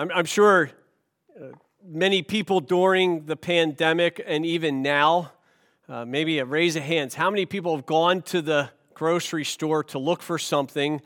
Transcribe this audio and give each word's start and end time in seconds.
I'm, 0.00 0.10
I'm 0.12 0.24
sure 0.24 0.70
uh, 1.38 1.48
many 1.84 2.22
people 2.22 2.60
during 2.60 3.26
the 3.26 3.36
pandemic 3.36 4.22
and 4.26 4.46
even 4.46 4.80
now, 4.80 5.32
uh, 5.90 6.06
maybe 6.06 6.38
a 6.38 6.46
raise 6.46 6.74
of 6.74 6.84
hands, 6.84 7.14
how 7.14 7.28
many 7.28 7.44
people 7.44 7.76
have 7.76 7.84
gone 7.84 8.22
to 8.22 8.40
the 8.40 8.70
grocery 8.94 9.44
store 9.44 9.84
to 9.84 9.98
look 9.98 10.22
for 10.22 10.38
something? 10.38 11.02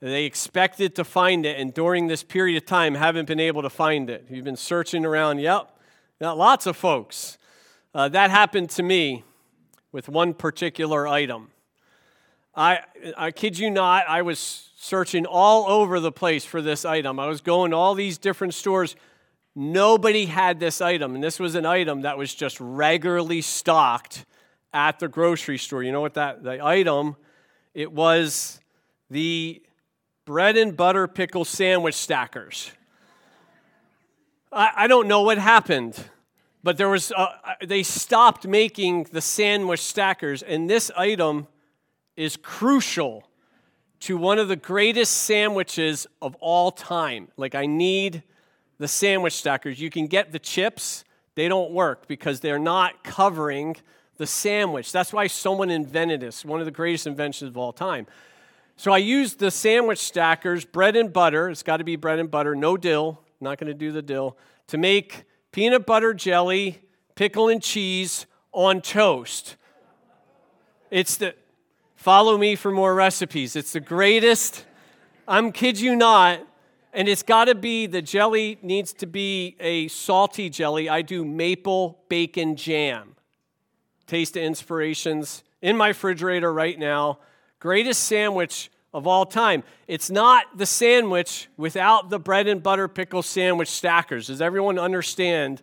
They 0.00 0.24
expected 0.24 0.96
to 0.96 1.04
find 1.04 1.46
it, 1.46 1.60
and 1.60 1.72
during 1.72 2.08
this 2.08 2.24
period 2.24 2.56
of 2.60 2.66
time, 2.66 2.96
haven't 2.96 3.28
been 3.28 3.38
able 3.38 3.62
to 3.62 3.70
find 3.70 4.10
it. 4.10 4.26
You've 4.28 4.44
been 4.44 4.56
searching 4.56 5.04
around. 5.04 5.38
Yep, 5.38 5.70
Got 6.20 6.36
lots 6.36 6.66
of 6.66 6.76
folks. 6.76 7.38
Uh, 7.94 8.08
that 8.08 8.32
happened 8.32 8.70
to 8.70 8.82
me 8.82 9.22
with 9.92 10.08
one 10.08 10.34
particular 10.34 11.06
item. 11.06 11.52
I, 12.56 12.80
I 13.16 13.30
kid 13.30 13.60
you 13.60 13.70
not, 13.70 14.08
I 14.08 14.22
was 14.22 14.70
searching 14.84 15.24
all 15.24 15.66
over 15.66 15.98
the 15.98 16.12
place 16.12 16.44
for 16.44 16.60
this 16.60 16.84
item. 16.84 17.18
I 17.18 17.26
was 17.26 17.40
going 17.40 17.70
to 17.70 17.76
all 17.76 17.94
these 17.94 18.18
different 18.18 18.52
stores. 18.52 18.96
Nobody 19.54 20.26
had 20.26 20.60
this 20.60 20.82
item, 20.82 21.14
and 21.14 21.24
this 21.24 21.40
was 21.40 21.54
an 21.54 21.64
item 21.64 22.02
that 22.02 22.18
was 22.18 22.34
just 22.34 22.58
regularly 22.60 23.40
stocked 23.40 24.26
at 24.74 24.98
the 24.98 25.08
grocery 25.08 25.56
store. 25.56 25.82
You 25.82 25.90
know 25.90 26.02
what 26.02 26.14
that 26.14 26.42
the 26.42 26.62
item? 26.62 27.16
It 27.72 27.92
was 27.92 28.60
the 29.08 29.62
bread 30.26 30.58
and 30.58 30.76
butter 30.76 31.08
pickle 31.08 31.46
sandwich 31.46 31.94
stackers. 31.94 32.70
I, 34.52 34.70
I 34.76 34.86
don't 34.86 35.08
know 35.08 35.22
what 35.22 35.38
happened, 35.38 35.98
but 36.62 36.76
there 36.76 36.90
was 36.90 37.10
uh, 37.10 37.28
they 37.64 37.84
stopped 37.84 38.46
making 38.46 39.04
the 39.04 39.22
sandwich 39.22 39.80
stackers, 39.80 40.42
and 40.42 40.68
this 40.68 40.90
item 40.94 41.46
is 42.16 42.36
crucial 42.36 43.24
to 44.00 44.16
one 44.16 44.38
of 44.38 44.48
the 44.48 44.56
greatest 44.56 45.12
sandwiches 45.12 46.06
of 46.20 46.34
all 46.40 46.70
time. 46.70 47.28
Like 47.36 47.54
I 47.54 47.66
need 47.66 48.22
the 48.78 48.88
sandwich 48.88 49.34
stackers. 49.34 49.80
You 49.80 49.90
can 49.90 50.06
get 50.06 50.32
the 50.32 50.38
chips, 50.38 51.04
they 51.34 51.48
don't 51.48 51.72
work 51.72 52.06
because 52.06 52.40
they're 52.40 52.58
not 52.58 53.02
covering 53.02 53.76
the 54.16 54.26
sandwich. 54.26 54.92
That's 54.92 55.12
why 55.12 55.26
someone 55.26 55.70
invented 55.70 56.20
this, 56.20 56.44
one 56.44 56.60
of 56.60 56.66
the 56.66 56.72
greatest 56.72 57.06
inventions 57.06 57.48
of 57.48 57.56
all 57.56 57.72
time. 57.72 58.06
So 58.76 58.92
I 58.92 58.98
used 58.98 59.38
the 59.38 59.50
sandwich 59.50 59.98
stackers, 59.98 60.64
bread 60.64 60.96
and 60.96 61.12
butter, 61.12 61.48
it's 61.48 61.62
got 61.62 61.78
to 61.78 61.84
be 61.84 61.96
bread 61.96 62.18
and 62.18 62.30
butter, 62.30 62.54
no 62.54 62.76
dill, 62.76 63.20
not 63.40 63.58
going 63.58 63.68
to 63.68 63.74
do 63.74 63.92
the 63.92 64.02
dill, 64.02 64.36
to 64.68 64.78
make 64.78 65.24
peanut 65.52 65.86
butter 65.86 66.12
jelly, 66.12 66.80
pickle 67.14 67.48
and 67.48 67.62
cheese 67.62 68.26
on 68.52 68.80
toast. 68.80 69.56
It's 70.90 71.16
the 71.16 71.34
follow 72.04 72.36
me 72.36 72.54
for 72.54 72.70
more 72.70 72.94
recipes. 72.94 73.56
It's 73.56 73.72
the 73.72 73.80
greatest. 73.80 74.66
I'm 75.26 75.52
kid 75.52 75.80
you 75.80 75.96
not. 75.96 76.38
And 76.92 77.08
it's 77.08 77.22
got 77.22 77.46
to 77.46 77.54
be 77.54 77.86
the 77.86 78.02
jelly 78.02 78.58
needs 78.60 78.92
to 78.94 79.06
be 79.06 79.56
a 79.58 79.88
salty 79.88 80.50
jelly. 80.50 80.86
I 80.86 81.00
do 81.00 81.24
maple 81.24 81.98
bacon 82.10 82.56
jam. 82.56 83.16
Taste 84.06 84.36
of 84.36 84.42
inspirations 84.42 85.44
in 85.62 85.78
my 85.78 85.88
refrigerator 85.88 86.52
right 86.52 86.78
now 86.78 87.20
greatest 87.58 88.04
sandwich 88.04 88.70
of 88.92 89.06
all 89.06 89.24
time. 89.24 89.64
It's 89.88 90.10
not 90.10 90.58
the 90.58 90.66
sandwich 90.66 91.48
without 91.56 92.10
the 92.10 92.18
bread 92.18 92.46
and 92.46 92.62
butter 92.62 92.86
pickle 92.86 93.22
sandwich 93.22 93.70
stackers. 93.70 94.26
Does 94.26 94.42
everyone 94.42 94.78
understand? 94.78 95.62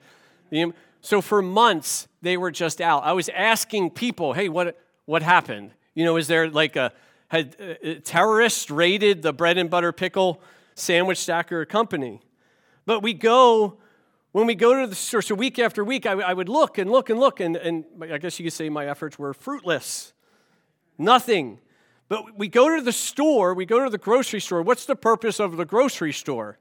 So 1.02 1.22
for 1.22 1.44
months, 1.44 2.08
they 2.23 2.36
were 2.36 2.50
just 2.50 2.81
out. 2.81 3.03
I 3.03 3.14
was 3.14 3.30
asking 3.30 3.92
people, 3.92 4.33
hey, 4.33 4.50
what, 4.50 4.76
what 5.05 5.22
happened? 5.22 5.73
You 5.94 6.06
know, 6.06 6.17
is 6.17 6.28
there 6.28 6.50
like 6.50 6.75
a, 6.75 6.94
had 7.28 7.56
uh, 7.59 7.95
terrorists 8.03 8.70
raided 8.70 9.22
the 9.22 9.34
bread 9.34 9.58
and 9.58 9.70
butter 9.70 9.92
pickle 9.92 10.42
sandwich 10.75 11.17
stacker 11.17 11.66
company? 11.66 12.22
But 12.86 13.03
we 13.03 13.14
go, 13.14 13.78
when 14.31 14.48
we 14.48 14.56
go 14.56 14.80
to 14.81 14.88
the 14.88 14.95
store, 14.95 15.22
so 15.22 15.36
week 15.36 15.59
after 15.59 15.83
week, 15.83 16.06
I, 16.06 16.14
I 16.14 16.33
would 16.33 16.50
look 16.50 16.78
and 16.78 16.89
look 16.89 17.09
and 17.09 17.20
look, 17.20 17.39
and, 17.39 17.56
and 17.56 17.86
I 18.02 18.17
guess 18.17 18.39
you 18.39 18.45
could 18.45 18.53
say 18.53 18.70
my 18.70 18.88
efforts 18.88 19.20
were 19.20 19.33
fruitless. 19.33 20.14
Nothing. 20.98 21.60
But 22.08 22.37
we 22.37 22.48
go 22.48 22.76
to 22.76 22.82
the 22.82 22.92
store, 22.92 23.54
we 23.54 23.66
go 23.66 23.83
to 23.83 23.89
the 23.89 23.98
grocery 23.98 24.42
store. 24.42 24.61
What's 24.61 24.86
the 24.86 24.95
purpose 24.95 25.39
of 25.39 25.58
the 25.58 25.66
grocery 25.66 26.14
store? 26.14 26.58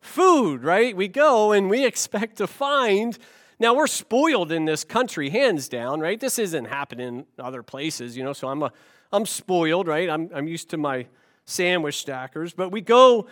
Food, 0.00 0.64
right? 0.64 0.96
We 0.96 1.06
go 1.06 1.52
and 1.52 1.70
we 1.70 1.84
expect 1.84 2.36
to 2.38 2.46
find. 2.46 3.16
Now, 3.62 3.74
we're 3.74 3.86
spoiled 3.86 4.50
in 4.50 4.64
this 4.64 4.82
country, 4.82 5.30
hands 5.30 5.68
down, 5.68 6.00
right? 6.00 6.18
This 6.18 6.36
isn't 6.40 6.64
happening 6.64 7.06
in 7.06 7.26
other 7.38 7.62
places, 7.62 8.16
you 8.16 8.24
know, 8.24 8.32
so 8.32 8.48
I'm, 8.48 8.60
a, 8.60 8.72
I'm 9.12 9.24
spoiled, 9.24 9.86
right? 9.86 10.10
I'm, 10.10 10.28
I'm 10.34 10.48
used 10.48 10.70
to 10.70 10.76
my 10.76 11.06
sandwich 11.44 11.98
stackers. 11.98 12.54
But 12.54 12.72
we 12.72 12.80
go 12.80 13.28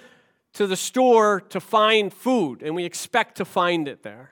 to 0.53 0.69
the 0.69 0.77
store 0.77 1.41
to 1.41 1.59
find 1.59 2.13
food, 2.13 2.63
and 2.63 2.77
we 2.77 2.85
expect 2.85 3.39
to 3.39 3.45
find 3.45 3.89
it 3.89 4.05
there. 4.05 4.31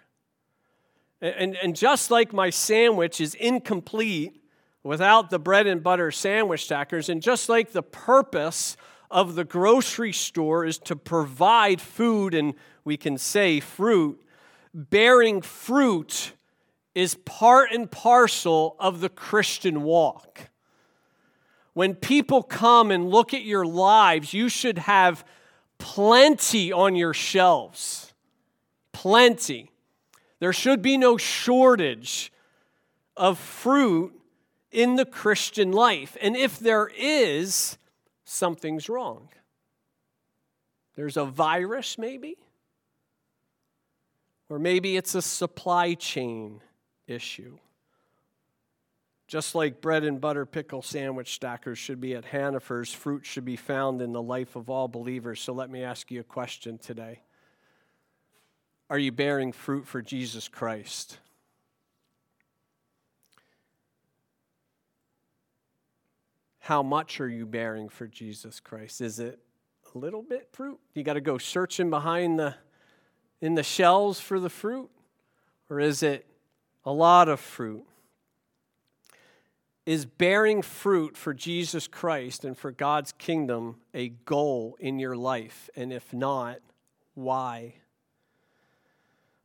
And, 1.20 1.56
and 1.60 1.74
just 1.74 2.12
like 2.12 2.32
my 2.32 2.50
sandwich 2.50 3.20
is 3.20 3.34
incomplete 3.34 4.40
without 4.84 5.30
the 5.30 5.40
bread 5.40 5.66
and 5.66 5.82
butter 5.82 6.12
sandwich 6.12 6.62
stackers. 6.62 7.08
And 7.08 7.20
just 7.20 7.48
like 7.48 7.72
the 7.72 7.82
purpose 7.82 8.76
of 9.10 9.34
the 9.34 9.42
grocery 9.42 10.12
store 10.12 10.64
is 10.64 10.78
to 10.78 10.94
provide 10.94 11.80
food 11.80 12.34
and 12.34 12.54
we 12.84 12.96
can 12.96 13.18
say 13.18 13.58
fruit, 13.58 14.22
bearing 14.74 15.42
fruit 15.42 16.32
is 16.94 17.14
part 17.14 17.72
and 17.72 17.90
parcel 17.90 18.76
of 18.78 19.00
the 19.00 19.08
Christian 19.08 19.82
walk. 19.82 20.50
When 21.74 21.94
people 21.94 22.42
come 22.42 22.90
and 22.90 23.08
look 23.08 23.32
at 23.32 23.42
your 23.42 23.64
lives, 23.64 24.34
you 24.34 24.48
should 24.48 24.78
have 24.78 25.24
plenty 25.78 26.72
on 26.72 26.96
your 26.96 27.14
shelves. 27.14 28.12
Plenty. 28.92 29.70
There 30.40 30.52
should 30.52 30.82
be 30.82 30.96
no 30.96 31.16
shortage 31.16 32.32
of 33.16 33.38
fruit 33.38 34.12
in 34.72 34.96
the 34.96 35.04
Christian 35.04 35.72
life. 35.72 36.16
And 36.20 36.36
if 36.36 36.58
there 36.58 36.90
is, 36.96 37.78
something's 38.24 38.88
wrong. 38.88 39.28
There's 40.96 41.16
a 41.16 41.24
virus, 41.24 41.96
maybe, 41.96 42.36
or 44.48 44.58
maybe 44.58 44.96
it's 44.96 45.14
a 45.14 45.22
supply 45.22 45.94
chain 45.94 46.60
issue. 47.06 47.58
Just 49.26 49.54
like 49.54 49.82
bread 49.82 50.04
and 50.04 50.20
butter 50.20 50.46
pickle 50.46 50.80
sandwich 50.80 51.34
stackers 51.34 51.76
should 51.76 52.00
be 52.00 52.14
at 52.14 52.24
Hannaford's, 52.24 52.94
fruit 52.94 53.26
should 53.26 53.44
be 53.44 53.56
found 53.56 54.00
in 54.00 54.12
the 54.12 54.22
life 54.22 54.56
of 54.56 54.70
all 54.70 54.88
believers. 54.88 55.40
So 55.40 55.52
let 55.52 55.68
me 55.68 55.82
ask 55.82 56.10
you 56.10 56.20
a 56.20 56.24
question 56.24 56.78
today 56.78 57.20
Are 58.88 58.98
you 58.98 59.12
bearing 59.12 59.52
fruit 59.52 59.86
for 59.86 60.00
Jesus 60.00 60.48
Christ? 60.48 61.18
How 66.60 66.82
much 66.82 67.20
are 67.20 67.28
you 67.28 67.46
bearing 67.46 67.88
for 67.88 68.06
Jesus 68.06 68.60
Christ? 68.60 69.00
Is 69.00 69.18
it 69.18 69.38
a 69.94 69.98
little 69.98 70.22
bit 70.22 70.48
fruit? 70.52 70.78
You 70.94 71.02
got 71.02 71.14
to 71.14 71.20
go 71.22 71.38
searching 71.38 71.88
behind 71.88 72.38
the 72.38 72.54
in 73.40 73.54
the 73.54 73.62
shells 73.62 74.20
for 74.20 74.40
the 74.40 74.50
fruit? 74.50 74.90
Or 75.70 75.80
is 75.80 76.02
it 76.02 76.26
a 76.84 76.92
lot 76.92 77.28
of 77.28 77.40
fruit? 77.40 77.84
Is 79.86 80.04
bearing 80.04 80.60
fruit 80.62 81.16
for 81.16 81.32
Jesus 81.32 81.86
Christ 81.88 82.44
and 82.44 82.56
for 82.56 82.70
God's 82.70 83.12
kingdom 83.12 83.76
a 83.94 84.10
goal 84.10 84.76
in 84.78 84.98
your 84.98 85.16
life? 85.16 85.70
And 85.74 85.92
if 85.92 86.12
not, 86.12 86.58
why? 87.14 87.74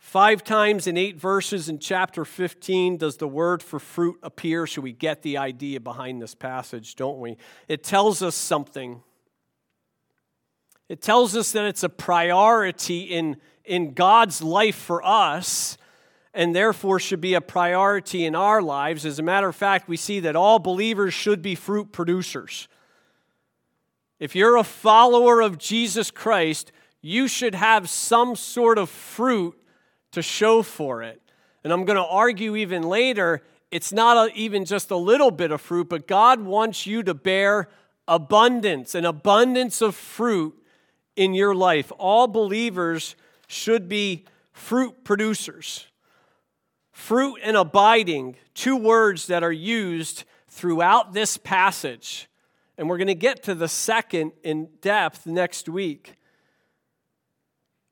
Five 0.03 0.43
times 0.43 0.85
in 0.85 0.97
eight 0.97 1.15
verses 1.15 1.69
in 1.69 1.79
chapter 1.79 2.25
15 2.25 2.97
does 2.97 3.15
the 3.17 3.27
word 3.27 3.63
for 3.63 3.79
fruit 3.79 4.19
appear, 4.21 4.67
so 4.67 4.81
we 4.81 4.91
get 4.91 5.21
the 5.21 5.37
idea 5.37 5.79
behind 5.79 6.21
this 6.21 6.35
passage, 6.35 6.95
don't 6.95 7.19
we? 7.19 7.37
It 7.69 7.85
tells 7.85 8.21
us 8.21 8.35
something. 8.35 9.01
It 10.89 11.01
tells 11.01 11.37
us 11.37 11.53
that 11.53 11.63
it's 11.65 11.83
a 11.83 11.89
priority 11.89 13.03
in, 13.03 13.37
in 13.65 13.93
God's 13.93 14.41
life 14.41 14.75
for 14.75 15.05
us, 15.05 15.77
and 16.33 16.55
therefore 16.55 16.99
should 16.99 17.21
be 17.21 17.35
a 17.35 17.41
priority 17.41 18.25
in 18.25 18.35
our 18.35 18.61
lives. 18.61 19.05
As 19.05 19.19
a 19.19 19.23
matter 19.23 19.47
of 19.47 19.55
fact, 19.55 19.87
we 19.87 19.97
see 19.97 20.19
that 20.21 20.35
all 20.35 20.59
believers 20.59 21.13
should 21.13 21.41
be 21.41 21.55
fruit 21.55 21.91
producers. 21.91 22.67
If 24.19 24.35
you're 24.35 24.57
a 24.57 24.63
follower 24.63 25.41
of 25.41 25.57
Jesus 25.57 26.09
Christ, 26.09 26.71
you 27.01 27.27
should 27.27 27.55
have 27.55 27.89
some 27.89 28.35
sort 28.35 28.77
of 28.77 28.89
fruit 28.89 29.59
to 30.11 30.21
show 30.21 30.63
for 30.63 31.03
it. 31.03 31.21
And 31.63 31.71
I'm 31.71 31.85
going 31.85 31.97
to 31.97 32.05
argue 32.05 32.55
even 32.55 32.83
later, 32.83 33.41
it's 33.71 33.91
not 33.91 34.29
a, 34.29 34.33
even 34.35 34.65
just 34.65 34.91
a 34.91 34.97
little 34.97 35.31
bit 35.31 35.51
of 35.51 35.61
fruit, 35.61 35.89
but 35.89 36.07
God 36.07 36.41
wants 36.41 36.85
you 36.85 37.03
to 37.03 37.13
bear 37.13 37.69
abundance, 38.07 38.95
an 38.95 39.05
abundance 39.05 39.81
of 39.81 39.95
fruit 39.95 40.57
in 41.15 41.33
your 41.33 41.53
life. 41.55 41.91
All 41.97 42.27
believers 42.27 43.15
should 43.47 43.87
be 43.87 44.25
fruit 44.51 45.03
producers. 45.03 45.87
Fruit 46.91 47.39
and 47.43 47.57
abiding, 47.57 48.35
two 48.53 48.77
words 48.77 49.27
that 49.27 49.43
are 49.43 49.51
used 49.51 50.23
throughout 50.47 51.13
this 51.13 51.37
passage. 51.37 52.29
And 52.77 52.89
we're 52.89 52.97
going 52.97 53.07
to 53.07 53.15
get 53.15 53.43
to 53.43 53.55
the 53.55 53.67
second 53.67 54.31
in 54.43 54.69
depth 54.81 55.25
next 55.25 55.67
week. 55.67 56.15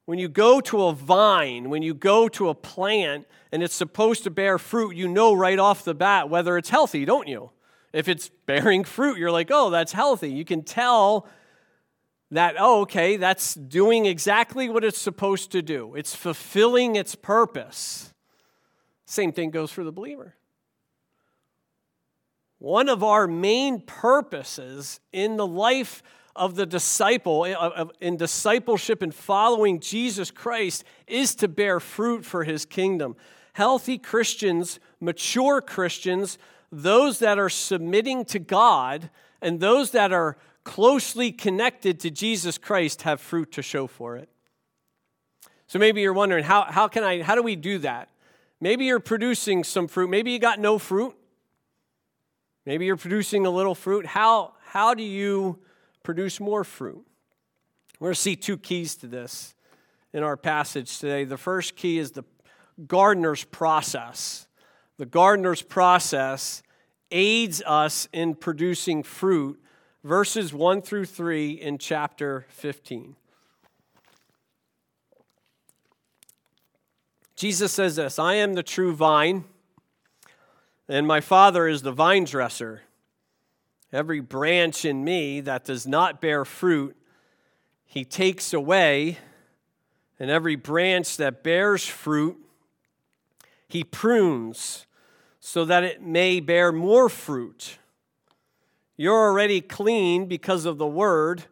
When 0.05 0.19
you 0.19 0.27
go 0.27 0.61
to 0.61 0.85
a 0.85 0.93
vine, 0.93 1.69
when 1.69 1.83
you 1.83 1.93
go 1.93 2.27
to 2.29 2.49
a 2.49 2.55
plant 2.55 3.27
and 3.51 3.63
it's 3.63 3.75
supposed 3.75 4.23
to 4.23 4.29
bear 4.29 4.57
fruit, 4.57 4.95
you 4.95 5.07
know 5.07 5.33
right 5.33 5.59
off 5.59 5.83
the 5.83 5.93
bat 5.93 6.29
whether 6.29 6.57
it's 6.57 6.69
healthy, 6.69 7.05
don't 7.05 7.27
you? 7.27 7.51
If 7.93 8.07
it's 8.07 8.29
bearing 8.45 8.83
fruit, 8.83 9.17
you're 9.17 9.31
like, 9.31 9.49
oh, 9.51 9.69
that's 9.69 9.91
healthy. 9.91 10.31
You 10.31 10.45
can 10.45 10.63
tell 10.63 11.27
that, 12.31 12.55
oh, 12.57 12.81
okay, 12.81 13.17
that's 13.17 13.53
doing 13.53 14.05
exactly 14.05 14.69
what 14.69 14.83
it's 14.83 14.99
supposed 14.99 15.51
to 15.51 15.61
do, 15.61 15.95
it's 15.95 16.15
fulfilling 16.15 16.95
its 16.95 17.15
purpose. 17.15 18.13
Same 19.05 19.33
thing 19.33 19.51
goes 19.51 19.71
for 19.71 19.83
the 19.83 19.91
believer. 19.91 20.35
One 22.59 22.89
of 22.89 23.03
our 23.03 23.27
main 23.27 23.81
purposes 23.81 24.99
in 25.11 25.35
the 25.35 25.47
life 25.47 26.01
of 26.35 26.55
the 26.55 26.65
disciple, 26.65 27.45
eh, 27.45 27.85
in 27.99 28.17
discipleship 28.17 29.01
and 29.01 29.13
following 29.13 29.79
Jesus 29.79 30.31
Christ, 30.31 30.83
is 31.07 31.35
to 31.35 31.47
bear 31.47 31.79
fruit 31.79 32.23
for 32.23 32.43
his 32.43 32.65
kingdom. 32.65 33.15
Healthy 33.53 33.97
Christians, 33.97 34.79
mature 35.01 35.59
Christians, 35.59 36.37
those 36.71 37.19
that 37.19 37.37
are 37.37 37.49
submitting 37.49 38.23
to 38.25 38.39
God, 38.39 39.09
and 39.41 39.59
those 39.59 39.91
that 39.91 40.13
are 40.13 40.37
closely 40.63 41.31
connected 41.31 41.99
to 42.01 42.11
Jesus 42.11 42.57
Christ 42.57 43.03
have 43.03 43.19
fruit 43.19 43.51
to 43.53 43.61
show 43.61 43.87
for 43.87 44.17
it. 44.17 44.29
So 45.67 45.79
maybe 45.79 46.01
you're 46.01 46.13
wondering, 46.13 46.43
how, 46.43 46.63
how 46.63 46.87
can 46.87 47.03
I, 47.03 47.21
how 47.21 47.35
do 47.35 47.43
we 47.43 47.55
do 47.55 47.77
that? 47.79 48.09
Maybe 48.59 48.85
you're 48.85 48.99
producing 48.99 49.63
some 49.63 49.87
fruit. 49.87 50.09
Maybe 50.09 50.31
you 50.31 50.39
got 50.39 50.59
no 50.59 50.77
fruit. 50.77 51.15
Maybe 52.65 52.85
you're 52.85 52.97
producing 52.97 53.45
a 53.45 53.49
little 53.49 53.73
fruit. 53.73 54.05
How, 54.05 54.53
how 54.63 54.93
do 54.93 55.03
you 55.03 55.59
produce 56.03 56.39
more 56.39 56.63
fruit. 56.63 57.05
We're 57.99 58.07
going 58.07 58.15
to 58.15 58.21
see 58.21 58.35
two 58.35 58.57
keys 58.57 58.95
to 58.97 59.07
this 59.07 59.53
in 60.13 60.23
our 60.23 60.37
passage 60.37 60.99
today. 60.99 61.23
The 61.23 61.37
first 61.37 61.75
key 61.75 61.97
is 61.99 62.11
the 62.11 62.23
gardener's 62.87 63.43
process. 63.43 64.47
The 64.97 65.05
gardener's 65.05 65.61
process 65.61 66.63
aids 67.11 67.61
us 67.65 68.07
in 68.11 68.35
producing 68.35 69.03
fruit, 69.03 69.61
verses 70.03 70.53
1 70.53 70.81
through 70.81 71.05
3 71.05 71.51
in 71.51 71.77
chapter 71.77 72.45
15. 72.49 73.15
Jesus 77.35 77.71
says 77.71 77.95
this 77.95 78.19
I 78.19 78.35
am 78.35 78.53
the 78.53 78.63
true 78.63 78.93
vine, 78.93 79.45
and 80.87 81.07
my 81.07 81.21
Father 81.21 81.67
is 81.67 81.81
the 81.81 81.91
vine 81.91 82.25
dresser. 82.25 82.83
Every 83.93 84.21
branch 84.21 84.85
in 84.85 85.03
me 85.03 85.41
that 85.41 85.65
does 85.65 85.85
not 85.85 86.21
bear 86.21 86.45
fruit, 86.45 86.95
he 87.85 88.05
takes 88.05 88.53
away. 88.53 89.17
And 90.17 90.29
every 90.29 90.55
branch 90.55 91.17
that 91.17 91.41
bears 91.41 91.83
fruit, 91.83 92.37
he 93.67 93.83
prunes 93.83 94.85
so 95.39 95.65
that 95.65 95.83
it 95.83 96.03
may 96.03 96.39
bear 96.39 96.71
more 96.71 97.09
fruit. 97.09 97.79
You're 99.01 99.17
already 99.17 99.61
clean 99.61 100.27
because 100.27 100.65
of 100.65 100.77
the 100.77 100.85
word 100.85 101.45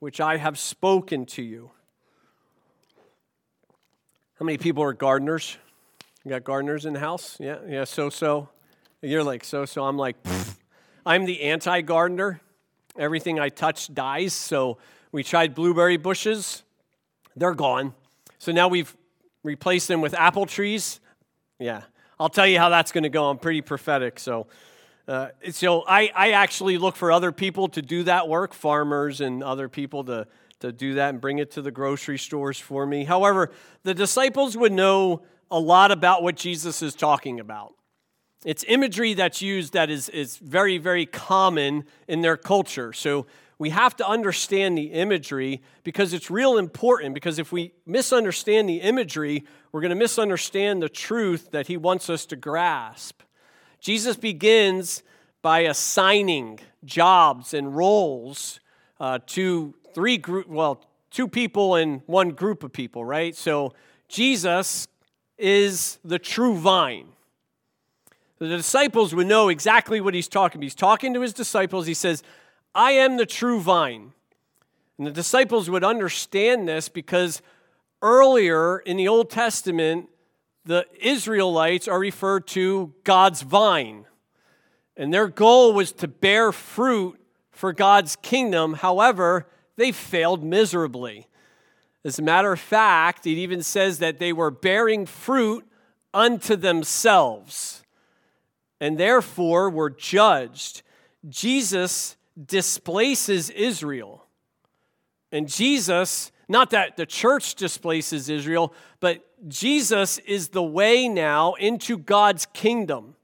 which 0.00 0.20
I 0.20 0.36
have 0.36 0.58
spoken 0.58 1.24
to 1.26 1.42
you. 1.42 1.70
How 4.38 4.44
many 4.44 4.58
people 4.58 4.82
are 4.82 4.92
gardeners? 4.92 5.56
You 6.26 6.28
got 6.28 6.44
gardeners 6.44 6.84
in 6.84 6.92
the 6.92 7.00
house? 7.00 7.38
Yeah, 7.40 7.56
yeah, 7.66 7.84
so 7.84 8.10
so. 8.10 8.50
You're 9.00 9.24
like, 9.24 9.44
so 9.44 9.64
so. 9.64 9.84
I'm 9.84 9.96
like, 9.96 10.22
Pfft. 10.24 10.56
I'm 11.06 11.24
the 11.24 11.40
anti 11.40 11.80
gardener. 11.80 12.42
Everything 12.98 13.40
I 13.40 13.48
touch 13.48 13.94
dies. 13.94 14.34
So 14.34 14.76
we 15.10 15.22
tried 15.22 15.54
blueberry 15.54 15.96
bushes, 15.96 16.64
they're 17.34 17.54
gone. 17.54 17.94
So 18.38 18.52
now 18.52 18.68
we've 18.68 18.94
replaced 19.42 19.88
them 19.88 20.02
with 20.02 20.12
apple 20.12 20.44
trees. 20.44 21.00
Yeah, 21.58 21.80
I'll 22.18 22.28
tell 22.28 22.46
you 22.46 22.58
how 22.58 22.68
that's 22.68 22.92
going 22.92 23.04
to 23.04 23.08
go. 23.08 23.30
I'm 23.30 23.38
pretty 23.38 23.62
prophetic. 23.62 24.18
So, 24.18 24.48
uh, 25.10 25.30
so 25.50 25.82
I, 25.88 26.12
I 26.14 26.30
actually 26.32 26.78
look 26.78 26.94
for 26.94 27.10
other 27.10 27.32
people 27.32 27.66
to 27.70 27.82
do 27.82 28.04
that 28.04 28.28
work, 28.28 28.54
farmers 28.54 29.20
and 29.20 29.42
other 29.42 29.68
people 29.68 30.04
to, 30.04 30.28
to 30.60 30.70
do 30.70 30.94
that 30.94 31.08
and 31.08 31.20
bring 31.20 31.38
it 31.38 31.50
to 31.52 31.62
the 31.62 31.72
grocery 31.72 32.16
stores 32.16 32.60
for 32.60 32.86
me. 32.86 33.02
However, 33.02 33.50
the 33.82 33.92
disciples 33.92 34.56
would 34.56 34.70
know 34.70 35.22
a 35.50 35.58
lot 35.58 35.90
about 35.90 36.22
what 36.22 36.36
Jesus 36.36 36.80
is 36.80 36.94
talking 36.94 37.40
about. 37.40 37.74
It's 38.44 38.64
imagery 38.68 39.14
that's 39.14 39.42
used 39.42 39.72
that 39.72 39.90
is, 39.90 40.08
is 40.10 40.36
very, 40.36 40.78
very 40.78 41.06
common 41.06 41.86
in 42.06 42.20
their 42.20 42.36
culture. 42.36 42.92
So 42.92 43.26
we 43.58 43.70
have 43.70 43.96
to 43.96 44.06
understand 44.06 44.78
the 44.78 44.92
imagery 44.92 45.60
because 45.82 46.12
it's 46.12 46.30
real 46.30 46.56
important. 46.56 47.14
Because 47.14 47.40
if 47.40 47.50
we 47.50 47.72
misunderstand 47.84 48.68
the 48.68 48.80
imagery, 48.80 49.42
we're 49.72 49.80
going 49.80 49.90
to 49.90 49.96
misunderstand 49.96 50.80
the 50.80 50.88
truth 50.88 51.50
that 51.50 51.66
he 51.66 51.76
wants 51.76 52.08
us 52.08 52.26
to 52.26 52.36
grasp. 52.36 53.22
Jesus 53.80 54.16
begins 54.16 55.02
by 55.42 55.60
assigning 55.60 56.60
jobs 56.84 57.54
and 57.54 57.74
roles 57.74 58.60
uh, 58.98 59.18
to 59.26 59.74
three 59.94 60.18
group, 60.18 60.48
well, 60.48 60.84
two 61.10 61.26
people 61.26 61.74
and 61.74 62.02
one 62.06 62.30
group 62.30 62.62
of 62.62 62.72
people, 62.72 63.04
right? 63.04 63.34
So 63.34 63.72
Jesus 64.08 64.86
is 65.38 65.98
the 66.04 66.18
true 66.18 66.56
vine. 66.56 67.08
The 68.38 68.48
disciples 68.48 69.14
would 69.14 69.26
know 69.26 69.48
exactly 69.48 70.00
what 70.00 70.14
he's 70.14 70.28
talking. 70.28 70.62
He's 70.62 70.74
talking 70.74 71.12
to 71.14 71.20
his 71.20 71.32
disciples. 71.32 71.86
He 71.86 71.94
says, 71.94 72.22
I 72.74 72.92
am 72.92 73.16
the 73.16 73.26
true 73.26 73.60
vine. 73.60 74.12
And 74.96 75.06
the 75.06 75.10
disciples 75.10 75.68
would 75.68 75.84
understand 75.84 76.68
this 76.68 76.88
because 76.88 77.42
earlier 78.02 78.78
in 78.78 78.96
the 78.96 79.08
Old 79.08 79.30
Testament, 79.30 80.08
the 80.64 80.86
Israelites 81.00 81.88
are 81.88 81.98
referred 81.98 82.46
to 82.48 82.92
God's 83.04 83.42
vine. 83.42 84.06
And 84.96 85.12
their 85.12 85.28
goal 85.28 85.72
was 85.72 85.92
to 85.92 86.08
bear 86.08 86.52
fruit 86.52 87.18
for 87.50 87.72
God's 87.72 88.16
kingdom. 88.16 88.74
However, 88.74 89.46
they 89.76 89.92
failed 89.92 90.44
miserably. 90.44 91.26
As 92.04 92.18
a 92.18 92.22
matter 92.22 92.52
of 92.52 92.60
fact, 92.60 93.26
it 93.26 93.30
even 93.30 93.62
says 93.62 93.98
that 93.98 94.18
they 94.18 94.32
were 94.32 94.50
bearing 94.50 95.06
fruit 95.06 95.66
unto 96.12 96.56
themselves 96.56 97.82
and 98.80 98.98
therefore 98.98 99.70
were 99.70 99.90
judged. 99.90 100.82
Jesus 101.28 102.16
displaces 102.46 103.50
Israel. 103.50 104.26
And 105.30 105.48
Jesus, 105.48 106.32
not 106.48 106.70
that 106.70 106.96
the 106.96 107.06
church 107.06 107.54
displaces 107.54 108.28
Israel, 108.28 108.72
but 108.98 109.24
Jesus 109.48 110.18
is 110.18 110.48
the 110.48 110.62
way 110.62 111.08
now 111.08 111.54
into 111.54 111.96
God's 111.96 112.46
kingdom. 112.46 113.16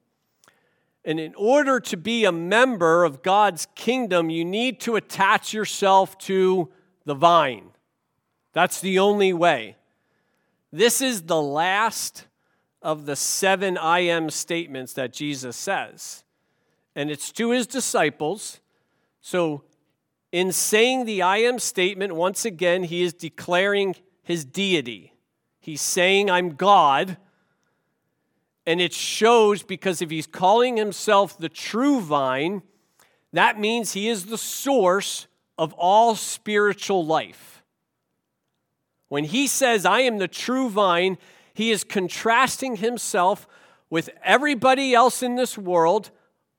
And 1.05 1.21
in 1.21 1.35
order 1.37 1.79
to 1.81 1.97
be 1.97 2.25
a 2.25 2.33
member 2.33 3.05
of 3.05 3.23
God's 3.23 3.69
kingdom, 3.75 4.29
you 4.29 4.45
need 4.45 4.81
to 4.81 4.97
attach 4.97 5.53
yourself 5.53 6.19
to 6.19 6.71
the 7.05 7.15
vine. 7.15 7.71
That's 8.53 8.81
the 8.81 8.99
only 8.99 9.33
way. 9.33 9.77
This 10.73 11.01
is 11.01 11.23
the 11.23 11.41
last 11.41 12.27
of 12.83 13.07
the 13.07 13.17
seven 13.17 13.79
I 13.79 14.01
am 14.01 14.31
statements 14.31 14.93
that 14.95 15.13
Jesus 15.13 15.57
says. 15.57 16.25
And 16.95 17.11
it's 17.11 17.31
to 17.33 17.51
his 17.51 17.67
disciples. 17.67 18.61
So, 19.21 19.63
in 20.33 20.53
saying 20.53 21.05
the 21.05 21.23
I 21.23 21.39
am 21.39 21.59
statement, 21.59 22.15
once 22.15 22.45
again, 22.45 22.85
he 22.85 23.03
is 23.03 23.13
declaring 23.13 23.95
his 24.23 24.45
deity. 24.45 25.13
He's 25.67 25.83
saying, 25.83 26.31
I'm 26.31 26.51
God. 26.51 27.17
And 28.69 28.81
it 28.81 28.93
shows 28.93 29.65
because 29.65 30.01
if 30.01 30.11
he's 30.11 30.29
calling 30.29 30.77
himself 30.77 31.37
the 31.37 31.49
true 31.49 32.01
vine, 32.01 32.63
that 33.33 33.59
means 33.59 33.93
he 33.93 34.09
is 34.09 34.27
the 34.27 34.39
source 34.39 35.27
of 35.59 35.73
all 35.73 36.15
spiritual 36.15 37.05
life. 37.05 37.65
When 39.09 39.25
he 39.25 39.49
says, 39.49 39.85
I 39.85 40.03
am 40.03 40.19
the 40.19 40.29
true 40.29 40.71
vine, 40.71 41.19
he 41.53 41.73
is 41.73 41.83
contrasting 41.83 42.77
himself 42.77 43.49
with 43.91 44.09
everybody 44.23 44.95
else 44.95 45.21
in 45.21 45.35
this 45.35 45.59
world, 45.59 46.13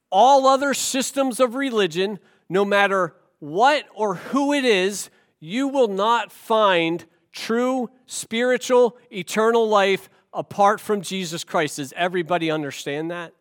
all 0.10 0.46
other 0.48 0.74
systems 0.74 1.40
of 1.40 1.56
religion, 1.56 2.20
no 2.50 2.66
matter 2.66 3.16
what 3.40 3.86
or 3.96 4.16
who 4.16 4.52
it 4.52 4.66
is, 4.66 5.10
you 5.40 5.70
will 5.70 5.88
not 5.88 6.30
find 6.30 7.06
true 7.38 7.90
spiritual 8.08 8.98
eternal 9.12 9.70
life 9.70 10.10
apart 10.34 10.82
from 10.82 11.02
Jesus 11.02 11.44
Christ. 11.44 11.78
Does 11.78 11.94
everybody 11.96 12.50
understand 12.50 13.12
that? 13.12 13.34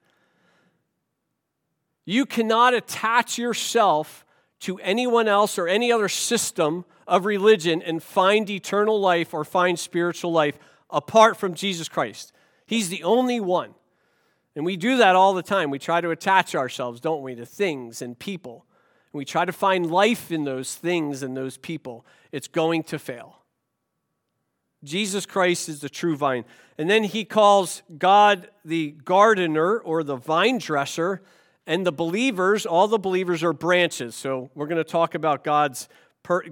You 2.05 2.27
cannot 2.27 2.75
attach 2.75 3.39
yourself 3.39 4.25
to 4.61 4.79
anyone 4.79 5.29
else 5.29 5.59
or 5.59 5.67
any 5.67 5.91
other 5.91 6.09
system 6.09 6.85
of 7.07 7.25
religion 7.25 7.83
and 7.83 8.03
find 8.03 8.49
eternal 8.49 9.01
life 9.01 9.33
or 9.35 9.45
find 9.45 9.79
spiritual 9.79 10.31
life 10.31 10.59
apart 10.91 11.37
from 11.37 11.55
Jesus 11.55 11.89
Christ. 11.89 12.33
He's 12.67 12.89
the 12.89 13.03
only 13.03 13.41
one. 13.41 13.75
And 14.55 14.65
we 14.65 14.77
do 14.77 14.99
that 14.99 15.17
all 15.17 15.35
the 15.35 15.43
time. 15.43 15.71
We 15.71 15.79
try 15.79 16.01
to 16.01 16.11
attach 16.11 16.55
ourselves, 16.55 17.01
don't 17.01 17.23
we, 17.23 17.35
to 17.35 17.47
things 17.47 18.03
and 18.03 18.19
people. 18.19 18.65
And 19.13 19.19
we 19.19 19.25
try 19.25 19.45
to 19.45 19.53
find 19.53 19.91
life 19.91 20.31
in 20.31 20.45
those 20.45 20.75
things 20.75 21.23
and 21.23 21.37
those 21.37 21.57
people. 21.57 22.07
It's 22.33 22.49
going 22.49 22.83
to 22.85 22.99
fail. 22.99 23.41
Jesus 24.85 25.27
Christ 25.27 25.69
is 25.69 25.81
the 25.81 25.89
true 25.89 26.17
vine. 26.17 26.45
And 26.79 26.89
then 26.89 27.05
he 27.05 27.25
calls 27.25 27.83
God 27.99 28.49
the 28.65 28.93
gardener 29.05 29.79
or 29.79 30.03
the 30.03 30.17
vine 30.17 30.59
dresser, 30.59 31.23
and 31.67 31.85
the 31.85 31.93
believers, 31.93 32.65
all 32.65 32.87
the 32.87 32.99
believers 32.99 33.43
are 33.43 33.53
branches. 33.53 34.15
So 34.15 34.51
we're 34.55 34.69
going 34.69 34.83
to 34.83 34.85
talk 34.85 35.15
about 35.15 35.43
God's 35.43 35.89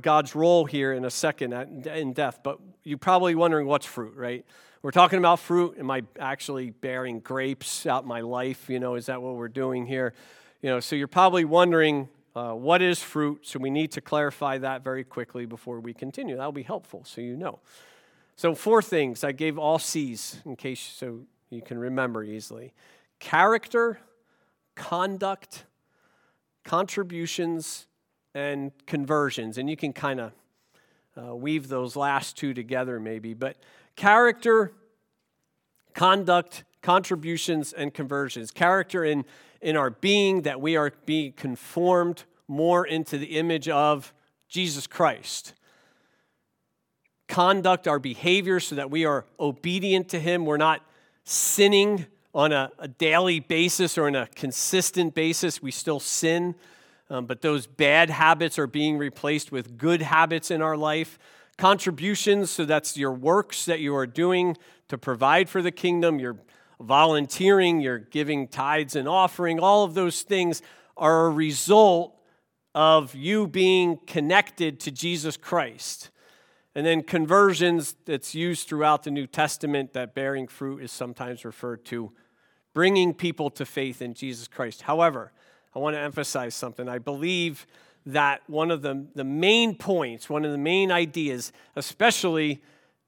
God's 0.01 0.37
role 0.37 0.67
here 0.67 0.93
in 0.93 1.05
a 1.05 1.11
second 1.11 1.53
in 1.87 2.13
death. 2.13 2.41
But 2.45 2.61
you're 2.85 2.97
probably 2.97 3.35
wondering 3.35 3.67
what's 3.67 3.87
fruit, 3.87 4.15
right? 4.15 4.45
We're 4.83 4.93
talking 4.93 5.19
about 5.19 5.41
fruit. 5.41 5.77
Am 5.79 5.91
I 5.91 6.03
actually 6.21 6.71
bearing 6.71 7.21
grapes 7.21 7.87
out 7.87 8.07
my 8.07 8.21
life? 8.21 8.69
You 8.69 8.79
know, 8.79 8.95
is 8.95 9.07
that 9.07 9.21
what 9.21 9.35
we're 9.35 9.49
doing 9.49 9.87
here? 9.87 10.15
You 10.63 10.71
know, 10.71 10.81
so 10.81 10.95
you're 10.95 11.09
probably 11.09 11.45
wondering 11.45 12.09
uh, 12.37 12.53
what 12.53 12.83
is 12.83 13.01
fruit. 13.01 13.47
So 13.47 13.59
we 13.59 13.71
need 13.71 13.93
to 13.93 14.01
clarify 14.01 14.59
that 14.59 14.85
very 14.85 15.03
quickly 15.03 15.47
before 15.47 15.81
we 15.81 15.93
continue. 15.93 16.37
That'll 16.37 16.53
be 16.53 16.63
helpful, 16.63 17.03
so 17.05 17.21
you 17.21 17.37
know. 17.37 17.59
So, 18.37 18.55
four 18.55 18.83
things. 18.83 19.23
I 19.23 19.33
gave 19.33 19.59
all 19.59 19.79
C's 19.79 20.41
in 20.45 20.57
case 20.57 20.81
so 20.81 21.21
you 21.51 21.63
can 21.63 21.79
remember 21.79 22.25
easily 22.25 22.73
character, 23.21 24.01
conduct, 24.75 25.65
contributions, 26.65 27.87
and 28.35 28.73
conversions. 28.87 29.57
And 29.57 29.71
you 29.71 29.77
can 29.77 29.93
kind 29.93 30.21
of 30.21 30.33
uh, 31.17 31.35
weave 31.35 31.69
those 31.69 31.95
last 31.95 32.37
two 32.37 32.53
together, 32.53 32.99
maybe. 32.99 33.35
But 33.35 33.57
character, 33.95 34.73
conduct, 35.95 36.65
contributions, 36.83 37.73
and 37.73 37.95
conversions. 37.95 38.51
Character 38.51 39.05
in, 39.05 39.25
in 39.61 39.77
our 39.77 39.91
being, 39.91 40.43
that 40.43 40.61
we 40.61 40.77
are 40.77 40.93
being 41.07 41.33
conformed 41.33 42.25
more 42.49 42.85
into 42.85 43.17
the 43.17 43.39
image 43.39 43.69
of 43.69 44.13
Jesus 44.49 44.89
Christ 44.89 45.55
conduct, 47.35 47.89
our 47.89 47.99
behavior, 47.99 48.61
so 48.61 48.77
that 48.77 48.93
we 48.93 49.05
are 49.05 49.27
obedient 49.41 50.09
to 50.09 50.21
Him. 50.21 50.47
We're 50.47 50.57
not 50.57 50.83
sinning 51.25 52.07
on 52.33 52.53
a, 52.53 52.71
a 52.79 52.87
daily 52.87 53.41
basis 53.41 53.99
or 53.99 54.07
on 54.07 54.15
a 54.15 54.29
consistent 54.37 55.17
basis. 55.17 55.61
We 55.61 55.73
still 55.73 55.99
sin, 55.99 56.55
um, 57.11 57.27
but 57.27 57.43
those 57.43 57.67
bad 57.67 58.09
habits 58.09 58.57
are 58.57 58.69
being 58.69 58.99
replaced 58.99 59.51
with 59.51 59.77
good 59.77 60.01
habits 60.01 60.53
in 60.53 60.63
our 60.63 60.77
life. 60.77 61.19
Contributions, 61.59 62.53
so 62.53 62.65
that's 62.65 62.97
your 62.97 63.11
works 63.11 63.65
that 63.65 63.81
you 63.81 63.97
are 63.97 64.07
doing 64.07 64.57
to 64.87 64.97
provide 64.97 65.49
for 65.49 65.61
the 65.61 65.73
kingdom, 65.73 66.21
you're 66.21 66.39
volunteering, 66.81 67.81
you're 67.81 67.99
giving 67.99 68.47
tithes 68.47 68.95
and 68.95 69.09
offering, 69.09 69.59
all 69.59 69.83
of 69.83 69.95
those 69.95 70.23
things 70.23 70.63
are 70.97 71.27
a 71.27 71.31
result 71.31 72.17
of 72.77 73.13
you 73.17 73.49
being 73.49 73.99
connected 74.07 74.79
to 74.79 74.93
Jesus 74.93 75.37
Christ. 75.37 76.11
And 76.75 76.85
then 76.85 77.03
conversions 77.03 77.95
that's 78.05 78.35
used 78.35 78.69
throughout 78.69 79.05
the 79.05 79.11
New 79.11 79.27
Testament, 79.27 79.93
that 79.93 80.15
bearing 80.15 80.49
fruit 80.49 80.83
is 80.83 80.91
sometimes 80.91 81.45
referred 81.45 81.85
to 81.87 82.13
bringing 82.73 83.15
people 83.15 83.51
to 83.51 83.65
faith 83.65 84.03
in 84.03 84.15
Jesus 84.15 84.49
Christ. 84.49 84.83
However, 84.83 85.33
I 85.75 85.79
want 85.79 85.95
to 85.95 86.01
emphasize 86.01 86.55
something. 86.55 86.89
I 86.89 86.99
believe 86.99 87.67
that 88.07 88.43
one 88.49 88.71
of 88.71 88.83
the, 88.83 89.07
the 89.15 89.25
main 89.25 89.77
points, 89.77 90.29
one 90.29 90.45
of 90.45 90.53
the 90.53 90.59
main 90.59 90.91
ideas, 90.91 91.53
especially 91.77 92.63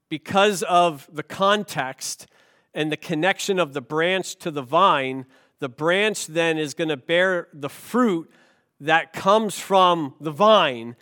because 0.08 0.62
of 0.62 1.08
the 1.12 1.22
context 1.22 2.26
and 2.72 2.90
the 2.90 2.96
connection 2.96 3.58
of 3.58 3.72
the 3.72 3.80
branch 3.80 4.36
to 4.36 4.50
the 4.50 4.62
vine, 4.62 5.26
the 5.58 5.68
branch 5.68 6.26
then 6.26 6.58
is 6.58 6.74
going 6.74 6.88
to 6.88 6.96
bear 6.96 7.48
the 7.52 7.68
fruit 7.68 8.30
that 8.80 9.12
comes 9.12 9.58
from 9.58 10.14
the 10.20 10.30
vine. 10.30 10.96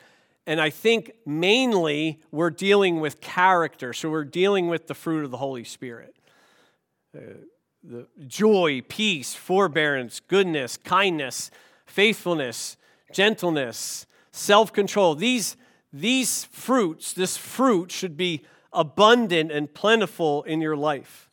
And 0.47 0.61
I 0.61 0.71
think 0.71 1.13
mainly 1.25 2.21
we're 2.31 2.51
dealing 2.51 3.01
with 3.01 3.21
character. 3.21 3.93
So 3.93 4.11
we're 4.11 4.25
dealing 4.25 4.69
with 4.69 4.87
the 4.87 4.95
fruit 4.95 5.25
of 5.25 5.31
the 5.31 5.39
Holy 5.39 5.65
Spirit. 5.65 6.15
Uh, 7.17 7.21
the 7.83 8.07
joy, 8.27 8.83
peace, 8.89 9.35
forbearance, 9.35 10.21
goodness, 10.21 10.77
kindness, 10.77 11.51
faithfulness, 11.87 12.77
gentleness, 13.13 14.07
self 14.33 14.73
control. 14.73 15.15
These, 15.15 15.57
these 15.93 16.45
fruits, 16.45 17.13
this 17.13 17.37
fruit 17.37 17.93
should 17.93 18.17
be 18.17 18.43
abundant 18.73 19.53
and 19.53 19.73
plentiful 19.73 20.43
in 20.45 20.61
your 20.61 20.77
life. 20.77 21.31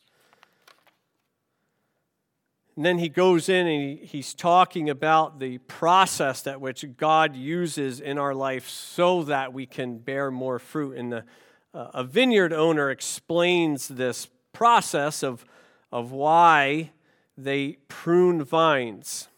And 2.76 2.84
then 2.84 2.98
he 2.98 3.08
goes 3.08 3.48
in 3.48 3.66
and 3.66 3.98
he, 4.00 4.06
he's 4.06 4.32
talking 4.32 4.88
about 4.88 5.38
the 5.38 5.58
process 5.58 6.42
that 6.42 6.60
which 6.60 6.84
God 6.96 7.36
uses 7.36 8.00
in 8.00 8.18
our 8.18 8.34
life 8.34 8.68
so 8.68 9.22
that 9.24 9.52
we 9.52 9.66
can 9.66 9.98
bear 9.98 10.30
more 10.30 10.58
fruit. 10.58 10.96
And 10.96 11.12
the, 11.12 11.24
uh, 11.74 11.90
a 11.94 12.04
vineyard 12.04 12.52
owner 12.52 12.90
explains 12.90 13.88
this 13.88 14.28
process 14.52 15.22
of, 15.22 15.44
of 15.90 16.12
why 16.12 16.92
they 17.36 17.78
prune 17.88 18.42
vines. 18.42 19.28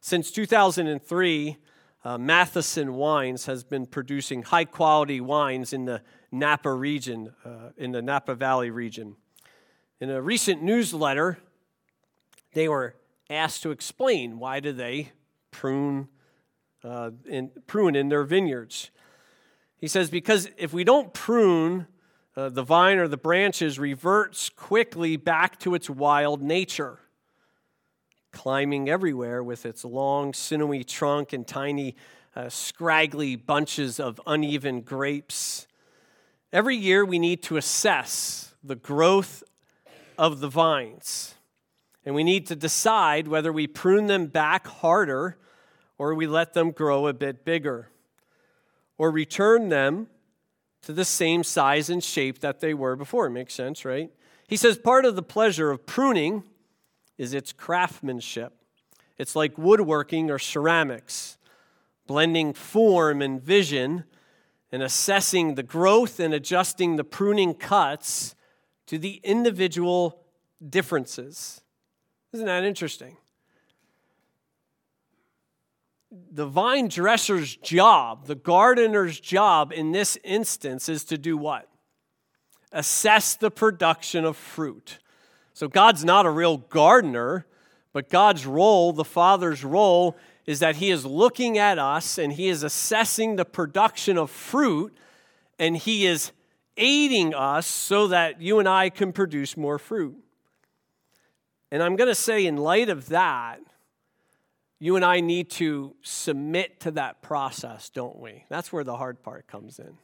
Since 0.00 0.30
2003, 0.32 1.56
uh, 2.04 2.18
Matheson 2.18 2.94
Wines 2.94 3.46
has 3.46 3.64
been 3.64 3.86
producing 3.86 4.42
high 4.42 4.64
quality 4.64 5.20
wines 5.20 5.72
in 5.72 5.84
the 5.84 6.02
Napa 6.32 6.72
region, 6.72 7.34
uh, 7.44 7.70
in 7.76 7.92
the 7.92 8.02
Napa 8.02 8.34
Valley 8.34 8.70
region. 8.70 9.16
In 10.00 10.10
a 10.10 10.22
recent 10.22 10.62
newsletter, 10.62 11.38
they 12.52 12.68
were 12.68 12.94
asked 13.30 13.62
to 13.62 13.70
explain 13.70 14.38
why 14.38 14.60
do 14.60 14.72
they 14.72 15.12
prune 15.50 16.08
uh, 16.84 17.10
in, 17.26 17.50
prune 17.66 17.96
in 17.96 18.08
their 18.08 18.24
vineyards. 18.24 18.90
He 19.76 19.88
says, 19.88 20.10
because 20.10 20.48
if 20.56 20.72
we 20.72 20.84
don't 20.84 21.12
prune, 21.12 21.86
uh, 22.36 22.48
the 22.48 22.62
vine 22.62 22.98
or 22.98 23.08
the 23.08 23.16
branches 23.16 23.78
reverts 23.78 24.48
quickly 24.48 25.16
back 25.16 25.58
to 25.60 25.74
its 25.74 25.90
wild 25.90 26.42
nature, 26.42 26.98
climbing 28.32 28.88
everywhere 28.88 29.42
with 29.42 29.66
its 29.66 29.84
long, 29.84 30.32
sinewy 30.32 30.84
trunk 30.84 31.32
and 31.32 31.46
tiny, 31.46 31.96
uh, 32.34 32.48
scraggly 32.48 33.36
bunches 33.36 33.98
of 33.98 34.20
uneven 34.26 34.80
grapes. 34.80 35.66
Every 36.52 36.76
year, 36.76 37.04
we 37.04 37.18
need 37.18 37.42
to 37.44 37.56
assess 37.56 38.54
the 38.62 38.76
growth 38.76 39.42
of 40.16 40.40
the 40.40 40.48
vines. 40.48 41.34
And 42.04 42.14
we 42.14 42.24
need 42.24 42.46
to 42.46 42.56
decide 42.56 43.28
whether 43.28 43.52
we 43.52 43.66
prune 43.66 44.06
them 44.06 44.26
back 44.26 44.66
harder 44.66 45.36
or 45.98 46.14
we 46.14 46.26
let 46.26 46.54
them 46.54 46.70
grow 46.70 47.06
a 47.06 47.12
bit 47.12 47.44
bigger 47.44 47.90
or 48.96 49.10
return 49.10 49.68
them 49.68 50.08
to 50.82 50.92
the 50.92 51.04
same 51.04 51.44
size 51.44 51.90
and 51.90 52.02
shape 52.02 52.38
that 52.40 52.60
they 52.60 52.72
were 52.72 52.96
before. 52.96 53.28
Makes 53.28 53.54
sense, 53.54 53.84
right? 53.84 54.10
He 54.46 54.56
says 54.56 54.78
part 54.78 55.04
of 55.04 55.16
the 55.16 55.22
pleasure 55.22 55.70
of 55.70 55.84
pruning 55.86 56.44
is 57.18 57.34
its 57.34 57.52
craftsmanship. 57.52 58.54
It's 59.18 59.34
like 59.34 59.58
woodworking 59.58 60.30
or 60.30 60.38
ceramics, 60.38 61.36
blending 62.06 62.54
form 62.54 63.20
and 63.20 63.42
vision 63.42 64.04
and 64.70 64.82
assessing 64.82 65.54
the 65.54 65.62
growth 65.62 66.20
and 66.20 66.32
adjusting 66.32 66.96
the 66.96 67.04
pruning 67.04 67.54
cuts 67.54 68.34
to 68.86 68.98
the 68.98 69.20
individual 69.24 70.22
differences. 70.66 71.62
Isn't 72.32 72.46
that 72.46 72.64
interesting? 72.64 73.16
The 76.10 76.46
vine 76.46 76.88
dresser's 76.88 77.56
job, 77.56 78.26
the 78.26 78.34
gardener's 78.34 79.20
job 79.20 79.72
in 79.72 79.92
this 79.92 80.18
instance 80.24 80.88
is 80.88 81.04
to 81.04 81.18
do 81.18 81.36
what? 81.36 81.68
Assess 82.72 83.34
the 83.34 83.50
production 83.50 84.24
of 84.24 84.36
fruit. 84.36 84.98
So 85.54 85.68
God's 85.68 86.04
not 86.04 86.26
a 86.26 86.30
real 86.30 86.58
gardener, 86.58 87.46
but 87.92 88.08
God's 88.08 88.46
role, 88.46 88.92
the 88.92 89.04
Father's 89.04 89.64
role, 89.64 90.16
is 90.46 90.60
that 90.60 90.76
He 90.76 90.90
is 90.90 91.04
looking 91.04 91.58
at 91.58 91.78
us 91.78 92.18
and 92.18 92.32
He 92.32 92.48
is 92.48 92.62
assessing 92.62 93.36
the 93.36 93.44
production 93.44 94.16
of 94.16 94.30
fruit 94.30 94.96
and 95.58 95.76
He 95.76 96.06
is 96.06 96.32
aiding 96.76 97.34
us 97.34 97.66
so 97.66 98.06
that 98.08 98.40
you 98.40 98.58
and 98.58 98.68
I 98.68 98.88
can 98.88 99.12
produce 99.12 99.56
more 99.56 99.78
fruit. 99.78 100.16
And 101.70 101.82
I'm 101.82 101.96
going 101.96 102.08
to 102.08 102.14
say, 102.14 102.46
in 102.46 102.56
light 102.56 102.88
of 102.88 103.08
that, 103.08 103.60
you 104.78 104.96
and 104.96 105.04
I 105.04 105.20
need 105.20 105.50
to 105.50 105.94
submit 106.02 106.80
to 106.80 106.92
that 106.92 107.20
process, 107.20 107.90
don't 107.90 108.18
we? 108.18 108.44
That's 108.48 108.72
where 108.72 108.84
the 108.84 108.96
hard 108.96 109.22
part 109.22 109.46
comes 109.46 109.78
in. 109.78 109.98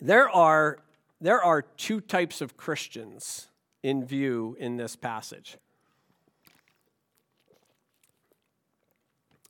There 0.00 0.28
are, 0.28 0.78
there 1.20 1.42
are 1.42 1.62
two 1.62 2.00
types 2.00 2.40
of 2.40 2.56
Christians 2.56 3.48
in 3.82 4.04
view 4.04 4.56
in 4.58 4.76
this 4.76 4.96
passage. 4.96 5.56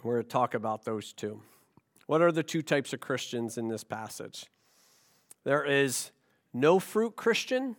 We're 0.03 0.15
going 0.15 0.25
to 0.25 0.31
talk 0.31 0.55
about 0.55 0.85
those 0.85 1.13
two. 1.13 1.41
What 2.07 2.23
are 2.23 2.31
the 2.31 2.45
two 2.45 2.63
types 2.63 2.93
of 2.93 3.01
Christians 3.01 3.59
in 3.59 3.67
this 3.67 3.83
passage? 3.83 4.47
There 5.43 5.65
is 5.65 6.13
no 6.53 6.79
fruit 6.79 7.17
Christian 7.17 7.75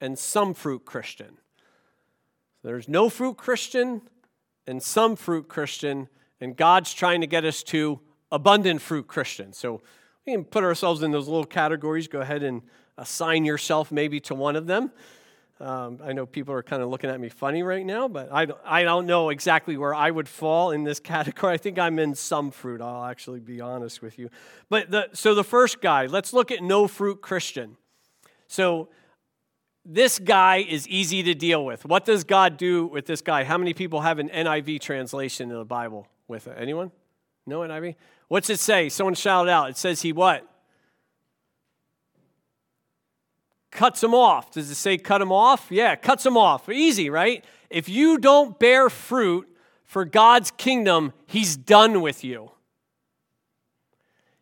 and 0.00 0.18
some 0.18 0.54
fruit 0.54 0.84
Christian. 0.84 1.38
There's 2.62 2.88
no 2.88 3.08
fruit 3.08 3.36
Christian 3.36 4.02
and 4.66 4.82
some 4.82 5.16
fruit 5.16 5.48
Christian, 5.48 6.08
and 6.40 6.56
God's 6.56 6.92
trying 6.92 7.20
to 7.22 7.26
get 7.26 7.44
us 7.44 7.62
to 7.64 8.00
abundant 8.30 8.80
fruit 8.80 9.06
Christian. 9.06 9.52
So 9.52 9.80
We 10.26 10.32
can 10.32 10.44
put 10.44 10.64
ourselves 10.64 11.02
in 11.02 11.10
those 11.10 11.28
little 11.28 11.46
categories. 11.46 12.06
Go 12.06 12.20
ahead 12.20 12.42
and 12.42 12.62
assign 12.98 13.44
yourself 13.44 13.90
maybe 13.90 14.20
to 14.20 14.34
one 14.34 14.54
of 14.54 14.66
them. 14.66 14.92
Um, 15.60 15.98
I 16.02 16.14
know 16.14 16.24
people 16.24 16.54
are 16.54 16.62
kind 16.62 16.82
of 16.82 16.88
looking 16.88 17.10
at 17.10 17.20
me 17.20 17.28
funny 17.28 17.62
right 17.62 17.84
now, 17.84 18.08
but 18.08 18.32
I 18.32 18.46
don't, 18.46 18.60
I 18.64 18.82
don't 18.82 19.06
know 19.06 19.28
exactly 19.28 19.76
where 19.76 19.94
I 19.94 20.10
would 20.10 20.26
fall 20.26 20.70
in 20.70 20.84
this 20.84 21.00
category. 21.14 21.52
I 21.52 21.58
think 21.58 21.78
I'm 21.78 21.98
in 21.98 22.14
some 22.14 22.50
fruit, 22.50 22.80
I'll 22.80 23.04
actually 23.04 23.40
be 23.40 23.60
honest 23.60 24.00
with 24.00 24.18
you. 24.18 24.30
But 24.70 24.90
the, 24.90 25.08
so 25.12 25.34
the 25.34 25.44
first 25.44 25.82
guy, 25.82 26.06
let's 26.06 26.32
look 26.32 26.50
at 26.50 26.62
no 26.62 26.86
fruit 26.88 27.20
Christian. 27.20 27.76
So 28.46 28.88
this 29.84 30.18
guy 30.18 30.58
is 30.58 30.86
easy 30.88 31.22
to 31.22 31.34
deal 31.34 31.64
with. 31.64 31.84
What 31.84 32.04
does 32.04 32.24
God 32.24 32.56
do 32.56 32.86
with 32.86 33.06
this 33.06 33.22
guy? 33.22 33.44
How 33.44 33.58
many 33.58 33.74
people 33.74 34.02
have 34.02 34.18
an 34.18 34.28
NIV 34.28 34.80
translation 34.80 35.50
of 35.50 35.58
the 35.58 35.64
Bible 35.64 36.06
with 36.28 36.46
it? 36.46 36.56
Anyone? 36.58 36.92
No 37.46 37.60
NIV? 37.60 37.96
What's 38.28 38.50
it 38.50 38.60
say? 38.60 38.88
Someone 38.88 39.14
shout 39.14 39.46
it 39.46 39.50
out. 39.50 39.70
It 39.70 39.76
says 39.76 40.02
he 40.02 40.12
what? 40.12 40.46
cuts 43.70 44.00
them 44.00 44.14
off. 44.14 44.50
Does 44.50 44.70
it 44.70 44.74
say 44.74 44.98
cut 44.98 45.18
them 45.18 45.32
off? 45.32 45.68
Yeah, 45.70 45.96
cuts 45.96 46.24
them 46.24 46.36
off. 46.36 46.68
Easy, 46.68 47.10
right? 47.10 47.44
If 47.68 47.88
you 47.88 48.18
don't 48.18 48.58
bear 48.58 48.90
fruit 48.90 49.48
for 49.84 50.04
God's 50.04 50.50
kingdom, 50.50 51.12
He's 51.26 51.56
done 51.56 52.00
with 52.00 52.24
you. 52.24 52.50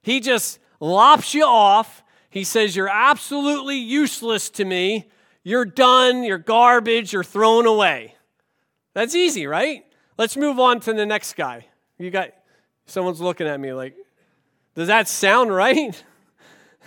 He 0.02 0.20
just 0.20 0.58
lops 0.80 1.34
you 1.34 1.44
off. 1.44 2.02
He 2.30 2.44
says, 2.44 2.74
You're 2.74 2.88
absolutely 2.88 3.76
useless 3.76 4.50
to 4.50 4.64
me. 4.64 5.08
You're 5.44 5.64
done. 5.64 6.22
You're 6.22 6.38
garbage. 6.38 7.12
You're 7.12 7.24
thrown 7.24 7.66
away. 7.66 8.14
That's 8.94 9.14
easy, 9.14 9.46
right? 9.46 9.84
Let's 10.16 10.36
move 10.36 10.58
on 10.58 10.80
to 10.80 10.92
the 10.92 11.06
next 11.06 11.34
guy. 11.34 11.66
You 11.98 12.10
got 12.10 12.30
someone's 12.86 13.20
looking 13.20 13.46
at 13.46 13.58
me 13.58 13.72
like, 13.72 13.94
does 14.74 14.88
that 14.88 15.08
sound 15.08 15.54
right? 15.54 16.04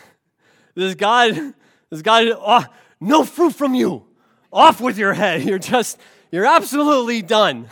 Does 0.75 0.95
God 0.95 1.53
this 1.91 2.01
guy, 2.01 2.31
oh, 2.31 2.65
no 3.01 3.25
fruit 3.25 3.53
from 3.53 3.75
you. 3.75 4.05
Off 4.51 4.81
with 4.81 4.97
your 4.97 5.13
head. 5.13 5.43
You're 5.47 5.59
just, 5.59 5.99
you're 6.31 6.45
absolutely 6.45 7.21
done. 7.21 7.67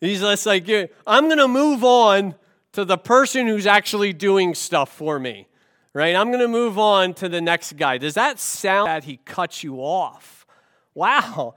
He's 0.00 0.20
just 0.20 0.46
like, 0.46 0.68
I'm 1.06 1.26
going 1.26 1.38
to 1.38 1.48
move 1.48 1.82
on 1.82 2.34
to 2.72 2.84
the 2.84 2.98
person 2.98 3.46
who's 3.46 3.66
actually 3.66 4.12
doing 4.12 4.54
stuff 4.54 4.92
for 4.92 5.18
me, 5.18 5.48
right? 5.94 6.14
I'm 6.14 6.28
going 6.28 6.40
to 6.40 6.48
move 6.48 6.78
on 6.78 7.14
to 7.14 7.28
the 7.28 7.40
next 7.40 7.76
guy. 7.76 7.98
Does 7.98 8.14
that 8.14 8.38
sound 8.38 8.88
that 8.88 9.04
he 9.04 9.18
cuts 9.18 9.62
you 9.62 9.76
off? 9.76 10.46
Wow. 10.94 11.54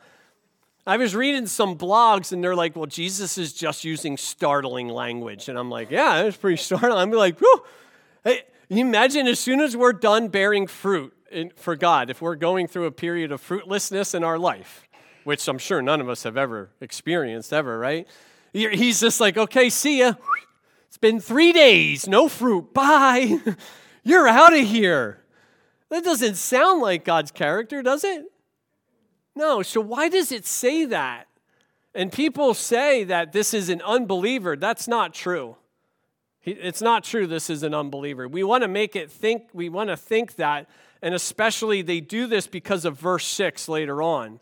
I 0.88 0.98
was 0.98 1.16
reading 1.16 1.48
some 1.48 1.78
blogs 1.78 2.32
and 2.32 2.44
they're 2.44 2.56
like, 2.56 2.76
well, 2.76 2.86
Jesus 2.86 3.38
is 3.38 3.54
just 3.54 3.84
using 3.84 4.18
startling 4.18 4.90
language. 4.90 5.50
And 5.50 5.58
I'm 5.58 5.70
like, 5.70 5.90
yeah, 5.90 6.24
that's 6.24 6.38
pretty 6.38 6.58
startling. 6.58 6.98
I'm 6.98 7.12
like, 7.12 7.40
whew. 7.40 7.64
Hey, 8.24 8.44
imagine 8.70 9.28
as 9.28 9.40
soon 9.40 9.62
as 9.62 9.76
we're 9.76 9.94
done 9.94 10.28
bearing 10.28 10.68
fruit, 10.68 11.14
for 11.58 11.76
God 11.76 12.10
if 12.10 12.22
we're 12.22 12.36
going 12.36 12.68
through 12.68 12.86
a 12.86 12.92
period 12.92 13.32
of 13.32 13.42
fruitlessness 13.42 14.14
in 14.14 14.24
our 14.24 14.38
life, 14.38 14.88
which 15.24 15.48
I'm 15.48 15.58
sure 15.58 15.82
none 15.82 16.02
of 16.02 16.10
us 16.10 16.24
have 16.24 16.38
ever 16.38 16.70
experienced, 16.82 17.52
ever, 17.52 17.78
right? 17.78 18.08
He's 18.54 19.02
just 19.02 19.20
like, 19.20 19.38
okay, 19.38 19.70
see 19.70 20.00
ya. 20.00 20.14
It's 20.88 20.98
been 20.98 21.20
three 21.20 21.52
days, 21.52 22.08
no 22.08 22.30
fruit. 22.30 22.74
Bye. 22.74 23.40
You're 24.06 24.30
out 24.30 24.54
of 24.54 24.66
here. 24.66 25.20
That 25.90 26.06
doesn't 26.06 26.36
sound 26.36 26.82
like 26.82 27.04
God's 27.04 27.32
character, 27.32 27.84
does 27.84 28.06
it? 28.06 28.24
No. 29.36 29.62
So 29.62 29.82
why 29.82 30.08
does 30.08 30.32
it 30.32 30.46
say 30.46 30.86
that? 30.86 31.28
And 31.94 32.10
people 32.10 32.54
say 32.54 33.04
that 33.04 33.34
this 33.34 33.54
is 33.54 33.68
an 33.68 33.82
unbeliever. 33.82 34.56
That's 34.56 34.88
not 34.88 35.14
true. 35.14 35.58
It's 36.44 36.82
not 36.82 37.04
true 37.04 37.28
this 37.28 37.50
is 37.50 37.64
an 37.64 37.74
unbeliever. 37.74 38.30
We 38.30 38.44
want 38.44 38.62
to 38.62 38.70
make 38.70 38.96
it 38.96 39.12
think, 39.12 39.50
we 39.52 39.68
want 39.68 39.90
to 39.90 39.98
think 39.98 40.36
that 40.36 40.70
and 41.06 41.14
especially, 41.14 41.84
they 41.84 42.02
do 42.02 42.26
this 42.26 42.48
because 42.48 42.84
of 42.84 43.00
verse 43.00 43.28
6 43.28 43.70
later 43.70 44.02
on. 44.02 44.40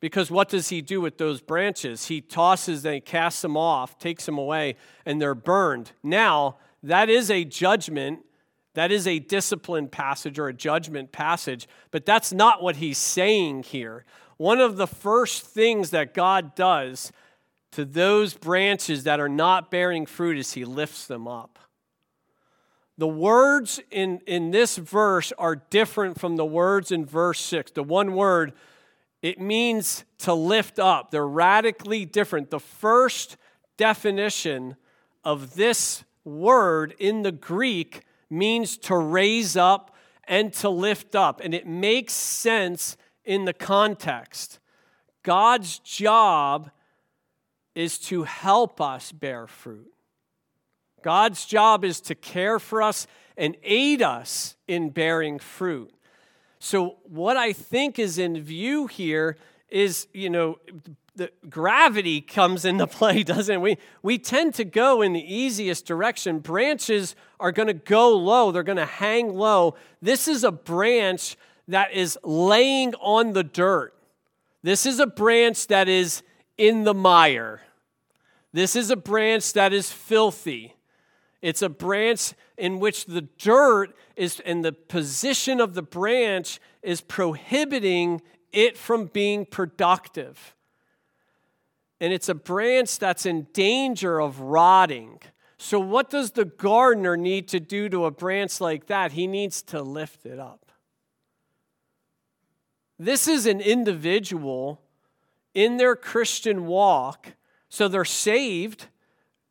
Because 0.00 0.30
what 0.30 0.48
does 0.48 0.70
he 0.70 0.80
do 0.80 1.02
with 1.02 1.18
those 1.18 1.42
branches? 1.42 2.06
He 2.06 2.22
tosses 2.22 2.82
and 2.86 2.94
he 2.94 3.00
casts 3.02 3.42
them 3.42 3.58
off, 3.58 3.98
takes 3.98 4.24
them 4.24 4.38
away, 4.38 4.76
and 5.04 5.20
they're 5.20 5.34
burned. 5.34 5.92
Now, 6.02 6.56
that 6.82 7.10
is 7.10 7.30
a 7.30 7.44
judgment. 7.44 8.20
That 8.74 8.92
is 8.92 9.06
a 9.06 9.18
discipline 9.18 9.88
passage 9.88 10.38
or 10.38 10.48
a 10.48 10.54
judgment 10.54 11.10
passage, 11.12 11.66
but 11.90 12.06
that's 12.06 12.32
not 12.32 12.62
what 12.62 12.76
he's 12.76 12.98
saying 12.98 13.64
here. 13.64 14.04
One 14.36 14.60
of 14.60 14.76
the 14.76 14.86
first 14.86 15.44
things 15.44 15.90
that 15.90 16.14
God 16.14 16.54
does 16.54 17.12
to 17.72 17.84
those 17.84 18.34
branches 18.34 19.04
that 19.04 19.20
are 19.20 19.28
not 19.28 19.70
bearing 19.70 20.06
fruit 20.06 20.38
is 20.38 20.52
he 20.52 20.64
lifts 20.64 21.06
them 21.06 21.26
up. 21.26 21.58
The 22.96 23.08
words 23.08 23.80
in, 23.90 24.20
in 24.26 24.50
this 24.50 24.76
verse 24.76 25.32
are 25.38 25.56
different 25.56 26.18
from 26.18 26.36
the 26.36 26.44
words 26.44 26.90
in 26.90 27.06
verse 27.06 27.40
6. 27.40 27.72
The 27.72 27.84
one 27.84 28.14
word, 28.14 28.52
it 29.22 29.40
means 29.40 30.04
to 30.18 30.34
lift 30.34 30.80
up. 30.80 31.10
They're 31.10 31.26
radically 31.26 32.04
different. 32.04 32.50
The 32.50 32.58
first 32.58 33.36
definition 33.76 34.76
of 35.24 35.54
this 35.54 36.02
word 36.24 36.94
in 36.98 37.22
the 37.22 37.32
Greek 37.32 38.02
means 38.30 38.76
to 38.78 38.96
raise 38.96 39.56
up 39.56 39.94
and 40.24 40.52
to 40.54 40.68
lift 40.68 41.14
up. 41.14 41.40
And 41.42 41.54
it 41.54 41.66
makes 41.66 42.12
sense 42.12 42.96
in 43.24 43.44
the 43.44 43.52
context. 43.52 44.58
God's 45.22 45.78
job 45.80 46.70
is 47.74 47.98
to 47.98 48.24
help 48.24 48.80
us 48.80 49.12
bear 49.12 49.46
fruit. 49.46 49.92
God's 51.02 51.46
job 51.46 51.84
is 51.84 52.00
to 52.02 52.14
care 52.14 52.58
for 52.58 52.82
us 52.82 53.06
and 53.36 53.56
aid 53.62 54.02
us 54.02 54.56
in 54.66 54.90
bearing 54.90 55.38
fruit. 55.38 55.92
So, 56.58 56.96
what 57.04 57.36
I 57.36 57.52
think 57.52 57.98
is 57.98 58.18
in 58.18 58.42
view 58.42 58.88
here 58.88 59.36
is, 59.68 60.08
you 60.12 60.28
know, 60.28 60.58
the 61.18 61.30
gravity 61.50 62.20
comes 62.20 62.64
into 62.64 62.86
play, 62.98 63.22
doesn't 63.22 63.60
we? 63.60 63.76
We 64.02 64.18
tend 64.18 64.54
to 64.54 64.64
go 64.64 65.02
in 65.02 65.12
the 65.12 65.34
easiest 65.34 65.84
direction. 65.84 66.38
Branches 66.38 67.14
are 67.38 67.52
going 67.52 67.68
to 67.68 67.74
go 67.74 68.16
low, 68.16 68.50
they're 68.50 68.62
going 68.62 68.76
to 68.78 68.86
hang 68.86 69.34
low. 69.34 69.74
This 70.00 70.26
is 70.26 70.44
a 70.44 70.52
branch 70.52 71.36
that 71.66 71.92
is 71.92 72.18
laying 72.24 72.94
on 72.94 73.34
the 73.34 73.44
dirt. 73.44 73.94
This 74.62 74.86
is 74.86 74.98
a 74.98 75.06
branch 75.06 75.66
that 75.66 75.88
is 75.88 76.22
in 76.56 76.84
the 76.84 76.94
mire. 76.94 77.60
This 78.52 78.74
is 78.74 78.90
a 78.90 78.96
branch 78.96 79.52
that 79.52 79.72
is 79.72 79.92
filthy. 79.92 80.74
It's 81.42 81.62
a 81.62 81.68
branch 81.68 82.32
in 82.56 82.80
which 82.80 83.04
the 83.04 83.22
dirt 83.22 83.94
is, 84.16 84.40
and 84.40 84.64
the 84.64 84.72
position 84.72 85.60
of 85.60 85.74
the 85.74 85.82
branch 85.82 86.58
is 86.82 87.00
prohibiting 87.00 88.22
it 88.52 88.76
from 88.76 89.06
being 89.06 89.46
productive. 89.46 90.54
And 92.00 92.12
it's 92.12 92.28
a 92.28 92.34
branch 92.34 92.98
that's 92.98 93.26
in 93.26 93.48
danger 93.52 94.20
of 94.20 94.40
rotting. 94.40 95.20
So, 95.56 95.80
what 95.80 96.10
does 96.10 96.32
the 96.32 96.44
gardener 96.44 97.16
need 97.16 97.48
to 97.48 97.60
do 97.60 97.88
to 97.88 98.04
a 98.04 98.10
branch 98.10 98.60
like 98.60 98.86
that? 98.86 99.12
He 99.12 99.26
needs 99.26 99.62
to 99.62 99.82
lift 99.82 100.24
it 100.24 100.38
up. 100.38 100.70
This 102.98 103.26
is 103.26 103.46
an 103.46 103.60
individual 103.60 104.80
in 105.54 105.76
their 105.76 105.96
Christian 105.96 106.66
walk, 106.66 107.34
so 107.68 107.88
they're 107.88 108.04
saved 108.04 108.86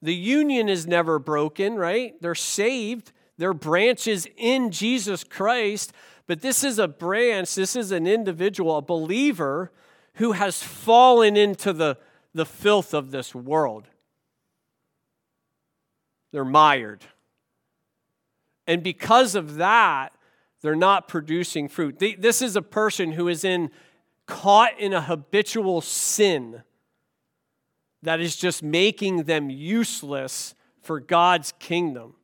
the 0.02 0.14
union 0.14 0.70
is 0.70 0.86
never 0.86 1.20
broken, 1.20 1.76
right? 1.76 2.20
They're 2.22 2.36
saved. 2.36 3.12
They're 3.38 3.54
branches 3.54 4.28
in 4.38 4.72
Jesus 4.72 5.24
Christ. 5.24 5.92
But 6.28 6.42
this 6.42 6.64
is 6.64 6.78
a 6.78 6.88
branch, 6.88 7.56
this 7.56 7.76
is 7.76 7.92
an 7.92 8.06
individual, 8.06 8.78
a 8.78 8.82
believer 8.82 9.72
who 10.16 10.34
has 10.34 10.62
fallen 10.62 11.38
into 11.38 11.72
the, 11.72 11.98
the 12.38 12.46
filth 12.46 12.94
of 12.94 13.12
this 13.12 13.36
world. 13.36 13.88
They're 16.32 16.46
mired. 16.46 17.04
And 18.66 18.84
because 18.84 19.36
of 19.36 19.56
that, 19.56 20.14
they're 20.62 20.76
not 20.76 21.08
producing 21.08 21.68
fruit. 21.68 22.00
This 22.00 22.42
is 22.42 22.56
a 22.56 22.62
person 22.62 23.12
who 23.12 23.28
is 23.28 23.44
in 23.44 23.72
caught 24.26 24.80
in 24.80 24.94
a 24.94 25.02
habitual 25.02 25.82
sin 25.82 26.64
that 28.04 28.20
is 28.20 28.36
just 28.36 28.62
making 28.62 29.24
them 29.24 29.50
useless 29.50 30.54
for 30.82 31.00
God's 31.00 31.54
kingdom. 31.60 32.16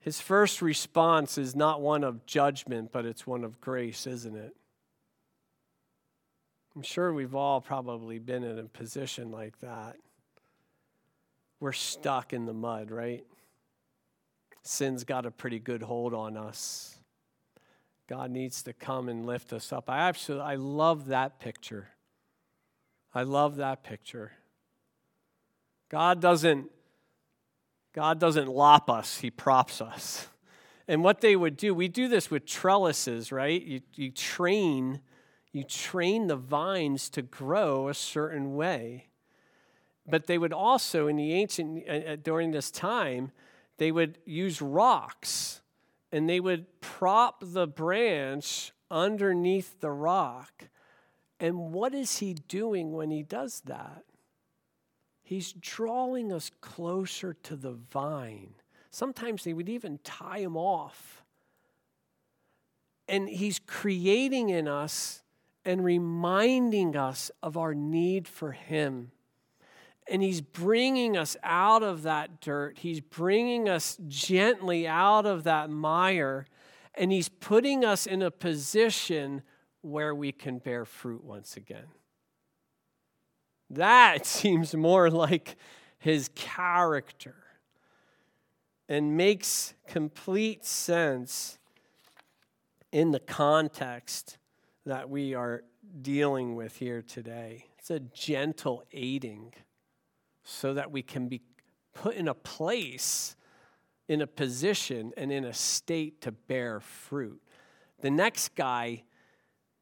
His 0.00 0.20
first 0.20 0.62
response 0.62 1.36
is 1.36 1.54
not 1.54 1.80
one 1.80 2.04
of 2.04 2.24
judgment, 2.26 2.92
but 2.92 3.04
it's 3.04 3.26
one 3.26 3.44
of 3.44 3.60
grace, 3.60 4.06
isn't 4.06 4.36
it? 4.36 4.54
I'm 6.76 6.82
sure 6.82 7.14
we've 7.14 7.34
all 7.34 7.62
probably 7.62 8.18
been 8.18 8.44
in 8.44 8.58
a 8.58 8.64
position 8.64 9.30
like 9.30 9.58
that. 9.60 9.96
We're 11.58 11.72
stuck 11.72 12.34
in 12.34 12.44
the 12.44 12.52
mud, 12.52 12.90
right? 12.90 13.24
Sin's 14.62 15.02
got 15.04 15.24
a 15.24 15.30
pretty 15.30 15.58
good 15.58 15.80
hold 15.80 16.12
on 16.12 16.36
us. 16.36 16.98
God 18.08 18.30
needs 18.30 18.62
to 18.64 18.74
come 18.74 19.08
and 19.08 19.24
lift 19.24 19.54
us 19.54 19.72
up. 19.72 19.88
I 19.88 20.00
absolutely 20.00 20.46
I 20.46 20.56
love 20.56 21.06
that 21.06 21.40
picture. 21.40 21.88
I 23.14 23.22
love 23.22 23.56
that 23.56 23.82
picture. 23.82 24.32
God 25.88 26.20
doesn't 26.20 26.70
God 27.94 28.20
doesn't 28.20 28.48
lop 28.48 28.90
us, 28.90 29.20
He 29.20 29.30
props 29.30 29.80
us. 29.80 30.28
And 30.86 31.02
what 31.02 31.22
they 31.22 31.36
would 31.36 31.56
do, 31.56 31.74
we 31.74 31.88
do 31.88 32.06
this 32.06 32.30
with 32.30 32.44
trellises, 32.44 33.32
right? 33.32 33.60
You, 33.62 33.80
you 33.94 34.10
train, 34.10 35.00
you 35.56 35.64
train 35.64 36.26
the 36.26 36.36
vines 36.36 37.08
to 37.08 37.22
grow 37.22 37.88
a 37.88 37.94
certain 37.94 38.54
way. 38.56 39.08
But 40.06 40.26
they 40.26 40.36
would 40.36 40.52
also, 40.52 41.06
in 41.06 41.16
the 41.16 41.32
ancient, 41.32 41.88
uh, 41.88 41.92
uh 41.92 42.16
during 42.22 42.50
this 42.50 42.70
time, 42.70 43.32
they 43.78 43.90
would 43.90 44.18
use 44.26 44.60
rocks 44.60 45.62
and 46.12 46.28
they 46.28 46.40
would 46.40 46.66
prop 46.82 47.42
the 47.42 47.66
branch 47.66 48.72
underneath 48.90 49.80
the 49.80 49.90
rock. 49.90 50.68
And 51.40 51.72
what 51.72 51.94
is 51.94 52.18
he 52.18 52.34
doing 52.34 52.92
when 52.92 53.10
he 53.10 53.22
does 53.22 53.62
that? 53.62 54.04
He's 55.22 55.52
drawing 55.52 56.32
us 56.32 56.50
closer 56.60 57.34
to 57.44 57.56
the 57.56 57.72
vine. 57.72 58.54
Sometimes 58.90 59.44
they 59.44 59.54
would 59.54 59.70
even 59.70 60.00
tie 60.04 60.38
him 60.38 60.56
off. 60.56 61.24
And 63.08 63.28
he's 63.28 63.58
creating 63.58 64.50
in 64.50 64.68
us 64.68 65.22
and 65.66 65.84
reminding 65.84 66.96
us 66.96 67.30
of 67.42 67.56
our 67.56 67.74
need 67.74 68.28
for 68.28 68.52
him. 68.52 69.10
And 70.08 70.22
he's 70.22 70.40
bringing 70.40 71.16
us 71.16 71.36
out 71.42 71.82
of 71.82 72.04
that 72.04 72.40
dirt. 72.40 72.78
He's 72.78 73.00
bringing 73.00 73.68
us 73.68 73.98
gently 74.06 74.86
out 74.86 75.26
of 75.26 75.42
that 75.42 75.68
mire. 75.68 76.46
And 76.94 77.10
he's 77.10 77.28
putting 77.28 77.84
us 77.84 78.06
in 78.06 78.22
a 78.22 78.30
position 78.30 79.42
where 79.82 80.14
we 80.14 80.30
can 80.30 80.58
bear 80.58 80.84
fruit 80.84 81.24
once 81.24 81.56
again. 81.56 81.86
That 83.68 84.24
seems 84.26 84.74
more 84.74 85.10
like 85.10 85.56
his 85.98 86.30
character 86.36 87.34
and 88.88 89.16
makes 89.16 89.74
complete 89.88 90.64
sense 90.64 91.58
in 92.92 93.10
the 93.10 93.18
context 93.18 94.38
that 94.86 95.10
we 95.10 95.34
are 95.34 95.64
dealing 96.00 96.54
with 96.54 96.76
here 96.76 97.02
today. 97.02 97.66
It's 97.78 97.90
a 97.90 98.00
gentle 98.00 98.84
aiding 98.92 99.52
so 100.44 100.74
that 100.74 100.90
we 100.92 101.02
can 101.02 101.28
be 101.28 101.42
put 101.92 102.14
in 102.14 102.28
a 102.28 102.34
place, 102.34 103.36
in 104.08 104.20
a 104.20 104.26
position, 104.26 105.12
and 105.16 105.32
in 105.32 105.44
a 105.44 105.52
state 105.52 106.20
to 106.22 106.32
bear 106.32 106.78
fruit. 106.80 107.42
The 108.00 108.10
next 108.10 108.54
guy, 108.54 109.02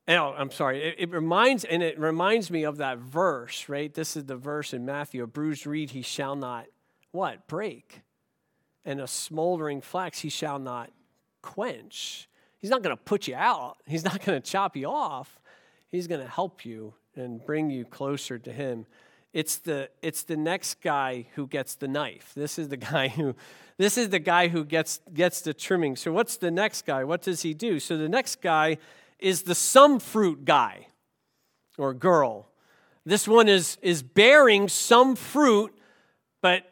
oh, 0.08 0.34
I'm 0.36 0.50
sorry, 0.50 0.82
it, 0.82 0.94
it 0.98 1.10
reminds, 1.10 1.64
and 1.64 1.82
it 1.82 1.98
reminds 1.98 2.50
me 2.50 2.64
of 2.64 2.78
that 2.78 2.98
verse, 2.98 3.68
right? 3.68 3.92
This 3.92 4.16
is 4.16 4.24
the 4.24 4.36
verse 4.36 4.72
in 4.72 4.86
Matthew 4.86 5.22
a 5.22 5.26
bruised 5.26 5.66
reed 5.66 5.90
he 5.90 6.02
shall 6.02 6.34
not, 6.34 6.66
what? 7.10 7.46
Break. 7.46 8.00
And 8.86 9.00
a 9.00 9.06
smoldering 9.06 9.80
flax 9.80 10.20
he 10.20 10.30
shall 10.30 10.58
not 10.58 10.90
quench. 11.42 12.28
He's 12.64 12.70
not 12.70 12.83
going 12.83 12.96
to 12.96 13.03
put 13.03 13.29
you 13.29 13.35
out, 13.35 13.77
he's 13.87 14.07
not 14.07 14.24
going 14.24 14.40
to 14.40 14.50
chop 14.50 14.74
you 14.74 14.87
off. 14.87 15.38
He's 15.90 16.07
going 16.07 16.22
to 16.22 16.27
help 16.27 16.64
you 16.64 16.94
and 17.14 17.44
bring 17.44 17.68
you 17.68 17.85
closer 17.85 18.38
to 18.38 18.50
him. 18.50 18.87
It's 19.35 19.57
the, 19.57 19.90
it's 20.00 20.22
the 20.22 20.38
next 20.38 20.81
guy 20.81 21.27
who 21.35 21.46
gets 21.46 21.74
the 21.74 21.88
knife. 21.88 22.33
This 22.35 22.59
is 22.59 22.70
the 22.70 22.77
guy 22.94 23.09
who, 23.09 23.37
this 23.77 23.98
is 23.98 24.09
the 24.09 24.18
guy 24.18 24.48
who 24.48 24.64
gets, 24.64 25.03
gets 25.12 25.42
the 25.42 25.53
trimming. 25.53 25.94
So 25.94 26.11
what's 26.11 26.38
the 26.38 26.50
next 26.50 26.87
guy? 26.87 27.05
What 27.05 27.20
does 27.20 27.42
he 27.42 27.53
do? 27.53 27.79
So 27.81 27.98
the 27.98 28.09
next 28.09 28.40
guy 28.40 28.79
is 29.18 29.42
the 29.42 29.55
some 29.55 30.00
fruit 30.00 30.46
guy 30.46 30.87
or 31.77 31.92
girl. 31.92 32.48
This 33.05 33.29
one 33.29 33.46
is, 33.46 33.77
is 33.83 34.03
bearing 34.03 34.68
some 34.68 35.16
fruit, 35.16 35.77
but 36.40 36.62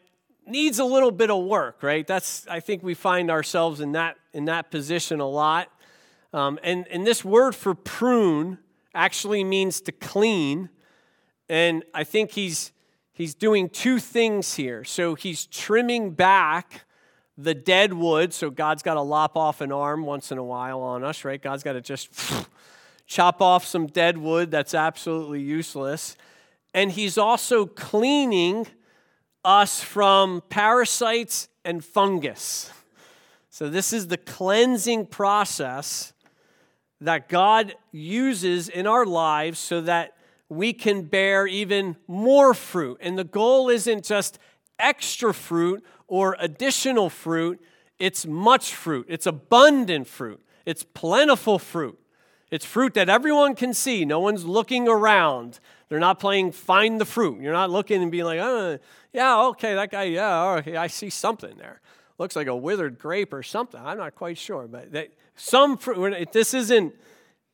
needs 0.46 0.78
a 0.78 0.84
little 0.84 1.10
bit 1.10 1.30
of 1.30 1.44
work, 1.44 1.82
right? 1.82 2.06
That's 2.06 2.46
I 2.48 2.60
think 2.60 2.82
we 2.82 2.94
find 2.94 3.30
ourselves 3.30 3.80
in 3.80 3.92
that 3.92 4.16
in 4.32 4.46
that 4.46 4.70
position 4.70 5.20
a 5.20 5.28
lot. 5.28 5.68
Um, 6.32 6.58
and, 6.62 6.86
and 6.88 7.06
this 7.06 7.24
word 7.24 7.54
for 7.54 7.74
prune 7.74 8.58
actually 8.94 9.44
means 9.44 9.80
to 9.82 9.92
clean. 9.92 10.70
And 11.48 11.84
I 11.92 12.04
think 12.04 12.32
he's, 12.32 12.72
he's 13.12 13.34
doing 13.34 13.68
two 13.68 13.98
things 13.98 14.54
here. 14.54 14.84
So 14.84 15.14
he's 15.14 15.46
trimming 15.46 16.12
back 16.12 16.84
the 17.36 17.54
dead 17.54 17.92
wood. 17.92 18.32
So 18.32 18.50
God's 18.50 18.82
got 18.82 18.94
to 18.94 19.00
lop 19.00 19.36
off 19.36 19.60
an 19.60 19.72
arm 19.72 20.04
once 20.04 20.32
in 20.32 20.38
a 20.38 20.44
while 20.44 20.80
on 20.80 21.04
us, 21.04 21.24
right? 21.24 21.40
God's 21.40 21.62
got 21.62 21.74
to 21.74 21.80
just 21.80 22.08
chop 23.06 23.40
off 23.42 23.64
some 23.64 23.86
dead 23.86 24.18
wood 24.18 24.50
that's 24.50 24.74
absolutely 24.74 25.40
useless. 25.40 26.16
And 26.74 26.92
he's 26.92 27.18
also 27.18 27.66
cleaning 27.66 28.66
us 29.44 29.82
from 29.82 30.42
parasites 30.48 31.48
and 31.64 31.84
fungus. 31.84 32.70
So, 33.50 33.68
this 33.68 33.92
is 33.92 34.06
the 34.06 34.16
cleansing 34.16 35.06
process 35.06 36.11
that 37.04 37.28
God 37.28 37.74
uses 37.90 38.68
in 38.68 38.86
our 38.86 39.04
lives 39.04 39.58
so 39.58 39.80
that 39.82 40.16
we 40.48 40.72
can 40.72 41.02
bear 41.02 41.46
even 41.46 41.96
more 42.06 42.54
fruit. 42.54 42.98
And 43.00 43.18
the 43.18 43.24
goal 43.24 43.68
isn't 43.68 44.04
just 44.04 44.38
extra 44.78 45.32
fruit 45.32 45.84
or 46.06 46.36
additional 46.38 47.08
fruit, 47.08 47.60
it's 47.98 48.26
much 48.26 48.74
fruit, 48.74 49.06
it's 49.08 49.26
abundant 49.26 50.06
fruit, 50.06 50.42
it's 50.66 50.82
plentiful 50.82 51.58
fruit. 51.58 51.98
It's 52.50 52.66
fruit 52.66 52.92
that 52.94 53.08
everyone 53.08 53.54
can 53.54 53.72
see. 53.72 54.04
No 54.04 54.20
one's 54.20 54.44
looking 54.44 54.86
around. 54.86 55.58
They're 55.88 55.98
not 55.98 56.20
playing 56.20 56.52
find 56.52 57.00
the 57.00 57.06
fruit. 57.06 57.40
You're 57.40 57.54
not 57.54 57.70
looking 57.70 58.02
and 58.02 58.12
being 58.12 58.26
like, 58.26 58.40
oh, 58.40 58.78
yeah, 59.14 59.44
okay, 59.46 59.74
that 59.74 59.90
guy, 59.90 60.02
yeah, 60.02 60.56
okay, 60.58 60.76
I 60.76 60.88
see 60.88 61.08
something 61.08 61.56
there. 61.56 61.80
Looks 62.18 62.36
like 62.36 62.48
a 62.48 62.54
withered 62.54 62.98
grape 62.98 63.32
or 63.32 63.42
something. 63.42 63.80
I'm 63.82 63.96
not 63.96 64.14
quite 64.14 64.36
sure, 64.36 64.68
but 64.68 64.92
that, 64.92 65.12
some 65.36 65.76
fruit. 65.76 66.32
This 66.32 66.54
isn't. 66.54 66.94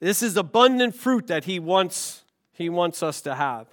This 0.00 0.22
is 0.22 0.36
abundant 0.36 0.94
fruit 0.94 1.26
that 1.26 1.44
he 1.44 1.58
wants 1.58 2.22
he 2.52 2.68
wants 2.68 3.02
us 3.02 3.20
to 3.22 3.34
have. 3.34 3.66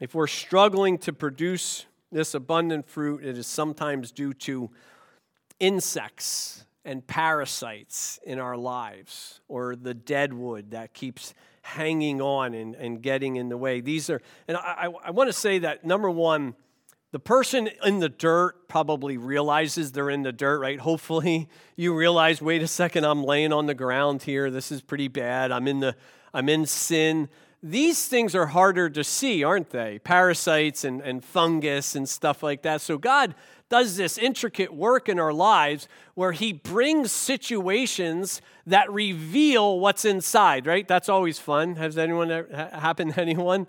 If 0.00 0.14
we're 0.14 0.26
struggling 0.26 0.98
to 0.98 1.12
produce 1.12 1.86
this 2.10 2.34
abundant 2.34 2.88
fruit, 2.88 3.24
it 3.24 3.38
is 3.38 3.46
sometimes 3.46 4.10
due 4.10 4.34
to 4.34 4.70
insects 5.60 6.64
and 6.84 7.06
parasites 7.06 8.18
in 8.24 8.40
our 8.40 8.56
lives 8.56 9.40
or 9.46 9.76
the 9.76 9.94
dead 9.94 10.32
wood 10.32 10.72
that 10.72 10.92
keeps 10.92 11.34
hanging 11.62 12.20
on 12.20 12.54
and, 12.54 12.74
and 12.74 13.00
getting 13.00 13.36
in 13.36 13.48
the 13.48 13.56
way. 13.56 13.80
These 13.80 14.10
are, 14.10 14.20
and 14.48 14.56
I, 14.56 14.88
I, 14.88 14.92
I 15.04 15.10
want 15.12 15.28
to 15.28 15.32
say 15.32 15.60
that 15.60 15.84
number 15.84 16.10
one, 16.10 16.56
the 17.12 17.20
person 17.20 17.68
in 17.84 18.00
the 18.00 18.08
dirt 18.08 18.68
probably 18.68 19.18
realizes 19.18 19.92
they're 19.92 20.10
in 20.10 20.22
the 20.22 20.32
dirt, 20.32 20.58
right? 20.60 20.80
Hopefully, 20.80 21.48
you 21.76 21.94
realize, 21.94 22.40
wait 22.40 22.62
a 22.62 22.66
second, 22.66 23.04
I'm 23.04 23.22
laying 23.22 23.52
on 23.52 23.66
the 23.66 23.74
ground 23.74 24.22
here. 24.22 24.50
This 24.50 24.72
is 24.72 24.80
pretty 24.80 25.08
bad. 25.08 25.52
I'm 25.52 25.68
in 25.68 25.80
the 25.80 25.94
I'm 26.34 26.48
in 26.48 26.64
sin. 26.64 27.28
These 27.62 28.08
things 28.08 28.34
are 28.34 28.46
harder 28.46 28.88
to 28.90 29.04
see, 29.04 29.44
aren't 29.44 29.70
they? 29.70 30.00
Parasites 30.00 30.84
and, 30.84 31.02
and 31.02 31.22
fungus 31.22 31.94
and 31.94 32.08
stuff 32.08 32.42
like 32.42 32.62
that. 32.62 32.80
So 32.80 32.96
God 32.96 33.34
does 33.68 33.96
this 33.96 34.16
intricate 34.16 34.72
work 34.72 35.08
in 35.08 35.20
our 35.20 35.34
lives 35.34 35.88
where 36.14 36.32
He 36.32 36.54
brings 36.54 37.12
situations 37.12 38.40
that 38.66 38.90
reveal 38.90 39.78
what's 39.78 40.06
inside, 40.06 40.66
right? 40.66 40.88
That's 40.88 41.10
always 41.10 41.38
fun. 41.38 41.76
Has 41.76 41.98
anyone 41.98 42.30
happened 42.30 43.14
to 43.14 43.20
anyone? 43.20 43.66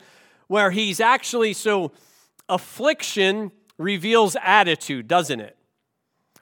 Where 0.48 0.72
He's 0.72 1.02
actually 1.02 1.52
so 1.52 1.92
affliction 2.50 3.52
reveals 3.78 4.36
attitude, 4.42 5.08
doesn't 5.08 5.40
it? 5.40 5.58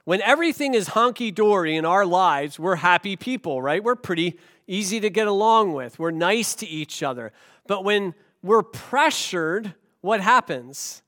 When 0.04 0.20
everything 0.22 0.74
is 0.74 0.90
honky 0.90 1.32
dory 1.32 1.76
in 1.76 1.84
our 1.84 2.04
lives, 2.04 2.58
we're 2.58 2.76
happy 2.76 3.16
people, 3.16 3.62
right? 3.62 3.82
We're 3.82 3.94
pretty 3.94 4.38
easy 4.66 4.98
to 5.00 5.10
get 5.10 5.28
along 5.28 5.74
with. 5.74 5.98
We're 5.98 6.10
nice 6.10 6.54
to 6.56 6.66
each 6.66 7.02
other. 7.02 7.32
But 7.66 7.84
when 7.84 8.14
we're 8.42 8.64
pressured, 8.64 9.74
what 10.00 10.20
happens? 10.20 11.02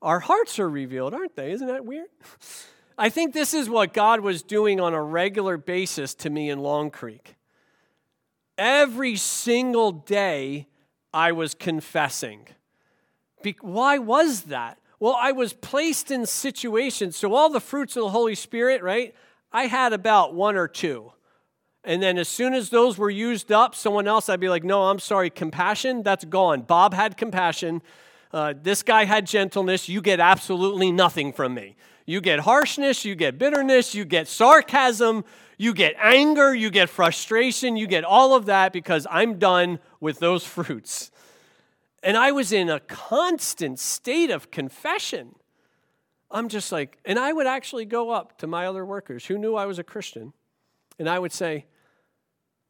Our 0.00 0.20
hearts 0.20 0.58
are 0.58 0.70
revealed, 0.70 1.12
aren't 1.12 1.36
they? 1.36 1.52
Isn't 1.52 1.66
that 1.66 1.84
weird? 1.84 2.08
I 2.98 3.08
think 3.08 3.32
this 3.32 3.54
is 3.54 3.68
what 3.68 3.94
God 3.94 4.20
was 4.20 4.42
doing 4.42 4.80
on 4.80 4.92
a 4.94 5.02
regular 5.02 5.56
basis 5.56 6.14
to 6.16 6.30
me 6.30 6.50
in 6.50 6.58
Long 6.60 6.90
Creek. 6.90 7.36
Every 8.58 9.16
single 9.16 9.90
day, 9.90 10.66
I 11.12 11.32
was 11.32 11.54
confessing. 11.54 12.46
Be- 13.42 13.56
why 13.60 13.98
was 13.98 14.42
that? 14.42 14.78
Well, 14.98 15.16
I 15.18 15.32
was 15.32 15.52
placed 15.52 16.10
in 16.10 16.26
situations. 16.26 17.16
So, 17.16 17.34
all 17.34 17.48
the 17.48 17.60
fruits 17.60 17.96
of 17.96 18.02
the 18.02 18.10
Holy 18.10 18.34
Spirit, 18.34 18.82
right? 18.82 19.14
I 19.52 19.66
had 19.66 19.92
about 19.92 20.34
one 20.34 20.56
or 20.56 20.68
two. 20.68 21.12
And 21.82 22.02
then, 22.02 22.18
as 22.18 22.28
soon 22.28 22.52
as 22.52 22.68
those 22.68 22.98
were 22.98 23.10
used 23.10 23.50
up, 23.50 23.74
someone 23.74 24.06
else, 24.06 24.28
I'd 24.28 24.40
be 24.40 24.50
like, 24.50 24.64
no, 24.64 24.82
I'm 24.82 24.98
sorry, 24.98 25.30
compassion, 25.30 26.02
that's 26.02 26.24
gone. 26.26 26.62
Bob 26.62 26.92
had 26.92 27.16
compassion. 27.16 27.80
Uh, 28.32 28.54
this 28.60 28.82
guy 28.82 29.06
had 29.06 29.26
gentleness. 29.26 29.88
You 29.88 30.02
get 30.02 30.20
absolutely 30.20 30.92
nothing 30.92 31.32
from 31.32 31.54
me. 31.54 31.76
You 32.06 32.20
get 32.20 32.40
harshness, 32.40 33.04
you 33.04 33.14
get 33.14 33.38
bitterness, 33.38 33.94
you 33.94 34.04
get 34.04 34.28
sarcasm, 34.28 35.24
you 35.58 35.72
get 35.72 35.94
anger, 35.98 36.54
you 36.54 36.70
get 36.70 36.88
frustration, 36.88 37.76
you 37.76 37.86
get 37.86 38.04
all 38.04 38.34
of 38.34 38.46
that 38.46 38.72
because 38.72 39.06
I'm 39.10 39.38
done 39.38 39.78
with 40.00 40.18
those 40.18 40.44
fruits. 40.56 41.10
And 42.02 42.16
I 42.16 42.32
was 42.32 42.52
in 42.52 42.70
a 42.70 42.80
constant 42.80 43.78
state 43.78 44.30
of 44.30 44.50
confession. 44.50 45.34
I'm 46.30 46.48
just 46.48 46.72
like, 46.72 46.98
and 47.04 47.18
I 47.18 47.32
would 47.32 47.46
actually 47.46 47.84
go 47.84 48.10
up 48.10 48.38
to 48.38 48.46
my 48.46 48.66
other 48.66 48.84
workers 48.84 49.26
who 49.26 49.36
knew 49.36 49.56
I 49.56 49.66
was 49.66 49.78
a 49.78 49.84
Christian, 49.84 50.32
and 50.98 51.08
I 51.08 51.18
would 51.18 51.32
say, 51.32 51.66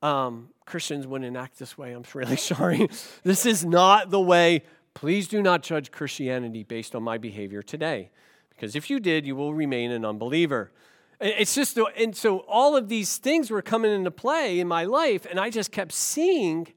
um, 0.03 0.49
Christians 0.65 1.07
wouldn't 1.07 1.37
act 1.37 1.59
this 1.59 1.77
way. 1.77 1.93
I'm 1.93 2.05
really 2.15 2.37
sorry. 2.55 2.89
this 3.23 3.45
is 3.45 3.65
not 3.65 4.11
the 4.11 4.21
way. 4.21 4.63
Please 4.95 5.29
do 5.29 5.43
not 5.43 5.63
judge 5.63 5.93
Christianity 5.93 6.65
based 6.65 6.95
on 6.95 7.03
my 7.03 7.19
behavior 7.19 7.63
today, 7.63 8.11
because 8.49 8.75
if 8.75 8.91
you 8.91 8.99
did, 8.99 9.27
you 9.27 9.37
will 9.37 9.55
remain 9.55 9.91
an 9.91 10.05
unbeliever. 10.05 10.73
It's 11.21 11.55
just, 11.55 11.79
and 11.99 12.17
so 12.17 12.39
all 12.41 12.77
of 12.77 12.89
these 12.89 13.19
things 13.19 13.51
were 13.51 13.61
coming 13.61 13.93
into 13.93 14.11
play 14.11 14.59
in 14.59 14.67
my 14.67 14.85
life, 14.85 15.27
and 15.29 15.39
I 15.39 15.51
just 15.51 15.71
kept 15.71 15.93
seeing 15.93 16.69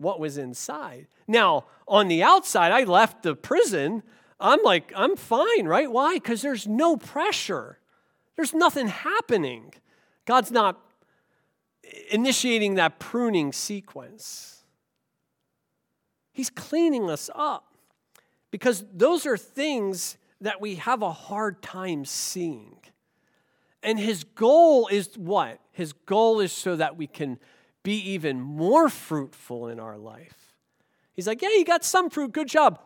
what 0.00 0.18
was 0.18 0.38
inside. 0.38 1.06
Now, 1.28 1.66
on 1.86 2.08
the 2.08 2.22
outside, 2.22 2.72
I 2.72 2.84
left 2.84 3.22
the 3.22 3.36
prison. 3.36 4.02
I'm 4.40 4.62
like, 4.62 4.92
I'm 4.96 5.16
fine, 5.16 5.66
right? 5.66 5.90
Why? 5.90 6.14
Because 6.14 6.40
there's 6.42 6.66
no 6.66 6.96
pressure, 6.96 7.78
there's 8.36 8.54
nothing 8.54 8.88
happening. 8.88 9.74
God's 10.24 10.50
not 10.50 10.80
initiating 12.10 12.76
that 12.76 12.98
pruning 12.98 13.52
sequence. 13.52 14.62
He's 16.32 16.50
cleaning 16.50 17.10
us 17.10 17.28
up 17.34 17.74
because 18.50 18.84
those 18.94 19.26
are 19.26 19.36
things 19.36 20.16
that 20.40 20.60
we 20.60 20.76
have 20.76 21.02
a 21.02 21.12
hard 21.12 21.60
time 21.62 22.04
seeing. 22.04 22.76
And 23.82 23.98
his 23.98 24.24
goal 24.24 24.88
is 24.88 25.18
what? 25.18 25.58
His 25.72 25.92
goal 25.92 26.40
is 26.40 26.52
so 26.52 26.76
that 26.76 26.96
we 26.96 27.06
can 27.06 27.38
be 27.82 28.12
even 28.12 28.40
more 28.40 28.88
fruitful 28.88 29.68
in 29.68 29.80
our 29.80 29.96
life. 29.96 30.54
He's 31.14 31.26
like, 31.26 31.42
Yeah, 31.42 31.50
you 31.50 31.64
got 31.64 31.84
some 31.84 32.10
fruit. 32.10 32.32
Good 32.32 32.48
job. 32.48 32.80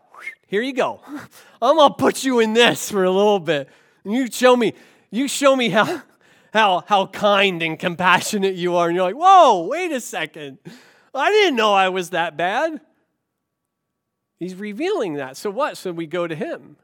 Here 0.46 0.62
you 0.62 0.72
go. 0.72 1.00
I'm 1.62 1.76
going 1.76 1.90
to 1.90 1.96
put 1.96 2.24
you 2.24 2.40
in 2.40 2.52
this 2.52 2.90
for 2.90 3.04
a 3.04 3.10
little 3.10 3.40
bit. 3.40 3.68
And 4.04 4.12
you 4.12 4.30
show 4.30 4.56
me, 4.56 4.74
you 5.10 5.28
show 5.28 5.56
me 5.56 5.68
how, 5.68 6.02
how, 6.52 6.84
how 6.86 7.06
kind 7.06 7.62
and 7.62 7.78
compassionate 7.78 8.54
you 8.54 8.76
are. 8.76 8.88
And 8.88 8.96
you're 8.96 9.04
like, 9.04 9.16
Whoa, 9.16 9.66
wait 9.66 9.92
a 9.92 10.00
second. 10.00 10.58
I 11.14 11.30
didn't 11.30 11.56
know 11.56 11.72
I 11.72 11.90
was 11.90 12.10
that 12.10 12.36
bad. 12.36 12.80
He's 14.38 14.54
revealing 14.54 15.14
that. 15.14 15.36
So 15.36 15.50
what? 15.50 15.76
So 15.76 15.92
we 15.92 16.06
go 16.06 16.26
to 16.26 16.34
him 16.34 16.76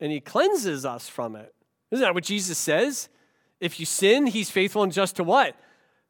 and 0.00 0.10
he 0.10 0.20
cleanses 0.20 0.84
us 0.84 1.08
from 1.08 1.36
it. 1.36 1.54
Isn't 1.90 2.02
that 2.02 2.14
what 2.14 2.24
Jesus 2.24 2.58
says? 2.58 3.08
If 3.60 3.78
you 3.78 3.86
sin, 3.86 4.26
he's 4.26 4.50
faithful 4.50 4.82
and 4.82 4.92
just 4.92 5.16
to 5.16 5.24
what? 5.24 5.56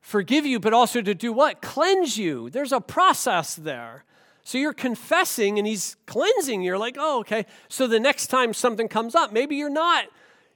Forgive 0.06 0.46
you, 0.46 0.60
but 0.60 0.72
also 0.72 1.02
to 1.02 1.16
do 1.16 1.32
what? 1.32 1.60
Cleanse 1.60 2.16
you. 2.16 2.48
There's 2.48 2.70
a 2.70 2.80
process 2.80 3.56
there. 3.56 4.04
So 4.44 4.56
you're 4.56 4.72
confessing 4.72 5.58
and 5.58 5.66
he's 5.66 5.96
cleansing. 6.06 6.62
You're 6.62 6.78
like, 6.78 6.94
oh, 6.96 7.18
okay. 7.22 7.44
So 7.68 7.88
the 7.88 7.98
next 7.98 8.28
time 8.28 8.54
something 8.54 8.86
comes 8.86 9.16
up, 9.16 9.32
maybe 9.32 9.56
you're 9.56 9.68
not, 9.68 10.04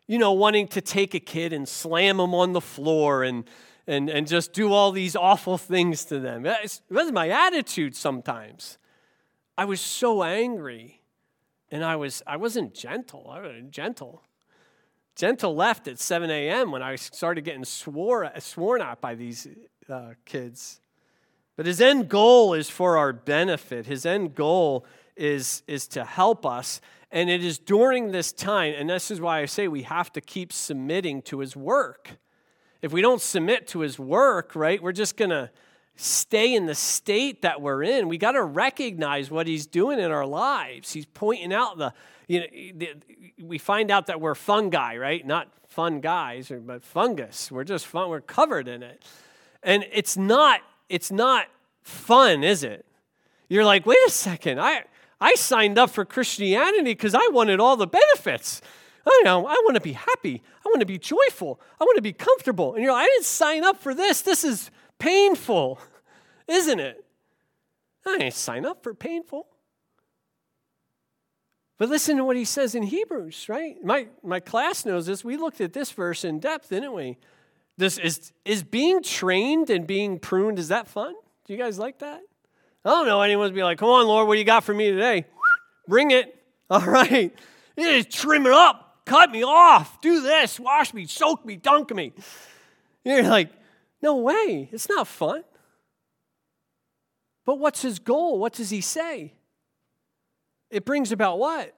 you 0.06 0.18
know, 0.18 0.30
wanting 0.30 0.68
to 0.68 0.80
take 0.80 1.14
a 1.14 1.18
kid 1.18 1.52
and 1.52 1.68
slam 1.68 2.18
them 2.18 2.32
on 2.32 2.52
the 2.52 2.60
floor 2.60 3.24
and 3.24 3.42
and, 3.88 4.08
and 4.08 4.28
just 4.28 4.52
do 4.52 4.72
all 4.72 4.92
these 4.92 5.16
awful 5.16 5.58
things 5.58 6.04
to 6.04 6.20
them. 6.20 6.44
That 6.44 6.80
was 6.88 7.10
my 7.10 7.28
attitude 7.28 7.96
sometimes. 7.96 8.78
I 9.58 9.64
was 9.64 9.80
so 9.80 10.22
angry 10.22 11.00
and 11.72 11.84
I 11.84 11.96
was 11.96 12.22
I 12.24 12.36
wasn't 12.36 12.72
gentle. 12.72 13.28
I 13.28 13.40
wasn't 13.40 13.72
gentle. 13.72 14.22
Gentle 15.20 15.54
left 15.54 15.86
at 15.86 15.98
7 15.98 16.30
a.m. 16.30 16.72
when 16.72 16.82
I 16.82 16.96
started 16.96 17.44
getting 17.44 17.66
swore, 17.66 18.32
sworn 18.38 18.80
at 18.80 19.02
by 19.02 19.14
these 19.14 19.46
uh, 19.86 20.14
kids. 20.24 20.80
But 21.58 21.66
his 21.66 21.78
end 21.78 22.08
goal 22.08 22.54
is 22.54 22.70
for 22.70 22.96
our 22.96 23.12
benefit. 23.12 23.84
His 23.84 24.06
end 24.06 24.34
goal 24.34 24.86
is, 25.16 25.62
is 25.66 25.86
to 25.88 26.06
help 26.06 26.46
us. 26.46 26.80
And 27.10 27.28
it 27.28 27.44
is 27.44 27.58
during 27.58 28.12
this 28.12 28.32
time, 28.32 28.72
and 28.78 28.88
this 28.88 29.10
is 29.10 29.20
why 29.20 29.40
I 29.40 29.44
say 29.44 29.68
we 29.68 29.82
have 29.82 30.10
to 30.14 30.22
keep 30.22 30.54
submitting 30.54 31.20
to 31.22 31.40
his 31.40 31.54
work. 31.54 32.12
If 32.80 32.90
we 32.90 33.02
don't 33.02 33.20
submit 33.20 33.68
to 33.68 33.80
his 33.80 33.98
work, 33.98 34.56
right, 34.56 34.82
we're 34.82 34.92
just 34.92 35.18
going 35.18 35.32
to 35.32 35.50
stay 35.96 36.54
in 36.54 36.64
the 36.64 36.74
state 36.74 37.42
that 37.42 37.60
we're 37.60 37.82
in. 37.82 38.08
We 38.08 38.16
got 38.16 38.32
to 38.32 38.42
recognize 38.42 39.30
what 39.30 39.46
he's 39.46 39.66
doing 39.66 39.98
in 39.98 40.10
our 40.10 40.24
lives. 40.24 40.92
He's 40.92 41.04
pointing 41.04 41.52
out 41.52 41.76
the, 41.76 41.92
you 42.30 42.40
know, 42.40 42.46
eh, 42.54 42.70
the, 42.76 42.94
we 43.42 43.58
find 43.58 43.90
out 43.90 44.06
that 44.06 44.20
we're 44.20 44.36
fungi, 44.36 44.96
right? 44.96 45.26
Not 45.26 45.48
fun 45.66 46.00
guys, 46.00 46.52
but 46.64 46.84
fungus. 46.84 47.50
We're 47.50 47.64
just 47.64 47.88
fun. 47.88 48.08
We're 48.08 48.20
covered 48.20 48.68
in 48.68 48.84
it, 48.84 49.04
and 49.64 49.84
it's 49.92 50.16
not. 50.16 50.60
It's 50.88 51.10
not 51.10 51.46
fun, 51.82 52.44
is 52.44 52.62
it? 52.62 52.86
You're 53.48 53.64
like, 53.64 53.84
wait 53.84 53.98
a 54.06 54.10
second. 54.10 54.60
I 54.60 54.84
I 55.20 55.34
signed 55.34 55.76
up 55.76 55.90
for 55.90 56.04
Christianity 56.04 56.92
because 56.92 57.16
I 57.16 57.26
wanted 57.32 57.58
all 57.58 57.76
the 57.76 57.88
benefits. 57.88 58.62
I 59.04 59.22
know. 59.24 59.46
I 59.46 59.54
want 59.64 59.74
to 59.74 59.80
be 59.80 59.94
happy. 59.94 60.40
I 60.64 60.68
want 60.68 60.80
to 60.80 60.86
be 60.86 60.98
joyful. 60.98 61.60
I 61.80 61.84
want 61.84 61.96
to 61.96 62.02
be 62.02 62.12
comfortable. 62.12 62.74
And 62.74 62.84
you're 62.84 62.92
like, 62.92 63.06
I 63.06 63.06
didn't 63.06 63.24
sign 63.24 63.64
up 63.64 63.78
for 63.78 63.92
this. 63.92 64.22
This 64.22 64.44
is 64.44 64.70
painful, 65.00 65.80
isn't 66.46 66.78
it? 66.78 67.04
I 68.06 68.18
didn't 68.18 68.34
sign 68.34 68.64
up 68.64 68.84
for 68.84 68.94
painful. 68.94 69.48
But 71.80 71.88
listen 71.88 72.18
to 72.18 72.24
what 72.24 72.36
he 72.36 72.44
says 72.44 72.74
in 72.74 72.82
Hebrews, 72.82 73.48
right? 73.48 73.82
My, 73.82 74.08
my 74.22 74.38
class 74.38 74.84
knows 74.84 75.06
this. 75.06 75.24
We 75.24 75.38
looked 75.38 75.62
at 75.62 75.72
this 75.72 75.90
verse 75.90 76.26
in 76.26 76.38
depth, 76.38 76.68
didn't 76.68 76.92
we? 76.92 77.16
This 77.78 77.96
is, 77.96 78.34
is 78.44 78.62
being 78.62 79.02
trained 79.02 79.70
and 79.70 79.86
being 79.86 80.18
pruned, 80.18 80.58
is 80.58 80.68
that 80.68 80.88
fun? 80.88 81.14
Do 81.46 81.54
you 81.54 81.58
guys 81.58 81.78
like 81.78 82.00
that? 82.00 82.20
I 82.84 82.90
don't 82.90 83.06
know 83.06 83.22
anyone's 83.22 83.52
be 83.52 83.62
like, 83.62 83.78
come 83.78 83.88
on, 83.88 84.06
Lord, 84.06 84.28
what 84.28 84.34
do 84.34 84.40
you 84.40 84.44
got 84.44 84.62
for 84.62 84.74
me 84.74 84.90
today? 84.90 85.24
Bring 85.88 86.10
it. 86.10 86.36
All 86.70 86.82
right. 86.82 87.34
Just 87.78 88.10
trim 88.10 88.44
it 88.44 88.52
up. 88.52 89.00
Cut 89.06 89.30
me 89.30 89.42
off. 89.42 90.02
Do 90.02 90.20
this. 90.20 90.60
Wash 90.60 90.92
me. 90.92 91.06
Soak 91.06 91.46
me. 91.46 91.56
Dunk 91.56 91.94
me. 91.94 92.12
You're 93.04 93.22
like, 93.22 93.48
no 94.02 94.16
way. 94.16 94.68
It's 94.70 94.90
not 94.90 95.08
fun. 95.08 95.44
But 97.46 97.58
what's 97.58 97.80
his 97.80 97.98
goal? 97.98 98.38
What 98.38 98.52
does 98.52 98.68
he 98.68 98.82
say? 98.82 99.32
It 100.70 100.84
brings 100.84 101.12
about 101.12 101.38
what? 101.38 101.74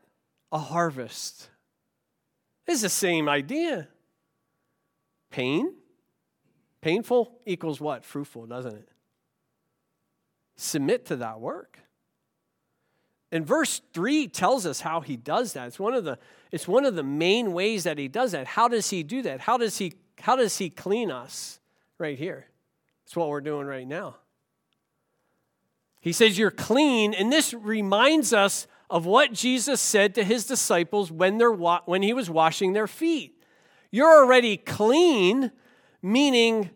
A 0.50 0.58
harvest. 0.58 1.48
It's 2.66 2.82
the 2.82 2.88
same 2.88 3.28
idea. 3.28 3.88
Pain, 5.30 5.72
painful 6.80 7.40
equals 7.46 7.80
what? 7.80 8.04
Fruitful, 8.04 8.46
doesn't 8.46 8.74
it? 8.74 8.88
Submit 10.56 11.06
to 11.06 11.16
that 11.16 11.40
work. 11.40 11.78
And 13.32 13.46
verse 13.46 13.80
3 13.94 14.28
tells 14.28 14.66
us 14.66 14.82
how 14.82 15.00
he 15.00 15.16
does 15.16 15.54
that. 15.54 15.66
It's 15.68 15.80
one 15.80 15.94
of 15.94 16.04
the, 16.04 16.18
it's 16.50 16.68
one 16.68 16.84
of 16.84 16.94
the 16.94 17.02
main 17.02 17.54
ways 17.54 17.84
that 17.84 17.96
he 17.96 18.06
does 18.06 18.32
that. 18.32 18.46
How 18.46 18.68
does 18.68 18.90
he 18.90 19.02
do 19.02 19.22
that? 19.22 19.40
How 19.40 19.56
does 19.56 19.78
he, 19.78 19.94
how 20.20 20.36
does 20.36 20.58
he 20.58 20.68
clean 20.68 21.10
us? 21.10 21.58
Right 21.98 22.18
here. 22.18 22.46
It's 23.04 23.16
what 23.16 23.28
we're 23.28 23.40
doing 23.40 23.66
right 23.66 23.86
now. 23.86 24.16
He 26.00 26.12
says, 26.12 26.36
You're 26.36 26.50
clean. 26.50 27.14
And 27.14 27.32
this 27.32 27.54
reminds 27.54 28.32
us 28.32 28.66
of 28.92 29.06
what 29.06 29.32
Jesus 29.32 29.80
said 29.80 30.14
to 30.14 30.22
his 30.22 30.44
disciples 30.44 31.10
when, 31.10 31.38
they're 31.38 31.50
wa- 31.50 31.80
when 31.86 32.02
he 32.02 32.12
was 32.12 32.28
washing 32.28 32.74
their 32.74 32.86
feet. 32.86 33.42
You're 33.90 34.22
already 34.22 34.58
clean, 34.58 35.50
meaning 36.02 36.68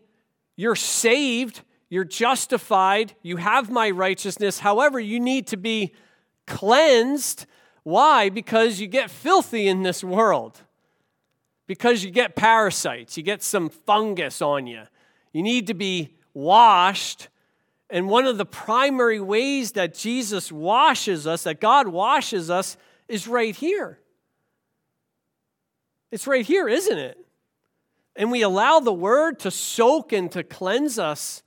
you're 0.55 0.75
saved, 0.75 1.61
you're 1.89 2.03
justified, 2.03 3.13
you 3.21 3.37
have 3.37 3.69
my 3.69 3.91
righteousness. 3.91 4.57
However, 4.57 4.99
you 4.99 5.19
need 5.19 5.45
to 5.47 5.57
be 5.57 5.93
cleansed. 6.47 7.45
Why? 7.83 8.29
Because 8.29 8.81
you 8.81 8.87
get 8.87 9.11
filthy 9.11 9.67
in 9.67 9.83
this 9.83 10.03
world. 10.03 10.63
Because 11.67 12.03
you 12.03 12.09
get 12.09 12.35
parasites, 12.35 13.15
you 13.15 13.21
get 13.21 13.43
some 13.43 13.69
fungus 13.69 14.41
on 14.41 14.65
you. 14.65 14.81
You 15.33 15.43
need 15.43 15.67
to 15.67 15.75
be 15.75 16.15
washed 16.33 17.27
and 17.89 18.09
one 18.09 18.25
of 18.25 18.37
the 18.37 18.45
primary 18.45 19.19
ways 19.19 19.73
that 19.73 19.93
Jesus 19.93 20.51
washes 20.51 21.25
us, 21.25 21.43
that 21.43 21.61
God 21.61 21.87
washes 21.87 22.49
us, 22.49 22.77
is 23.07 23.27
right 23.27 23.55
here. 23.55 23.99
It's 26.11 26.27
right 26.27 26.45
here, 26.45 26.67
isn't 26.67 26.97
it? 26.97 27.17
And 28.15 28.31
we 28.31 28.41
allow 28.41 28.79
the 28.79 28.93
word 28.93 29.39
to 29.39 29.51
soak 29.51 30.11
and 30.11 30.31
to 30.31 30.43
cleanse 30.43 30.99
us 30.99 31.43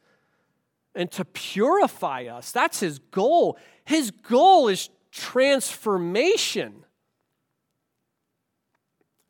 and 0.95 1.11
to 1.13 1.25
purify 1.25 2.25
us. 2.25 2.53
That's 2.53 2.81
his 2.81 2.99
goal. 2.99 3.59
His 3.85 4.11
goal 4.11 4.69
is 4.69 4.89
transformation. 5.11 6.85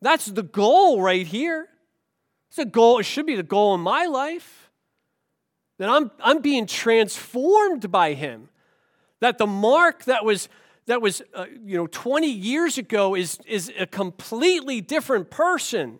That's 0.03 0.27
the 0.27 0.42
goal 0.42 1.03
right 1.03 1.27
here. 1.27 1.68
It's 2.49 2.59
a 2.59 2.64
goal, 2.64 2.99
it 2.99 3.05
should 3.05 3.27
be 3.27 3.37
the 3.37 3.42
goal 3.42 3.75
in 3.75 3.81
my 3.81 4.07
life 4.07 4.69
that 5.81 5.88
I'm, 5.88 6.11
I'm 6.23 6.43
being 6.43 6.66
transformed 6.66 7.90
by 7.90 8.12
him. 8.12 8.51
That 9.21 9.38
the 9.38 9.47
Mark 9.47 10.05
that 10.05 10.27
was, 10.27 10.51
that 10.85 11.01
was 11.01 11.23
uh, 11.33 11.47
you 11.64 11.79
know, 11.79 11.87
20 11.87 12.31
years 12.31 12.77
ago 12.77 13.14
is, 13.14 13.38
is 13.47 13.73
a 13.79 13.87
completely 13.87 14.83
different 14.83 15.31
person 15.31 15.99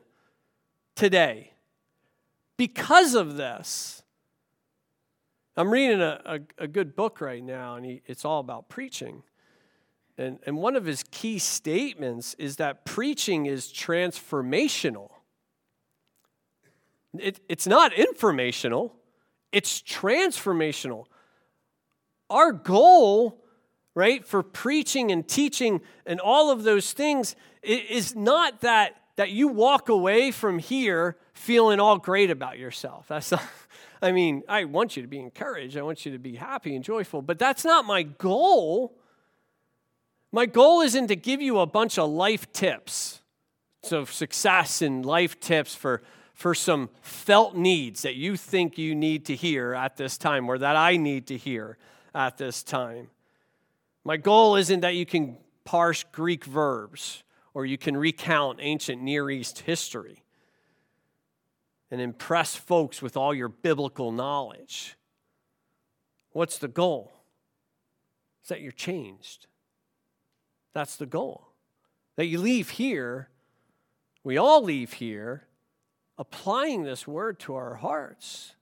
today 0.95 1.55
because 2.59 3.15
of 3.15 3.39
this. 3.39 4.03
I'm 5.57 5.71
reading 5.71 6.03
a, 6.03 6.21
a, 6.27 6.65
a 6.65 6.69
good 6.69 6.95
book 6.95 7.23
right 7.23 7.43
now, 7.43 7.77
and 7.77 7.87
he, 7.87 8.03
it's 8.05 8.27
all 8.27 8.41
about 8.41 8.69
preaching. 8.69 9.23
And, 10.19 10.41
and 10.45 10.59
one 10.59 10.77
of 10.77 10.85
his 10.85 11.05
key 11.11 11.39
statements 11.39 12.35
is 12.35 12.57
that 12.57 12.85
preaching 12.85 13.47
is 13.47 13.73
transformational. 13.73 15.09
It, 17.19 17.41
it's 17.49 17.67
not 17.67 17.95
informational, 17.95 19.00
it's 19.53 19.83
transformational. 19.83 21.07
Our 22.29 22.53
goal, 22.53 23.43
right, 23.95 24.25
for 24.25 24.43
preaching 24.43 25.11
and 25.11 25.27
teaching 25.27 25.81
and 26.07 26.21
all 26.21 26.51
of 26.51 26.63
those 26.63 26.93
things 26.93 27.35
is 27.63 28.15
not 28.15 28.61
that, 28.61 28.97
that 29.17 29.31
you 29.31 29.49
walk 29.49 29.89
away 29.89 30.31
from 30.31 30.59
here 30.59 31.17
feeling 31.35 31.81
all 31.81 31.99
great 31.99 32.31
about 32.31 32.59
yourself. 32.59 33.07
That's 33.09 33.33
not, 33.33 33.43
I 34.03 34.13
mean, 34.13 34.43
I 34.49 34.65
want 34.65 34.97
you 34.97 35.03
to 35.03 35.09
be 35.09 35.19
encouraged, 35.19 35.77
I 35.77 35.83
want 35.83 36.07
you 36.07 36.13
to 36.13 36.19
be 36.19 36.37
happy 36.37 36.75
and 36.75 36.85
joyful, 36.85 37.23
but 37.23 37.39
that's 37.39 37.65
not 37.65 37.85
my 37.85 38.03
goal. 38.03 38.97
My 40.33 40.47
goal 40.47 40.81
isn't 40.83 41.09
to 41.09 41.17
give 41.17 41.43
you 41.43 41.59
a 41.59 41.67
bunch 41.67 41.99
of 41.99 42.09
life 42.09 42.53
tips, 42.53 43.21
so 43.83 44.05
success 44.05 44.81
and 44.81 45.05
life 45.05 45.41
tips 45.41 45.75
for, 45.75 46.03
for 46.41 46.55
some 46.55 46.89
felt 47.03 47.55
needs 47.55 48.01
that 48.01 48.15
you 48.15 48.35
think 48.35 48.79
you 48.79 48.95
need 48.95 49.27
to 49.27 49.37
hear 49.37 49.75
at 49.75 49.99
this 49.99 50.17
time 50.17 50.49
or 50.49 50.57
that 50.57 50.75
I 50.75 50.97
need 50.97 51.27
to 51.27 51.37
hear 51.37 51.77
at 52.15 52.39
this 52.39 52.63
time. 52.63 53.09
My 54.05 54.17
goal 54.17 54.57
isn't 54.57 54.81
that 54.81 54.95
you 54.95 55.05
can 55.05 55.37
parse 55.67 56.03
Greek 56.03 56.47
verbs 56.47 57.25
or 57.53 57.67
you 57.67 57.77
can 57.77 57.95
recount 57.95 58.59
ancient 58.63 59.03
Near 59.03 59.29
East 59.29 59.59
history 59.59 60.25
and 61.91 62.01
impress 62.01 62.57
folks 62.57 63.03
with 63.03 63.19
all 63.19 63.35
your 63.35 63.51
biblical 63.51 64.11
knowledge. 64.11 64.97
What's 66.31 66.57
the 66.57 66.69
goal? 66.69 67.13
Is 68.45 68.49
that 68.49 68.63
you're 68.63 68.73
changed. 68.73 69.47
That's 70.73 70.97
the 70.97 71.05
goal. 71.05 71.49
That 72.17 72.29
you 72.29 72.39
leave 72.39 72.71
here, 72.71 73.29
we 74.25 74.39
all 74.39 74.63
leave 74.63 74.95
here, 74.95 75.45
applying 76.21 76.83
this 76.83 77.09
word 77.09 77.39
to 77.41 77.55
our 77.55 77.77
hearts 77.77 78.55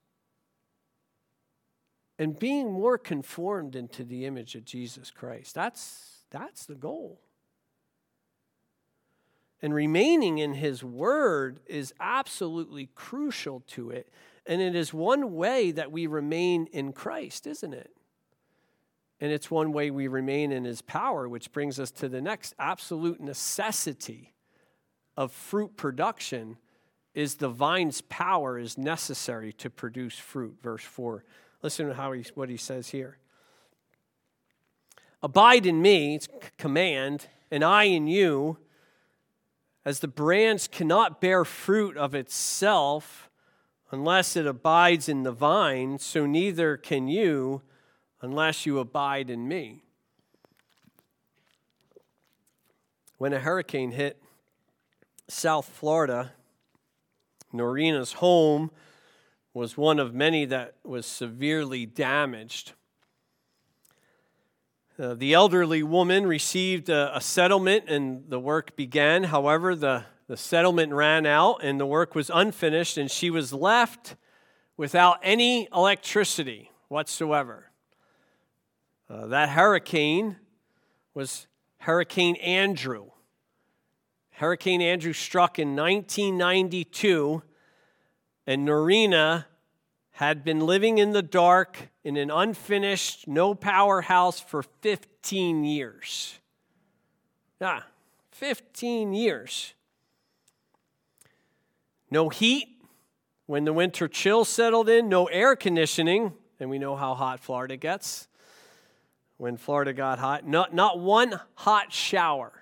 and 2.17 2.39
being 2.39 2.71
more 2.73 2.97
conformed 2.97 3.75
into 3.75 4.05
the 4.05 4.27
image 4.27 4.55
of 4.55 4.65
Jesus 4.65 5.11
Christ. 5.11 5.57
That's, 5.57 6.21
that's 6.31 6.67
the 6.67 6.77
goal. 6.77 7.21
And 9.61 9.75
remaining 9.75 10.39
in 10.39 10.55
his 10.55 10.85
word 10.85 11.59
is 11.67 11.93
absolutely 11.99 12.91
crucial 12.95 13.65
to 13.71 13.91
it. 13.91 14.09
And 14.47 14.63
it 14.63 14.77
is 14.77 14.95
one 14.95 15.35
way 15.35 15.73
that 15.73 15.91
we 15.91 16.07
remain 16.07 16.69
in 16.71 16.93
Christ, 16.93 17.45
isn't 17.45 17.75
it? 17.75 17.91
And 19.21 19.33
it's 19.33 19.51
one 19.51 19.73
way 19.73 19.91
we 19.91 20.07
remain 20.07 20.53
in 20.53 20.63
his 20.63 20.81
power, 20.81 21.29
which 21.29 21.51
brings 21.51 21.81
us 21.81 21.91
to 21.91 22.09
the 22.09 22.23
next 22.23 22.55
absolute 22.57 23.21
necessity 23.21 24.33
of 25.17 25.33
fruit 25.33 25.77
production 25.77 26.57
is 27.15 27.37
the 27.37 27.49
vine's 27.49 28.01
power 28.03 28.59
is 28.59 28.79
necessary 28.79 29.53
to 29.55 29.71
produce 29.71 30.19
fruit. 30.19 30.57
Verse 30.63 30.85
4. 30.85 31.25
Listen 31.63 31.89
to 31.89 31.95
how 31.95 32.13
he, 32.13 32.25
what 32.35 32.49
he 32.49 32.57
says 32.57 32.89
here. 32.89 33.19
Abide 35.23 35.67
in 35.67 35.83
me, 35.83 36.15
it's 36.15 36.29
command, 36.59 37.27
and 37.51 37.65
I 37.65 37.85
in 37.85 38.07
you, 38.07 38.59
as 39.85 40.01
the 40.01 40.09
branch 40.09 40.71
cannot 40.71 41.21
bear 41.21 41.45
fruit 41.45 41.97
of 41.97 42.15
itself 42.15 43.29
unless 43.91 44.37
it 44.37 44.47
abides 44.47 45.09
in 45.09 45.23
the 45.23 45.33
vine, 45.33 45.99
so 45.99 46.27
neither 46.27 46.77
can 46.77 47.09
you 47.09 47.63
unless 48.21 48.67
you 48.67 48.79
abide 48.79 49.31
in 49.31 49.49
me. 49.49 49.83
When 53.17 53.33
a 53.33 53.41
hurricane 53.41 53.93
hit 53.93 54.23
South 55.27 55.69
Florida, 55.69 56.33
Noreena's 57.53 58.15
home 58.15 58.71
was 59.55 59.77
one 59.77 59.99
of 59.99 60.15
many 60.15 60.45
that 60.45 60.75
was 60.85 61.07
severely 61.07 61.87
damaged. 61.87 62.73
Uh, 64.99 65.15
the 65.15 65.33
elderly 65.33 65.83
woman 65.83 66.27
received 66.27 66.89
a, 66.89 67.17
a, 67.17 67.21
settlement 67.21 67.85
and 67.89 68.25
the 68.29 68.39
work 68.39 68.77
began. 68.77 69.25
However, 69.25 69.75
the, 69.75 70.05
the 70.27 70.37
settlement 70.37 70.93
ran 70.93 71.25
out 71.25 71.61
and 71.63 71.79
the 71.79 71.87
work 71.87 72.15
was 72.15 72.31
unfinished, 72.33 72.99
and 72.99 73.11
she 73.11 73.31
was 73.31 73.53
left 73.53 74.17
without 74.77 75.19
any 75.23 75.69
electricity 75.73 76.71
whatsoever. 76.89 77.71
Uh, 79.09 79.27
that 79.29 79.51
hurricane 79.51 80.37
was 81.15 81.47
Hurricane 81.79 82.37
Andrew. 82.37 83.11
Hurricane 84.39 84.81
Andrew 84.81 85.13
struck 85.13 85.59
in 85.59 85.75
1992, 85.75 87.43
and 88.47 88.69
Noreena 88.69 89.47
had 90.13 90.45
been 90.45 90.61
living 90.61 90.99
in 90.99 91.11
the 91.11 91.23
dark 91.23 91.89
in 92.05 92.17
an 92.17 92.31
unfinished, 92.31 93.27
no 93.27 93.53
power 93.53 94.01
house 94.01 94.39
for 94.39 94.63
15 94.63 95.65
years. 95.65 96.39
Yeah, 97.61 97.83
15 98.31 99.13
years. 99.13 99.75
No 102.09 102.29
heat 102.29 102.69
when 103.47 103.65
the 103.65 103.73
winter 103.73 104.07
chill 104.07 104.45
settled 104.45 104.89
in, 104.89 105.09
no 105.09 105.27
air 105.27 105.57
conditioning, 105.57 106.33
and 106.61 106.71
we 106.71 106.79
know 106.79 106.95
how 106.95 107.15
hot 107.15 107.41
Florida 107.41 107.77
gets 107.77 108.29
when 109.37 109.57
Florida 109.57 109.93
got 109.93 110.21
hot. 110.21 110.47
Not, 110.47 110.73
not 110.73 111.01
one 111.01 111.41
hot 111.55 111.93
shower. 111.93 112.58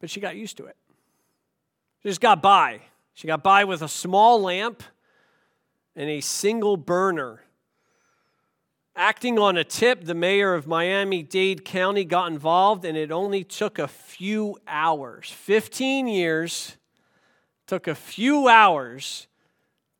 But 0.00 0.10
she 0.10 0.20
got 0.20 0.36
used 0.36 0.56
to 0.58 0.66
it. 0.66 0.76
She 2.02 2.08
just 2.08 2.20
got 2.20 2.42
by. 2.42 2.82
She 3.14 3.26
got 3.26 3.42
by 3.42 3.64
with 3.64 3.82
a 3.82 3.88
small 3.88 4.40
lamp 4.40 4.82
and 5.96 6.08
a 6.08 6.20
single 6.20 6.76
burner. 6.76 7.42
Acting 8.94 9.38
on 9.38 9.56
a 9.56 9.64
tip, 9.64 10.04
the 10.04 10.14
mayor 10.14 10.54
of 10.54 10.66
Miami 10.66 11.22
Dade 11.22 11.64
County 11.64 12.04
got 12.04 12.30
involved, 12.30 12.84
and 12.84 12.96
it 12.96 13.12
only 13.12 13.44
took 13.44 13.78
a 13.78 13.88
few 13.88 14.56
hours 14.66 15.30
15 15.30 16.08
years, 16.08 16.76
took 17.66 17.86
a 17.86 17.94
few 17.94 18.48
hours 18.48 19.28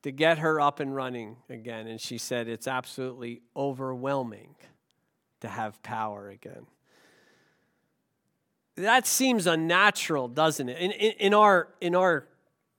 to 0.02 0.10
get 0.10 0.38
her 0.38 0.60
up 0.60 0.80
and 0.80 0.94
running 0.94 1.36
again. 1.48 1.86
And 1.86 2.00
she 2.00 2.18
said, 2.18 2.48
It's 2.48 2.66
absolutely 2.66 3.42
overwhelming 3.56 4.54
to 5.40 5.48
have 5.48 5.82
power 5.82 6.28
again. 6.28 6.66
That 8.78 9.06
seems 9.06 9.46
unnatural, 9.46 10.28
doesn't 10.28 10.68
it? 10.68 10.78
In, 10.78 10.90
in, 10.92 11.12
in, 11.18 11.34
our, 11.34 11.68
in 11.80 11.94
our 11.94 12.26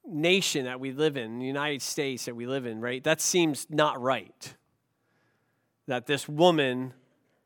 nation 0.06 0.66
that 0.66 0.80
we 0.80 0.92
live 0.92 1.18
in, 1.18 1.40
the 1.40 1.46
United 1.46 1.82
States 1.82 2.26
that 2.26 2.36
we 2.36 2.48
live 2.48 2.66
in, 2.66 2.80
right? 2.80 3.04
That 3.04 3.22
seems 3.22 3.68
not 3.70 4.02
right. 4.02 4.56
That 5.88 6.06
this 6.06 6.28
woman 6.28 6.94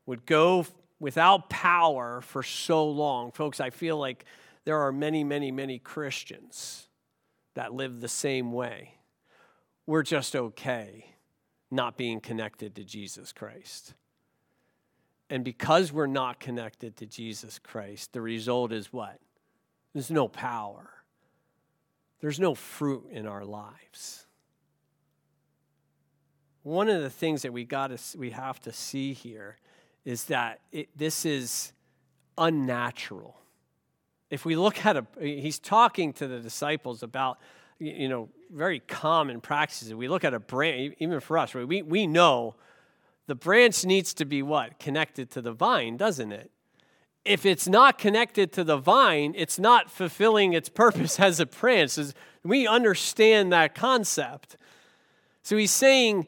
would 0.06 0.26
go 0.26 0.66
without 1.00 1.50
power 1.50 2.20
for 2.20 2.42
so 2.42 2.88
long. 2.88 3.32
Folks, 3.32 3.60
I 3.60 3.70
feel 3.70 3.98
like 3.98 4.24
there 4.64 4.78
are 4.78 4.92
many, 4.92 5.24
many, 5.24 5.50
many 5.50 5.78
Christians 5.78 6.88
that 7.54 7.74
live 7.74 8.00
the 8.00 8.08
same 8.08 8.52
way 8.52 8.94
we're 9.86 10.02
just 10.02 10.34
okay 10.34 11.06
not 11.70 11.96
being 11.96 12.20
connected 12.20 12.74
to 12.76 12.84
Jesus 12.84 13.32
Christ. 13.32 13.94
And 15.30 15.44
because 15.44 15.92
we're 15.92 16.06
not 16.06 16.38
connected 16.40 16.96
to 16.98 17.06
Jesus 17.06 17.58
Christ, 17.58 18.12
the 18.12 18.20
result 18.20 18.72
is 18.72 18.92
what? 18.92 19.18
There's 19.92 20.10
no 20.10 20.28
power. 20.28 20.90
There's 22.20 22.40
no 22.40 22.54
fruit 22.54 23.06
in 23.10 23.26
our 23.26 23.44
lives. 23.44 24.26
One 26.62 26.88
of 26.88 27.02
the 27.02 27.10
things 27.10 27.42
that 27.42 27.52
we 27.52 27.64
got 27.64 27.88
to 27.88 28.18
we 28.18 28.30
have 28.30 28.60
to 28.62 28.72
see 28.72 29.12
here 29.12 29.58
is 30.04 30.24
that 30.24 30.60
it, 30.72 30.88
this 30.96 31.26
is 31.26 31.72
unnatural. 32.38 33.36
If 34.30 34.44
we 34.44 34.56
look 34.56 34.84
at 34.86 34.96
a 34.96 35.06
he's 35.20 35.58
talking 35.58 36.12
to 36.14 36.26
the 36.26 36.40
disciples 36.40 37.02
about 37.02 37.38
you 37.78 38.08
know, 38.08 38.28
very 38.50 38.80
common 38.80 39.40
practices. 39.40 39.92
We 39.94 40.08
look 40.08 40.24
at 40.24 40.34
a 40.34 40.40
branch, 40.40 40.94
even 40.98 41.20
for 41.20 41.38
us, 41.38 41.54
right? 41.54 41.66
We, 41.66 41.82
we 41.82 42.06
know 42.06 42.54
the 43.26 43.34
branch 43.34 43.84
needs 43.84 44.12
to 44.14 44.24
be 44.24 44.42
what? 44.42 44.78
Connected 44.78 45.30
to 45.32 45.42
the 45.42 45.52
vine, 45.52 45.96
doesn't 45.96 46.32
it? 46.32 46.50
If 47.24 47.46
it's 47.46 47.66
not 47.66 47.96
connected 47.96 48.52
to 48.52 48.64
the 48.64 48.76
vine, 48.76 49.34
it's 49.36 49.58
not 49.58 49.90
fulfilling 49.90 50.52
its 50.52 50.68
purpose 50.68 51.18
as 51.28 51.40
a 51.40 51.46
branch. 51.46 51.98
We 52.42 52.66
understand 52.66 53.52
that 53.52 53.74
concept. 53.74 54.56
So 55.42 55.56
he's 55.56 55.70
saying, 55.70 56.26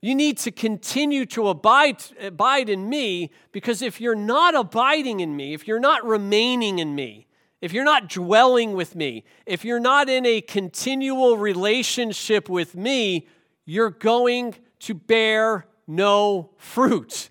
you 0.00 0.14
need 0.14 0.38
to 0.38 0.50
continue 0.50 1.26
to 1.26 1.48
abide, 1.48 2.02
abide 2.20 2.68
in 2.68 2.88
me 2.88 3.30
because 3.52 3.82
if 3.82 4.00
you're 4.00 4.14
not 4.14 4.54
abiding 4.54 5.20
in 5.20 5.36
me, 5.36 5.52
if 5.52 5.66
you're 5.66 5.80
not 5.80 6.04
remaining 6.04 6.78
in 6.78 6.94
me, 6.94 7.26
if 7.60 7.72
you're 7.72 7.84
not 7.84 8.08
dwelling 8.08 8.74
with 8.74 8.94
me, 8.94 9.24
if 9.46 9.64
you're 9.64 9.80
not 9.80 10.08
in 10.08 10.24
a 10.26 10.40
continual 10.40 11.38
relationship 11.38 12.48
with 12.48 12.76
me, 12.76 13.26
you're 13.64 13.90
going 13.90 14.54
to 14.80 14.94
bear 14.94 15.66
no 15.86 16.50
fruit. 16.56 17.30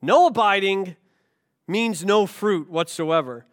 No 0.00 0.26
abiding 0.26 0.96
means 1.66 2.04
no 2.04 2.26
fruit 2.26 2.70
whatsoever. 2.70 3.46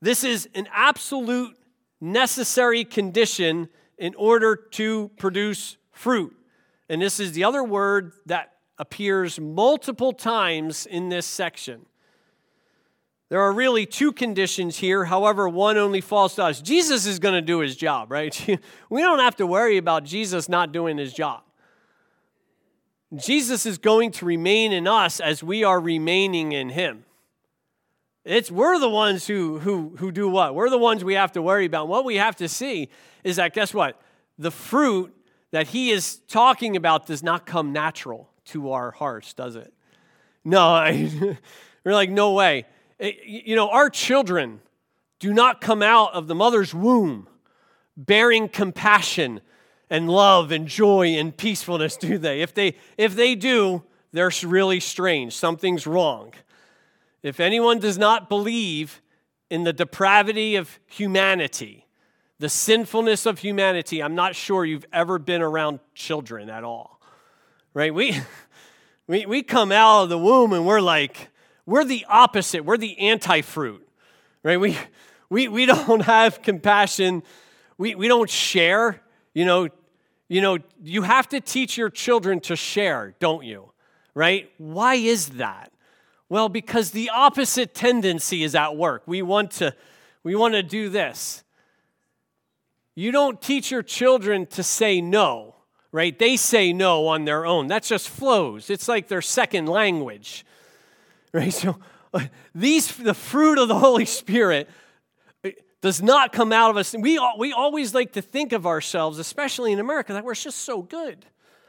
This 0.00 0.24
is 0.24 0.48
an 0.54 0.68
absolute 0.72 1.56
necessary 2.00 2.84
condition 2.84 3.68
in 3.96 4.14
order 4.16 4.54
to 4.54 5.10
produce 5.16 5.76
fruit. 5.90 6.36
And 6.88 7.00
this 7.00 7.18
is 7.18 7.32
the 7.32 7.44
other 7.44 7.64
word 7.64 8.12
that 8.26 8.52
appears 8.78 9.40
multiple 9.40 10.12
times 10.12 10.86
in 10.86 11.08
this 11.08 11.26
section. 11.26 11.86
There 13.30 13.40
are 13.40 13.52
really 13.52 13.86
two 13.86 14.12
conditions 14.12 14.76
here. 14.76 15.06
However, 15.06 15.48
one 15.48 15.78
only 15.78 16.00
falls 16.00 16.34
to 16.34 16.44
us. 16.44 16.60
Jesus 16.60 17.06
is 17.06 17.18
going 17.18 17.34
to 17.34 17.40
do 17.40 17.60
his 17.60 17.74
job, 17.74 18.12
right? 18.12 18.60
we 18.90 19.00
don't 19.00 19.20
have 19.20 19.36
to 19.36 19.46
worry 19.46 19.78
about 19.78 20.04
Jesus 20.04 20.48
not 20.48 20.72
doing 20.72 20.98
his 20.98 21.12
job. 21.12 21.42
Jesus 23.16 23.66
is 23.66 23.78
going 23.78 24.10
to 24.12 24.24
remain 24.24 24.72
in 24.72 24.86
us 24.86 25.20
as 25.20 25.42
we 25.42 25.64
are 25.64 25.80
remaining 25.80 26.52
in 26.52 26.70
him. 26.70 27.04
It's 28.24 28.50
we're 28.50 28.78
the 28.78 28.88
ones 28.88 29.26
who 29.26 29.58
who 29.58 29.94
who 29.98 30.10
do 30.10 30.28
what? 30.28 30.54
We're 30.54 30.70
the 30.70 30.78
ones 30.78 31.04
we 31.04 31.14
have 31.14 31.32
to 31.32 31.42
worry 31.42 31.66
about. 31.66 31.88
What 31.88 32.04
we 32.04 32.16
have 32.16 32.36
to 32.36 32.48
see 32.48 32.88
is 33.22 33.36
that 33.36 33.52
guess 33.52 33.74
what? 33.74 34.00
The 34.38 34.50
fruit 34.50 35.14
that 35.50 35.68
he 35.68 35.90
is 35.90 36.16
talking 36.26 36.74
about 36.74 37.06
does 37.06 37.22
not 37.22 37.44
come 37.46 37.72
natural 37.72 38.30
to 38.46 38.72
our 38.72 38.90
hearts, 38.90 39.34
does 39.34 39.56
it? 39.56 39.72
No, 40.44 40.68
I, 40.68 41.38
we're 41.84 41.92
like, 41.92 42.10
no 42.10 42.32
way. 42.32 42.66
Eh, 42.98 43.08
it, 43.08 43.46
you 43.46 43.56
know, 43.56 43.68
our 43.68 43.90
children 43.90 44.60
do 45.18 45.32
not 45.32 45.60
come 45.60 45.82
out 45.82 46.12
of 46.14 46.26
the 46.26 46.34
mother's 46.34 46.74
womb 46.74 47.28
bearing 47.96 48.48
compassion 48.48 49.40
and 49.90 50.08
love 50.08 50.50
and 50.50 50.66
joy 50.66 51.08
and 51.08 51.36
peacefulness, 51.36 51.96
do 51.96 52.18
they? 52.18 52.40
If 52.40 52.54
they 52.54 52.76
if 52.96 53.14
they 53.14 53.34
do, 53.34 53.82
they're 54.12 54.30
really 54.44 54.80
strange. 54.80 55.34
Something's 55.34 55.86
wrong. 55.86 56.32
If 57.22 57.40
anyone 57.40 57.78
does 57.78 57.98
not 57.98 58.28
believe 58.28 59.00
in 59.50 59.64
the 59.64 59.72
depravity 59.72 60.56
of 60.56 60.78
humanity, 60.86 61.86
the 62.38 62.48
sinfulness 62.48 63.26
of 63.26 63.38
humanity, 63.38 64.02
I'm 64.02 64.14
not 64.14 64.34
sure 64.34 64.64
you've 64.64 64.86
ever 64.92 65.18
been 65.18 65.42
around 65.42 65.80
children 65.94 66.50
at 66.50 66.64
all. 66.64 67.00
Right? 67.72 67.94
We 67.94 68.20
we 69.06 69.26
we 69.26 69.42
come 69.42 69.72
out 69.72 70.04
of 70.04 70.08
the 70.08 70.18
womb 70.18 70.52
and 70.52 70.66
we're 70.66 70.80
like 70.80 71.30
we're 71.66 71.84
the 71.84 72.04
opposite. 72.08 72.64
We're 72.64 72.76
the 72.76 72.98
anti-fruit. 72.98 73.88
Right? 74.42 74.60
We 74.60 74.76
we 75.30 75.48
we 75.48 75.66
don't 75.86 76.02
have 76.02 76.42
compassion. 76.42 77.22
We 77.78 77.94
we 77.94 78.08
don't 78.08 78.30
share. 78.30 79.00
You 79.34 79.44
know, 79.44 79.68
you 80.28 80.40
know, 80.40 80.58
you 80.82 81.02
have 81.02 81.28
to 81.30 81.40
teach 81.40 81.76
your 81.76 81.90
children 81.90 82.40
to 82.40 82.56
share, 82.56 83.14
don't 83.18 83.44
you? 83.44 83.72
Right? 84.14 84.50
Why 84.58 84.94
is 84.94 85.30
that? 85.30 85.72
Well, 86.28 86.48
because 86.48 86.92
the 86.92 87.10
opposite 87.10 87.74
tendency 87.74 88.42
is 88.42 88.54
at 88.54 88.76
work. 88.76 89.02
We 89.06 89.22
want 89.22 89.50
to 89.52 89.74
we 90.22 90.34
want 90.34 90.54
to 90.54 90.62
do 90.62 90.88
this. 90.88 91.44
You 92.94 93.12
don't 93.12 93.42
teach 93.42 93.70
your 93.70 93.82
children 93.82 94.46
to 94.46 94.62
say 94.62 95.00
no, 95.00 95.56
right? 95.92 96.18
They 96.18 96.36
say 96.36 96.72
no 96.72 97.08
on 97.08 97.24
their 97.24 97.44
own. 97.44 97.66
That 97.66 97.82
just 97.82 98.08
flows. 98.08 98.70
It's 98.70 98.88
like 98.88 99.08
their 99.08 99.22
second 99.22 99.66
language. 99.66 100.44
Right? 101.32 101.52
So 101.52 101.80
these 102.54 102.96
the 102.96 103.12
fruit 103.12 103.58
of 103.58 103.66
the 103.66 103.80
Holy 103.80 104.04
Spirit 104.04 104.70
does 105.84 106.00
not 106.00 106.32
come 106.32 106.50
out 106.50 106.70
of 106.70 106.78
us. 106.78 106.94
We, 106.98 107.20
we 107.36 107.52
always 107.52 107.92
like 107.92 108.12
to 108.12 108.22
think 108.22 108.54
of 108.54 108.66
ourselves, 108.66 109.18
especially 109.18 109.70
in 109.70 109.78
America, 109.78 110.14
that 110.14 110.24
we're 110.24 110.34
just 110.34 110.60
so 110.60 110.80
good. 110.80 111.26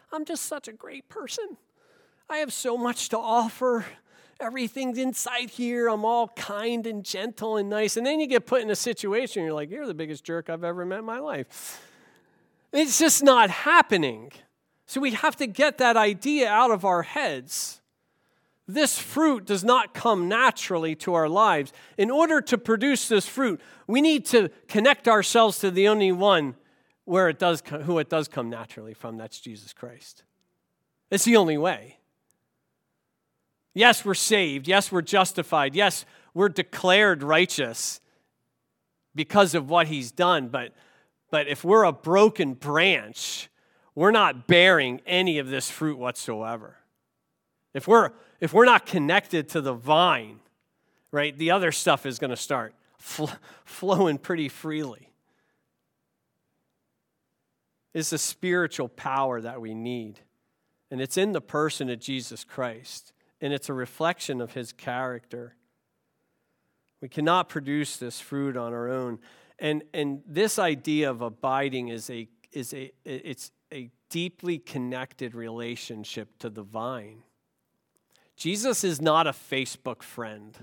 I'm 0.09 0.23
just 0.23 0.43
such 0.43 0.69
a 0.69 0.71
great 0.71 1.09
person. 1.09 1.57
I 2.29 2.37
have 2.37 2.53
so 2.53 2.77
much 2.77 3.09
to 3.09 3.17
offer. 3.17 3.85
Everything's 4.39 4.99
inside 4.99 5.49
here. 5.49 5.89
I'm 5.89 6.05
all 6.05 6.29
kind 6.29 6.87
and 6.87 7.03
gentle 7.03 7.57
and 7.57 7.69
nice. 7.69 7.97
And 7.97 8.07
then 8.07 8.21
you 8.21 8.27
get 8.27 8.45
put 8.45 8.61
in 8.61 8.69
a 8.69 8.75
situation, 8.75 9.43
you're 9.43 9.51
like, 9.51 9.69
you're 9.69 9.85
the 9.85 9.93
biggest 9.93 10.23
jerk 10.23 10.49
I've 10.49 10.63
ever 10.63 10.85
met 10.85 10.99
in 10.99 11.05
my 11.05 11.19
life. 11.19 11.81
It's 12.71 12.97
just 12.97 13.21
not 13.21 13.49
happening. 13.49 14.31
So 14.85 15.01
we 15.01 15.11
have 15.11 15.35
to 15.35 15.45
get 15.45 15.77
that 15.79 15.97
idea 15.97 16.47
out 16.47 16.71
of 16.71 16.85
our 16.85 17.01
heads. 17.01 17.81
This 18.67 18.97
fruit 18.97 19.45
does 19.45 19.63
not 19.63 19.93
come 19.93 20.27
naturally 20.27 20.95
to 20.97 21.13
our 21.13 21.29
lives. 21.29 21.71
In 21.97 22.09
order 22.09 22.41
to 22.41 22.57
produce 22.57 23.07
this 23.07 23.27
fruit, 23.27 23.61
we 23.85 24.01
need 24.01 24.25
to 24.27 24.49
connect 24.67 25.07
ourselves 25.07 25.59
to 25.59 25.69
the 25.69 25.87
only 25.87 26.11
one 26.11 26.55
where 27.05 27.29
it 27.29 27.37
does 27.37 27.61
who 27.83 27.99
it 27.99 28.09
does 28.09 28.27
come 28.27 28.49
naturally 28.49 28.95
from 28.95 29.17
that's 29.17 29.39
Jesus 29.39 29.71
Christ. 29.71 30.23
It's 31.11 31.25
the 31.25 31.37
only 31.37 31.57
way. 31.57 31.99
Yes, 33.75 34.03
we're 34.03 34.15
saved. 34.15 34.67
Yes, 34.67 34.91
we're 34.91 35.03
justified. 35.03 35.75
Yes, 35.75 36.05
we're 36.33 36.49
declared 36.49 37.21
righteous 37.21 38.01
because 39.13 39.53
of 39.53 39.69
what 39.69 39.87
he's 39.87 40.11
done, 40.11 40.47
but 40.47 40.73
but 41.29 41.47
if 41.47 41.63
we're 41.63 41.83
a 41.83 41.91
broken 41.91 42.53
branch, 42.53 43.49
we're 43.93 44.11
not 44.11 44.47
bearing 44.47 45.01
any 45.05 45.37
of 45.37 45.49
this 45.49 45.69
fruit 45.69 45.99
whatsoever. 45.99 46.77
If 47.73 47.87
we're 47.87 48.11
if 48.39 48.53
we're 48.53 48.65
not 48.65 48.85
connected 48.85 49.49
to 49.49 49.61
the 49.61 49.73
vine, 49.73 50.39
right, 51.11 51.37
the 51.37 51.51
other 51.51 51.71
stuff 51.71 52.05
is 52.05 52.19
going 52.19 52.31
to 52.31 52.37
start 52.37 52.73
fl- 52.97 53.25
flowing 53.63 54.17
pretty 54.17 54.49
freely. 54.49 55.11
It's 57.93 58.09
the 58.09 58.17
spiritual 58.17 58.89
power 58.89 59.39
that 59.39 59.61
we 59.61 59.73
need. 59.73 60.19
And 60.91 60.99
it's 60.99 61.17
in 61.17 61.31
the 61.31 61.41
person 61.41 61.89
of 61.89 61.99
Jesus 61.99 62.43
Christ. 62.43 63.13
And 63.39 63.53
it's 63.53 63.69
a 63.69 63.73
reflection 63.73 64.41
of 64.41 64.53
his 64.53 64.73
character. 64.73 65.55
We 67.01 67.07
cannot 67.07 67.49
produce 67.49 67.97
this 67.97 68.19
fruit 68.19 68.57
on 68.57 68.73
our 68.73 68.89
own. 68.89 69.19
And, 69.59 69.83
and 69.93 70.21
this 70.27 70.59
idea 70.59 71.09
of 71.09 71.21
abiding 71.21 71.87
is 71.87 72.09
a, 72.09 72.27
is 72.51 72.73
a, 72.73 72.91
it's 73.05 73.51
a 73.71 73.89
deeply 74.09 74.57
connected 74.57 75.35
relationship 75.35 76.37
to 76.39 76.49
the 76.49 76.63
vine. 76.63 77.23
Jesus 78.35 78.83
is 78.83 79.01
not 79.01 79.27
a 79.27 79.31
Facebook 79.31 80.03
friend. 80.03 80.57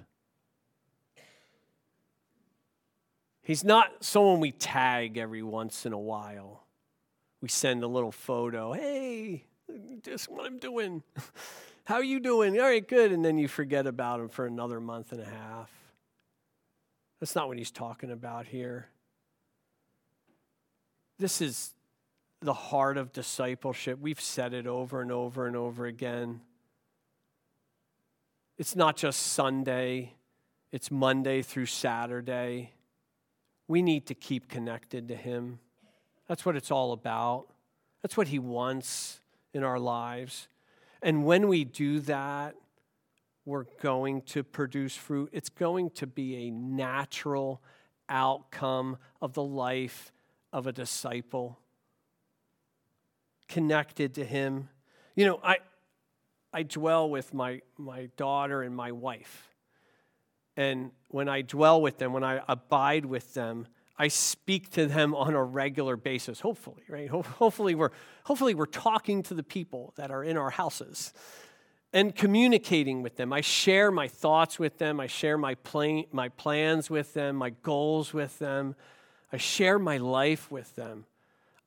He's 3.43 3.64
not 3.64 4.05
someone 4.05 4.41
we 4.41 4.53
tag 4.53 5.16
every 5.16 5.43
once 5.43 5.85
in 5.85 5.93
a 5.93 5.99
while. 5.99 6.64
We 7.41 7.49
send 7.49 7.83
a 7.83 7.89
little 7.89 8.12
photo. 8.12 8.73
Hey, 8.73 9.45
just 10.03 10.31
what 10.31 10.47
I'm 10.47 10.59
doing. 10.59 11.03
How 11.85 11.97
are 11.97 12.05
you 12.05 12.20
doing? 12.20 12.59
All 12.61 12.66
right, 12.66 12.87
good. 12.87 13.11
And 13.11 13.25
then 13.25 13.39
you 13.39 13.49
forget 13.49 13.87
about 13.87 14.20
him 14.20 14.29
for 14.29 14.47
another 14.47 14.79
month 14.79 15.11
and 15.11 15.20
a 15.20 15.25
half. 15.25 15.70
That's 17.18 17.35
not 17.35 17.49
what 17.49 17.59
he's 17.59 17.73
talking 17.73 18.11
about 18.11 18.47
here. 18.47 18.89
This 21.18 21.41
is 21.41 21.73
the 22.41 22.53
heart 22.53 22.97
of 22.97 23.12
discipleship. 23.12 23.99
We've 24.01 24.20
said 24.20 24.55
it 24.55 24.66
over 24.66 25.01
and 25.01 25.11
over 25.11 25.47
and 25.47 25.57
over 25.57 25.87
again. 25.87 26.41
It's 28.62 28.76
not 28.76 28.96
just 28.96 29.20
Sunday, 29.32 30.14
it's 30.70 30.88
Monday 30.88 31.42
through 31.42 31.66
Saturday. 31.66 32.70
We 33.66 33.82
need 33.82 34.06
to 34.06 34.14
keep 34.14 34.48
connected 34.48 35.08
to 35.08 35.16
Him. 35.16 35.58
That's 36.28 36.46
what 36.46 36.54
it's 36.54 36.70
all 36.70 36.92
about. 36.92 37.48
That's 38.02 38.16
what 38.16 38.28
He 38.28 38.38
wants 38.38 39.18
in 39.52 39.64
our 39.64 39.80
lives. 39.80 40.46
And 41.02 41.24
when 41.24 41.48
we 41.48 41.64
do 41.64 41.98
that, 42.02 42.54
we're 43.44 43.66
going 43.80 44.22
to 44.26 44.44
produce 44.44 44.94
fruit. 44.94 45.30
It's 45.32 45.48
going 45.48 45.90
to 45.96 46.06
be 46.06 46.46
a 46.46 46.52
natural 46.52 47.60
outcome 48.08 48.96
of 49.20 49.32
the 49.32 49.42
life 49.42 50.12
of 50.52 50.68
a 50.68 50.72
disciple 50.72 51.58
connected 53.48 54.14
to 54.14 54.24
Him. 54.24 54.68
You 55.16 55.26
know, 55.26 55.40
I, 55.42 55.56
I 56.53 56.62
dwell 56.62 57.09
with 57.09 57.32
my, 57.32 57.62
my 57.78 58.09
daughter 58.16 58.62
and 58.62 58.74
my 58.76 58.92
wife. 58.92 59.48
And 60.57 60.90
when 61.09 61.28
I 61.28 61.42
dwell 61.42 61.80
with 61.80 61.98
them, 61.98 62.12
when 62.12 62.24
I 62.24 62.42
abide 62.46 63.07
with 63.07 63.34
them, 63.34 63.66
I 63.98 64.09
speak 64.09 64.70
to 64.72 64.86
them 64.86 65.14
on 65.14 65.34
a 65.34 65.42
regular 65.42 65.96
basis, 65.96 66.40
hopefully, 66.40 66.82
right? 66.88 67.09
Hopefully 67.09 67.74
we're, 67.74 67.90
hopefully 68.24 68.55
we're 68.55 68.66
talking 68.66 69.22
to 69.24 69.34
the 69.34 69.42
people 69.42 69.92
that 69.96 70.11
are 70.11 70.24
in 70.24 70.36
our 70.36 70.50
houses 70.50 71.12
and 71.92 72.14
communicating 72.14 73.03
with 73.03 73.16
them. 73.16 73.32
I 73.32 73.42
share 73.42 73.90
my 73.90 74.09
thoughts 74.09 74.59
with 74.59 74.78
them. 74.78 74.98
I 74.98 75.07
share 75.07 75.38
my, 75.38 75.55
plan, 75.57 76.05
my 76.11 76.30
plans 76.30 76.90
with 76.90 77.14
them, 77.14 77.36
my 77.36 77.50
goals 77.50 78.12
with 78.12 78.38
them. 78.38 78.74
I 79.32 79.36
share 79.36 79.78
my 79.78 79.98
life 79.98 80.50
with 80.50 80.74
them. 80.74 81.07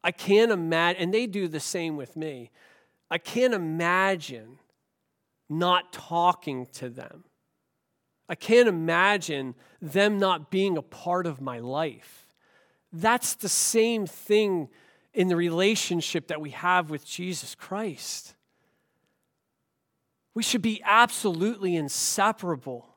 I 0.04 0.12
can't 0.12 0.52
imagine, 0.52 1.02
and 1.02 1.14
they 1.14 1.26
do 1.26 1.48
the 1.48 1.60
same 1.60 1.96
with 1.96 2.16
me. 2.16 2.52
I 3.10 3.18
can't 3.18 3.54
imagine 3.54 4.60
not 5.50 5.94
talking 5.94 6.66
to 6.74 6.90
them. 6.90 7.24
I 8.28 8.36
can't 8.36 8.68
imagine 8.68 9.56
them 9.82 10.18
not 10.18 10.50
being 10.50 10.78
a 10.78 10.82
part 10.82 11.28
of 11.28 11.42
my 11.42 11.60
life. 11.60 12.28
That's 12.92 13.36
the 13.36 13.50
same 13.50 14.08
thing 14.08 14.70
in 15.14 15.28
the 15.28 15.36
relationship 15.36 16.28
that 16.28 16.42
we 16.42 16.52
have 16.52 16.90
with 16.90 17.06
Jesus 17.06 17.56
Christ. 17.56 18.36
We 20.34 20.44
should 20.44 20.62
be 20.62 20.82
absolutely 20.84 21.76
inseparable. 21.76 22.96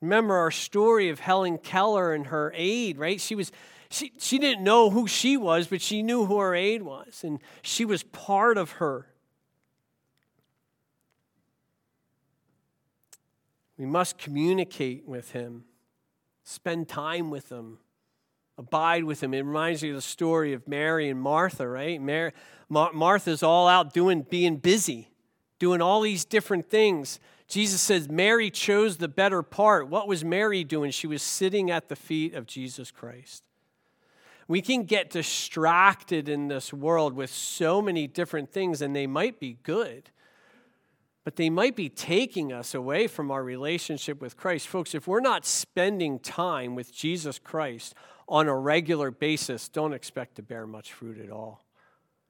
Remember 0.00 0.34
our 0.34 0.50
story 0.50 1.08
of 1.08 1.20
Helen 1.20 1.58
Keller 1.58 2.12
and 2.12 2.26
her 2.26 2.52
aide, 2.54 2.98
right? 2.98 3.20
She 3.20 3.34
was 3.34 3.52
she, 3.94 4.12
she 4.18 4.38
didn't 4.38 4.64
know 4.64 4.90
who 4.90 5.06
she 5.06 5.36
was, 5.36 5.68
but 5.68 5.80
she 5.80 6.02
knew 6.02 6.26
who 6.26 6.38
her 6.40 6.54
aide 6.54 6.82
was, 6.82 7.22
and 7.22 7.38
she 7.62 7.84
was 7.84 8.02
part 8.02 8.58
of 8.58 8.72
her. 8.72 9.06
We 13.78 13.86
must 13.86 14.18
communicate 14.18 15.06
with 15.06 15.30
him, 15.30 15.64
spend 16.42 16.88
time 16.88 17.30
with 17.30 17.50
him, 17.50 17.78
abide 18.58 19.04
with 19.04 19.22
him. 19.22 19.32
It 19.32 19.42
reminds 19.44 19.82
me 19.82 19.90
of 19.90 19.96
the 19.96 20.02
story 20.02 20.52
of 20.52 20.66
Mary 20.66 21.08
and 21.08 21.20
Martha, 21.20 21.68
right? 21.68 22.00
Mary, 22.00 22.32
Mar- 22.68 22.92
Martha's 22.92 23.42
all 23.42 23.68
out 23.68 23.92
doing, 23.92 24.22
being 24.22 24.56
busy, 24.56 25.10
doing 25.58 25.80
all 25.80 26.00
these 26.00 26.24
different 26.24 26.68
things. 26.68 27.20
Jesus 27.46 27.80
says 27.80 28.08
Mary 28.08 28.50
chose 28.50 28.96
the 28.96 29.08
better 29.08 29.42
part. 29.42 29.88
What 29.88 30.08
was 30.08 30.24
Mary 30.24 30.64
doing? 30.64 30.90
She 30.90 31.06
was 31.06 31.22
sitting 31.22 31.70
at 31.70 31.88
the 31.88 31.96
feet 31.96 32.34
of 32.34 32.46
Jesus 32.46 32.90
Christ. 32.90 33.44
We 34.46 34.60
can 34.60 34.84
get 34.84 35.10
distracted 35.10 36.28
in 36.28 36.48
this 36.48 36.72
world 36.72 37.14
with 37.14 37.30
so 37.30 37.80
many 37.80 38.06
different 38.06 38.50
things, 38.50 38.82
and 38.82 38.94
they 38.94 39.06
might 39.06 39.40
be 39.40 39.58
good, 39.62 40.10
but 41.24 41.36
they 41.36 41.48
might 41.48 41.74
be 41.74 41.88
taking 41.88 42.52
us 42.52 42.74
away 42.74 43.06
from 43.06 43.30
our 43.30 43.42
relationship 43.42 44.20
with 44.20 44.36
Christ. 44.36 44.68
Folks, 44.68 44.94
if 44.94 45.06
we're 45.06 45.20
not 45.20 45.46
spending 45.46 46.18
time 46.18 46.74
with 46.74 46.94
Jesus 46.94 47.38
Christ 47.38 47.94
on 48.28 48.48
a 48.48 48.56
regular 48.56 49.10
basis, 49.10 49.68
don't 49.68 49.94
expect 49.94 50.36
to 50.36 50.42
bear 50.42 50.66
much 50.66 50.92
fruit 50.92 51.18
at 51.18 51.30
all. 51.30 51.64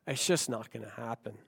It's 0.07 0.27
just 0.27 0.49
not 0.49 0.71
going 0.71 0.85
to 0.85 0.91
happen. 0.91 1.39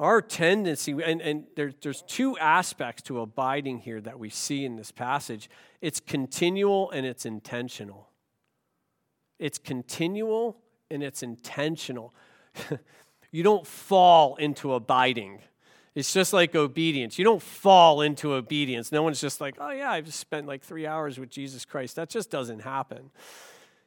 Our 0.00 0.20
tendency, 0.20 0.92
and, 0.92 1.20
and 1.20 1.44
there, 1.54 1.72
there's 1.80 2.02
two 2.02 2.36
aspects 2.38 3.02
to 3.02 3.20
abiding 3.20 3.78
here 3.78 4.00
that 4.00 4.18
we 4.18 4.28
see 4.28 4.64
in 4.64 4.76
this 4.76 4.90
passage 4.90 5.48
it's 5.80 6.00
continual 6.00 6.90
and 6.90 7.06
it's 7.06 7.26
intentional. 7.26 8.08
It's 9.38 9.58
continual 9.58 10.56
and 10.90 11.02
it's 11.02 11.22
intentional. 11.22 12.14
you 13.30 13.42
don't 13.42 13.66
fall 13.66 14.36
into 14.36 14.74
abiding. 14.74 15.40
It's 15.94 16.12
just 16.12 16.32
like 16.32 16.56
obedience. 16.56 17.18
You 17.18 17.24
don't 17.24 17.42
fall 17.42 18.00
into 18.00 18.32
obedience. 18.32 18.90
No 18.90 19.02
one's 19.02 19.20
just 19.20 19.40
like, 19.40 19.56
oh, 19.60 19.70
yeah, 19.70 19.90
I've 19.90 20.12
spent 20.12 20.46
like 20.46 20.62
three 20.62 20.86
hours 20.86 21.18
with 21.18 21.30
Jesus 21.30 21.64
Christ. 21.64 21.96
That 21.96 22.08
just 22.08 22.30
doesn't 22.30 22.60
happen. 22.60 23.10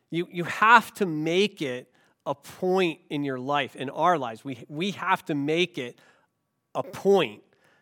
You, 0.09 0.27
you 0.31 0.45
have 0.45 0.93
to 0.95 1.05
make 1.05 1.61
it 1.61 1.91
a 2.27 2.35
point 2.35 2.99
in 3.09 3.23
your 3.23 3.39
life, 3.39 3.75
in 3.75 3.89
our 3.89 4.17
lives. 4.17 4.43
We, 4.43 4.65
we 4.67 4.91
have 4.91 5.23
to 5.25 5.35
make 5.35 5.77
it 5.77 5.97
a 6.75 6.83
point 6.83 7.41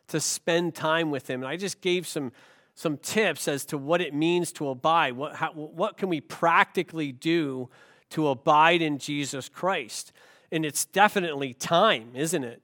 to 0.10 0.20
spend 0.20 0.76
time 0.76 1.10
with 1.10 1.30
Him. 1.30 1.42
And 1.42 1.50
I 1.50 1.58
just 1.58 1.82
gave 1.82 2.06
some, 2.06 2.32
some 2.76 2.98
tips 2.98 3.48
as 3.48 3.66
to 3.66 3.78
what 3.78 4.02
it 4.02 4.14
means 4.14 4.52
to 4.54 4.70
abide. 4.70 5.14
What, 5.14 5.36
how, 5.36 5.52
what 5.52 5.98
can 5.98 6.10
we 6.10 6.22
practically 6.22 7.12
do 7.12 7.70
to 8.12 8.28
abide 8.28 8.84
in 8.84 9.00
Jesus 9.00 9.50
Christ? 9.50 10.14
And 10.52 10.64
it's 10.64 10.86
definitely 10.86 11.54
time, 11.54 12.12
isn't 12.14 12.44
it? 12.44 12.62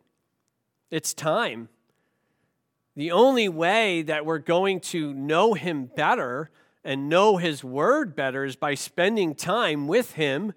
It's 0.91 1.15
time. 1.15 1.69
The 2.95 3.11
only 3.11 3.49
way 3.49 4.03
that 4.03 4.25
we're 4.25 4.37
going 4.37 4.81
to 4.81 5.13
know 5.13 5.55
Him 5.55 5.89
better 5.95 6.51
and 6.83 7.09
know 7.09 7.37
His 7.37 7.63
Word 7.63 8.15
better 8.15 8.43
is 8.45 8.55
by 8.55 8.75
spending 8.75 9.33
time 9.33 9.87
with 9.87 10.13
Him 10.13 10.53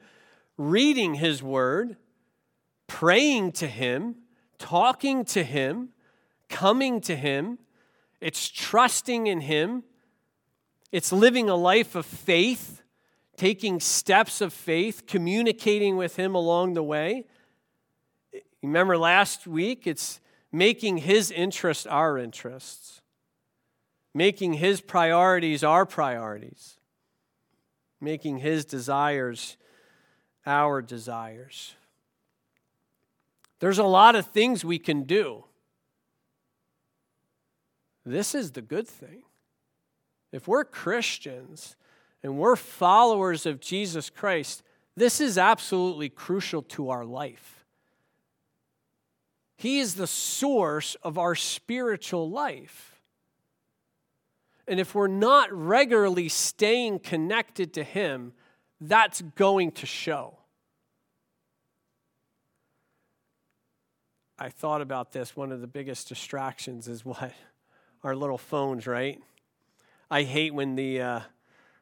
reading 0.57 1.15
His 1.15 1.43
Word, 1.43 1.97
praying 2.87 3.53
to 3.53 3.67
Him, 3.67 4.17
talking 4.59 5.25
to 5.27 5.43
Him, 5.43 5.91
coming 6.49 7.01
to 7.03 7.17
Him. 7.17 7.59
It's 8.21 8.49
trusting 8.49 9.27
in 9.27 9.41
Him. 9.41 9.85
It's 10.93 11.13
living 11.13 11.51
a 11.51 11.57
life 11.57 11.95
of 11.95 12.07
faith, 12.07 12.83
taking 13.37 13.81
steps 13.81 14.41
of 14.41 14.53
faith, 14.53 15.07
communicating 15.07 15.97
with 15.97 16.17
Him 16.17 16.35
along 16.35 16.75
the 16.75 16.83
way. 16.83 17.25
Remember 18.63 18.97
last 18.97 19.47
week? 19.47 19.87
It's 19.87 20.21
making 20.53 20.99
His 20.99 21.31
interests 21.31 21.87
our 21.87 22.17
interests, 22.17 23.03
making 24.15 24.55
His 24.55 24.81
priorities 24.81 25.65
our 25.65 25.85
priorities, 25.85 26.79
making 28.01 28.39
His 28.39 28.65
desires 28.65 29.57
our 30.47 30.83
desires. 30.83 31.75
There's 33.61 33.79
a 33.79 33.85
lot 33.85 34.17
of 34.17 34.27
things 34.27 34.65
we 34.65 34.79
can 34.79 35.05
do. 35.05 35.45
This 38.05 38.35
is 38.35 38.53
the 38.53 38.63
good 38.63 38.87
thing. 38.87 39.23
If 40.33 40.47
we're 40.47 40.65
Christians 40.65 41.77
and 42.23 42.37
we're 42.37 42.57
followers 42.57 43.47
of 43.47 43.61
Jesus 43.61 44.11
Christ, 44.11 44.63
this 44.97 45.21
is 45.21 45.39
absolutely 45.39 46.09
crucial 46.09 46.63
to 46.63 46.91
our 46.91 47.05
life. 47.05 47.65
He 49.57 49.79
is 49.79 49.95
the 49.95 50.07
source 50.07 50.97
of 51.03 51.17
our 51.17 51.35
spiritual 51.35 52.29
life. 52.29 53.01
And 54.67 54.81
if 54.81 54.95
we're 54.95 55.07
not 55.07 55.53
regularly 55.53 56.29
staying 56.29 57.01
connected 57.01 57.73
to 57.75 57.85
Him, 57.85 58.33
that's 58.81 59.23
going 59.23 59.73
to 59.73 59.87
show. 59.87 60.39
I 64.39 64.49
thought 64.49 64.81
about 64.81 65.13
this. 65.13 65.37
One 65.37 65.53
of 65.53 65.61
the 65.61 65.67
biggest 65.67 66.09
distractions 66.09 66.89
is 66.89 67.05
what? 67.05 67.33
Our 68.03 68.15
little 68.15 68.39
phones, 68.39 68.87
right? 68.87 69.21
I 70.11 70.25
hate 70.25 70.53
when 70.53 70.75
the, 70.75 71.01
uh, 71.01 71.21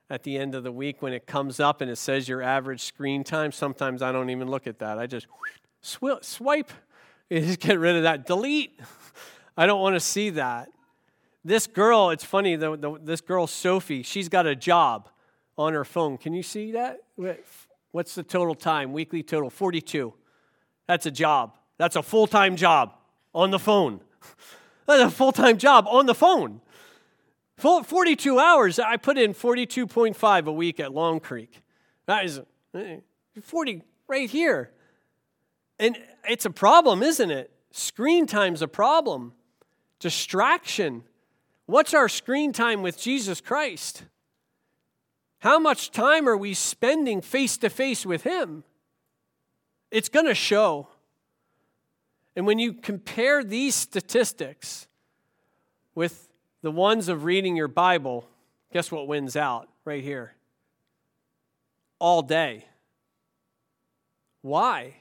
at 0.08 0.22
the 0.22 0.38
end 0.38 0.54
of 0.54 0.62
the 0.62 0.70
week, 0.70 1.02
when 1.02 1.12
it 1.12 1.26
comes 1.26 1.58
up 1.58 1.80
and 1.80 1.90
it 1.90 1.96
says 1.96 2.28
your 2.28 2.42
average 2.42 2.82
screen 2.82 3.24
time, 3.24 3.50
sometimes 3.50 4.02
I 4.02 4.12
don't 4.12 4.30
even 4.30 4.48
look 4.48 4.66
at 4.66 4.78
that. 4.78 4.98
I 4.98 5.06
just 5.06 5.26
sw- 5.80 6.20
swipe, 6.20 6.70
you 7.28 7.40
just 7.46 7.60
get 7.60 7.78
rid 7.78 7.96
of 7.96 8.04
that. 8.04 8.26
Delete. 8.26 8.78
I 9.56 9.66
don't 9.66 9.80
want 9.80 9.96
to 9.96 10.00
see 10.00 10.30
that. 10.30 10.68
This 11.44 11.66
girl, 11.66 12.10
it's 12.10 12.24
funny, 12.24 12.54
the, 12.54 12.76
the, 12.76 12.98
this 13.02 13.20
girl, 13.20 13.48
Sophie, 13.48 14.02
she's 14.04 14.28
got 14.28 14.46
a 14.46 14.54
job 14.54 15.08
on 15.56 15.72
her 15.72 15.84
phone. 15.84 16.18
Can 16.18 16.34
you 16.34 16.42
see 16.42 16.72
that? 16.72 17.00
What's 17.90 18.14
the 18.14 18.22
total 18.22 18.54
time? 18.54 18.92
Weekly 18.92 19.22
total 19.22 19.50
42. 19.50 20.14
That's 20.86 21.06
a 21.06 21.10
job. 21.10 21.56
That's 21.78 21.96
a 21.96 22.02
full 22.02 22.26
time 22.26 22.56
job 22.56 22.94
on 23.34 23.50
the 23.50 23.58
phone. 23.58 24.00
That's 24.86 25.02
a 25.02 25.10
full 25.10 25.32
time 25.32 25.58
job 25.58 25.86
on 25.88 26.06
the 26.06 26.14
phone. 26.14 26.60
42 27.58 28.38
hours. 28.38 28.78
I 28.78 28.96
put 28.96 29.18
in 29.18 29.34
42.5 29.34 30.46
a 30.46 30.52
week 30.52 30.80
at 30.80 30.92
Long 30.92 31.20
Creek. 31.20 31.62
That 32.06 32.24
is 32.24 32.40
eh, 32.74 32.96
40 33.40 33.82
right 34.08 34.28
here. 34.28 34.72
And 35.78 35.96
it's 36.28 36.44
a 36.44 36.50
problem, 36.50 37.02
isn't 37.02 37.30
it? 37.30 37.50
Screen 37.70 38.26
time's 38.26 38.62
a 38.62 38.68
problem. 38.68 39.32
Distraction. 40.00 41.04
What's 41.66 41.94
our 41.94 42.08
screen 42.08 42.52
time 42.52 42.82
with 42.82 42.98
Jesus 42.98 43.40
Christ? 43.40 44.04
How 45.42 45.58
much 45.58 45.90
time 45.90 46.28
are 46.28 46.36
we 46.36 46.54
spending 46.54 47.20
face 47.20 47.56
to 47.58 47.68
face 47.68 48.06
with 48.06 48.22
Him? 48.22 48.62
It's 49.90 50.08
going 50.08 50.26
to 50.26 50.36
show. 50.36 50.86
And 52.36 52.46
when 52.46 52.60
you 52.60 52.72
compare 52.72 53.42
these 53.42 53.74
statistics 53.74 54.86
with 55.96 56.28
the 56.62 56.70
ones 56.70 57.08
of 57.08 57.24
reading 57.24 57.56
your 57.56 57.66
Bible, 57.66 58.28
guess 58.72 58.92
what 58.92 59.08
wins 59.08 59.34
out 59.34 59.68
right 59.84 60.04
here? 60.04 60.36
All 61.98 62.22
day. 62.22 62.66
Why? 64.42 64.94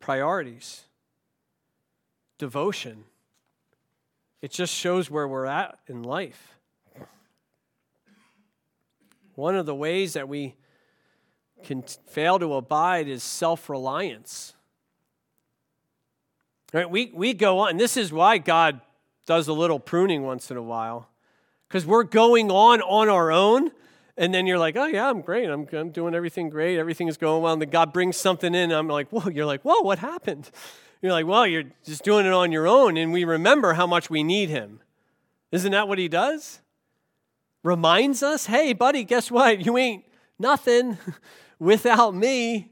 Priorities, 0.00 0.82
devotion. 2.36 3.04
It 4.42 4.50
just 4.50 4.74
shows 4.74 5.10
where 5.10 5.26
we're 5.26 5.46
at 5.46 5.78
in 5.86 6.02
life. 6.02 6.55
One 9.36 9.54
of 9.54 9.66
the 9.66 9.74
ways 9.74 10.14
that 10.14 10.28
we 10.28 10.56
can 11.62 11.82
fail 11.82 12.38
to 12.38 12.54
abide 12.54 13.06
is 13.06 13.22
self 13.22 13.68
reliance. 13.68 14.54
Right? 16.72 16.90
We, 16.90 17.12
we 17.14 17.32
go 17.32 17.60
on, 17.60 17.76
this 17.76 17.96
is 17.96 18.12
why 18.12 18.38
God 18.38 18.80
does 19.26 19.46
a 19.48 19.52
little 19.52 19.78
pruning 19.78 20.22
once 20.22 20.50
in 20.50 20.56
a 20.56 20.62
while, 20.62 21.08
because 21.68 21.86
we're 21.86 22.02
going 22.02 22.50
on 22.50 22.80
on 22.80 23.08
our 23.08 23.30
own. 23.30 23.70
And 24.18 24.32
then 24.32 24.46
you're 24.46 24.58
like, 24.58 24.76
oh, 24.76 24.86
yeah, 24.86 25.10
I'm 25.10 25.20
great. 25.20 25.50
I'm, 25.50 25.68
I'm 25.72 25.90
doing 25.90 26.14
everything 26.14 26.48
great. 26.48 26.78
Everything 26.78 27.06
is 27.06 27.18
going 27.18 27.42
well. 27.42 27.52
And 27.52 27.60
then 27.60 27.68
God 27.68 27.92
brings 27.92 28.16
something 28.16 28.54
in. 28.54 28.72
I'm 28.72 28.88
like, 28.88 29.10
whoa. 29.10 29.28
You're 29.28 29.44
like, 29.44 29.60
whoa, 29.60 29.82
what 29.82 29.98
happened? 29.98 30.50
You're 31.02 31.12
like, 31.12 31.26
well, 31.26 31.46
you're 31.46 31.64
just 31.84 32.02
doing 32.04 32.24
it 32.24 32.32
on 32.32 32.50
your 32.50 32.66
own. 32.66 32.96
And 32.96 33.12
we 33.12 33.24
remember 33.24 33.74
how 33.74 33.86
much 33.86 34.08
we 34.08 34.22
need 34.22 34.48
Him. 34.48 34.80
Isn't 35.52 35.72
that 35.72 35.88
what 35.88 35.98
He 35.98 36.08
does? 36.08 36.60
Reminds 37.66 38.22
us 38.22 38.46
hey, 38.46 38.72
buddy, 38.72 39.04
guess 39.04 39.30
what? 39.30 39.64
You 39.64 39.76
ain't 39.76 40.04
nothing. 40.38 40.98
without 41.58 42.14
me. 42.14 42.70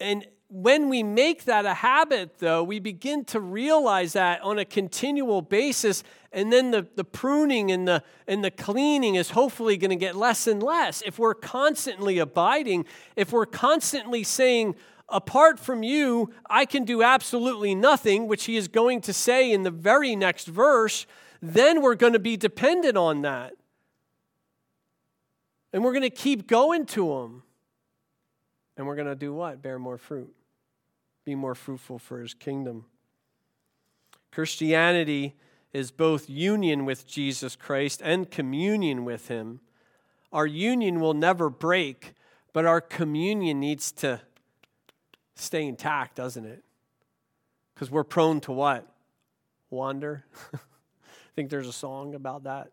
And 0.00 0.26
when 0.48 0.88
we 0.88 1.02
make 1.02 1.44
that 1.44 1.66
a 1.66 1.74
habit, 1.74 2.38
though, 2.38 2.62
we 2.62 2.80
begin 2.80 3.24
to 3.26 3.40
realize 3.40 4.14
that 4.14 4.40
on 4.42 4.58
a 4.58 4.64
continual 4.64 5.42
basis, 5.42 6.02
and 6.32 6.52
then 6.52 6.70
the, 6.70 6.86
the 6.94 7.04
pruning 7.04 7.70
and 7.70 7.86
the, 7.86 8.02
and 8.26 8.44
the 8.44 8.50
cleaning 8.50 9.16
is 9.16 9.30
hopefully 9.30 9.76
going 9.76 9.90
to 9.90 9.96
get 9.96 10.16
less 10.16 10.46
and 10.46 10.62
less. 10.62 11.02
If 11.04 11.18
we're 11.18 11.34
constantly 11.34 12.18
abiding, 12.18 12.86
if 13.16 13.32
we're 13.32 13.46
constantly 13.46 14.22
saying, 14.22 14.76
apart 15.08 15.58
from 15.58 15.82
you, 15.82 16.32
I 16.48 16.64
can 16.64 16.84
do 16.84 17.02
absolutely 17.02 17.74
nothing, 17.74 18.26
which 18.26 18.44
he 18.44 18.56
is 18.56 18.68
going 18.68 19.00
to 19.02 19.12
say 19.12 19.52
in 19.52 19.64
the 19.64 19.70
very 19.70 20.16
next 20.16 20.46
verse, 20.46 21.06
then 21.40 21.82
we're 21.82 21.94
going 21.94 22.12
to 22.14 22.18
be 22.18 22.36
dependent 22.36 22.96
on 22.96 23.22
that. 23.22 23.54
And 25.72 25.84
we're 25.84 25.92
going 25.92 26.02
to 26.02 26.10
keep 26.10 26.46
going 26.46 26.86
to 26.86 27.18
him. 27.18 27.42
And 28.76 28.86
we're 28.86 28.96
going 28.96 29.08
to 29.08 29.16
do 29.16 29.34
what? 29.34 29.60
Bear 29.60 29.78
more 29.78 29.98
fruit 29.98 30.34
be 31.28 31.34
more 31.34 31.54
fruitful 31.54 31.98
for 31.98 32.22
his 32.22 32.32
kingdom. 32.32 32.86
Christianity 34.32 35.34
is 35.74 35.90
both 35.90 36.30
union 36.30 36.86
with 36.86 37.06
Jesus 37.06 37.54
Christ 37.54 38.00
and 38.02 38.30
communion 38.30 39.04
with 39.04 39.28
him. 39.28 39.60
Our 40.32 40.46
union 40.46 41.00
will 41.00 41.12
never 41.12 41.50
break, 41.50 42.14
but 42.54 42.64
our 42.64 42.80
communion 42.80 43.60
needs 43.60 43.92
to 43.92 44.22
stay 45.34 45.66
intact, 45.66 46.16
doesn't 46.16 46.46
it? 46.46 46.64
Because 47.74 47.90
we're 47.90 48.04
prone 48.04 48.40
to 48.40 48.52
what? 48.52 48.90
Wander. 49.68 50.24
Think 51.38 51.50
there's 51.50 51.68
a 51.68 51.72
song 51.72 52.16
about 52.16 52.42
that. 52.42 52.72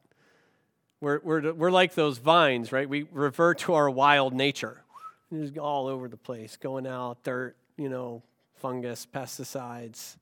We're, 1.00 1.20
we're, 1.24 1.54
we're 1.54 1.70
like 1.70 1.94
those 1.94 2.18
vines, 2.18 2.72
right? 2.72 2.90
We 2.90 3.04
revert 3.12 3.60
to 3.60 3.76
our 3.76 3.92
wild 3.92 4.34
nature. 4.34 4.82
Just 5.32 5.56
all 5.60 5.86
over 5.86 6.08
the 6.08 6.18
place, 6.18 6.58
going 6.58 6.88
out, 6.88 7.22
dirt, 7.22 7.56
you 7.78 7.90
know, 7.90 8.24
fungus, 8.56 9.06
pesticides. 9.06 10.18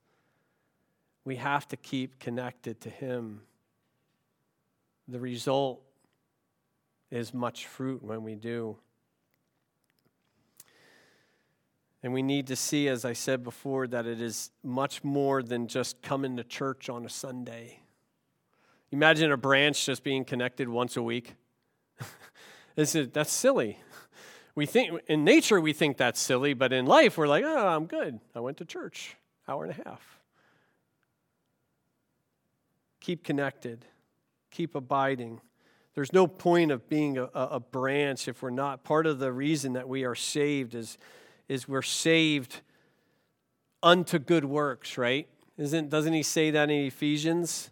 We 1.24 1.36
have 1.36 1.66
to 1.68 1.78
keep 1.78 2.18
connected 2.18 2.82
to 2.82 2.90
Him. 2.90 3.40
The 5.08 5.20
result 5.20 5.80
is 7.10 7.32
much 7.32 7.66
fruit 7.66 8.02
when 8.02 8.24
we 8.24 8.34
do. 8.34 8.76
And 12.02 12.12
we 12.12 12.20
need 12.20 12.48
to 12.48 12.56
see, 12.56 12.88
as 12.88 13.06
I 13.06 13.14
said 13.14 13.42
before, 13.42 13.86
that 13.86 14.04
it 14.04 14.20
is 14.20 14.50
much 14.62 15.02
more 15.02 15.42
than 15.42 15.66
just 15.66 16.02
coming 16.02 16.36
to 16.36 16.44
church 16.44 16.90
on 16.90 17.06
a 17.06 17.08
Sunday. 17.08 17.80
Imagine 18.94 19.32
a 19.32 19.36
branch 19.36 19.86
just 19.86 20.04
being 20.04 20.24
connected 20.24 20.68
once 20.68 20.96
a 20.96 21.02
week. 21.02 21.34
that's 22.76 23.32
silly. 23.32 23.80
We 24.54 24.66
think 24.66 25.00
in 25.08 25.24
nature 25.24 25.60
we 25.60 25.72
think 25.72 25.96
that's 25.96 26.20
silly, 26.20 26.54
but 26.54 26.72
in 26.72 26.86
life 26.86 27.18
we're 27.18 27.26
like, 27.26 27.42
oh, 27.44 27.66
I'm 27.66 27.86
good. 27.86 28.20
I 28.36 28.40
went 28.40 28.58
to 28.58 28.64
church, 28.64 29.16
hour 29.48 29.64
and 29.64 29.72
a 29.76 29.82
half. 29.84 30.20
Keep 33.00 33.24
connected, 33.24 33.84
keep 34.52 34.76
abiding. 34.76 35.40
There's 35.96 36.12
no 36.12 36.28
point 36.28 36.70
of 36.70 36.88
being 36.88 37.18
a, 37.18 37.24
a 37.34 37.58
branch 37.58 38.28
if 38.28 38.42
we're 38.42 38.50
not. 38.50 38.84
Part 38.84 39.08
of 39.08 39.18
the 39.18 39.32
reason 39.32 39.72
that 39.72 39.88
we 39.88 40.04
are 40.04 40.14
saved 40.14 40.76
is, 40.76 40.98
is 41.48 41.66
we're 41.66 41.82
saved 41.82 42.60
unto 43.82 44.20
good 44.20 44.44
works, 44.44 44.96
right? 44.96 45.26
Isn't, 45.58 45.90
doesn't 45.90 46.12
he 46.12 46.22
say 46.22 46.52
that 46.52 46.70
in 46.70 46.86
Ephesians? 46.86 47.70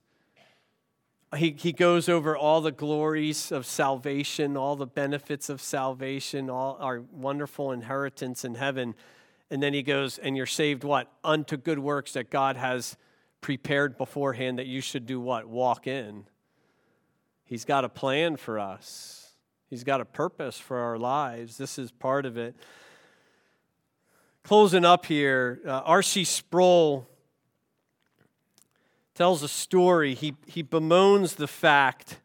He, 1.36 1.56
he 1.58 1.72
goes 1.72 2.08
over 2.08 2.36
all 2.36 2.60
the 2.60 2.72
glories 2.72 3.50
of 3.50 3.64
salvation, 3.64 4.56
all 4.56 4.76
the 4.76 4.86
benefits 4.86 5.48
of 5.48 5.60
salvation, 5.62 6.50
all 6.50 6.76
our 6.80 7.00
wonderful 7.00 7.72
inheritance 7.72 8.44
in 8.44 8.54
heaven. 8.54 8.94
And 9.50 9.62
then 9.62 9.72
he 9.74 9.82
goes, 9.82 10.18
and 10.18 10.36
you're 10.36 10.46
saved 10.46 10.84
what? 10.84 11.10
Unto 11.24 11.56
good 11.56 11.78
works 11.78 12.12
that 12.12 12.30
God 12.30 12.56
has 12.56 12.96
prepared 13.40 13.96
beforehand 13.96 14.58
that 14.58 14.66
you 14.66 14.80
should 14.80 15.06
do 15.06 15.20
what? 15.20 15.46
Walk 15.48 15.86
in. 15.86 16.24
He's 17.44 17.64
got 17.64 17.84
a 17.84 17.88
plan 17.88 18.36
for 18.36 18.58
us, 18.58 19.18
He's 19.68 19.84
got 19.84 20.02
a 20.02 20.04
purpose 20.04 20.58
for 20.58 20.78
our 20.78 20.98
lives. 20.98 21.56
This 21.56 21.78
is 21.78 21.90
part 21.90 22.26
of 22.26 22.36
it. 22.36 22.54
Closing 24.44 24.84
up 24.84 25.06
here, 25.06 25.60
uh, 25.66 25.80
R.C. 25.84 26.24
Sproul 26.24 27.08
tells 29.14 29.42
a 29.42 29.48
story. 29.48 30.14
He, 30.14 30.34
he 30.46 30.62
bemoans 30.62 31.34
the 31.36 31.48
fact 31.48 32.20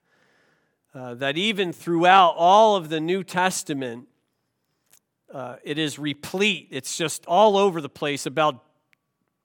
uh, 0.94 1.14
that 1.16 1.38
even 1.38 1.74
throughout 1.74 2.36
all 2.38 2.76
of 2.76 2.90
the 2.90 3.00
New 3.00 3.24
Testament, 3.24 4.08
uh, 5.34 5.58
it 5.64 5.78
is 5.78 6.00
replete, 6.00 6.70
it's 6.72 6.98
just 6.98 7.26
all 7.26 7.58
over 7.58 7.82
the 7.82 7.90
place 7.90 8.26
about 8.26 8.64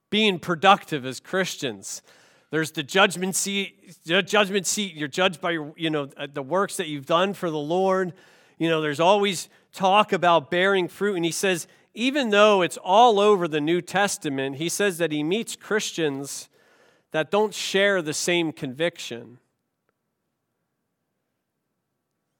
being 0.09 0.39
productive 0.39 1.05
as 1.05 1.19
Christians. 1.19 2.01
There's 2.49 2.71
the 2.71 2.83
judgment 2.83 3.35
seat, 3.35 3.97
judgment 4.05 4.67
seat. 4.67 4.93
You're 4.93 5.07
judged 5.07 5.41
by 5.41 5.51
your, 5.51 5.73
you 5.75 5.89
know, 5.89 6.07
uh, 6.15 6.27
the 6.31 6.43
works 6.43 6.77
that 6.77 6.87
you've 6.87 7.07
done 7.07 7.33
for 7.33 7.49
the 7.49 7.57
Lord. 7.57 8.13
You 8.59 8.69
know, 8.69 8.79
there's 8.79 8.99
always 8.99 9.49
talk 9.73 10.13
about 10.13 10.51
bearing 10.51 10.87
fruit. 10.87 11.15
And 11.15 11.25
he 11.25 11.31
says, 11.31 11.67
even 11.95 12.29
though 12.29 12.61
it's 12.61 12.77
all 12.77 13.19
over 13.19 13.47
the 13.47 13.59
New 13.59 13.81
Testament, 13.81 14.57
he 14.57 14.69
says 14.69 14.99
that 14.99 15.11
he 15.11 15.23
meets 15.23 15.55
Christians 15.55 16.47
that 17.13 17.29
don't 17.29 17.53
share 17.53 18.01
the 18.01 18.13
same 18.13 18.51
conviction. 18.51 19.37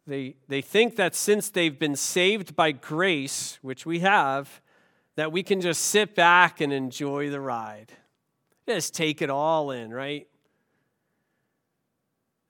They, 0.07 0.35
they 0.47 0.61
think 0.61 0.95
that 0.95 1.15
since 1.15 1.49
they've 1.49 1.77
been 1.77 1.95
saved 1.95 2.55
by 2.55 2.71
grace, 2.71 3.59
which 3.61 3.85
we 3.85 3.99
have, 3.99 4.61
that 5.15 5.31
we 5.31 5.43
can 5.43 5.61
just 5.61 5.83
sit 5.83 6.15
back 6.15 6.59
and 6.59 6.73
enjoy 6.73 7.29
the 7.29 7.39
ride. 7.39 7.93
Just 8.67 8.95
take 8.95 9.21
it 9.21 9.29
all 9.29 9.69
in, 9.69 9.93
right? 9.93 10.27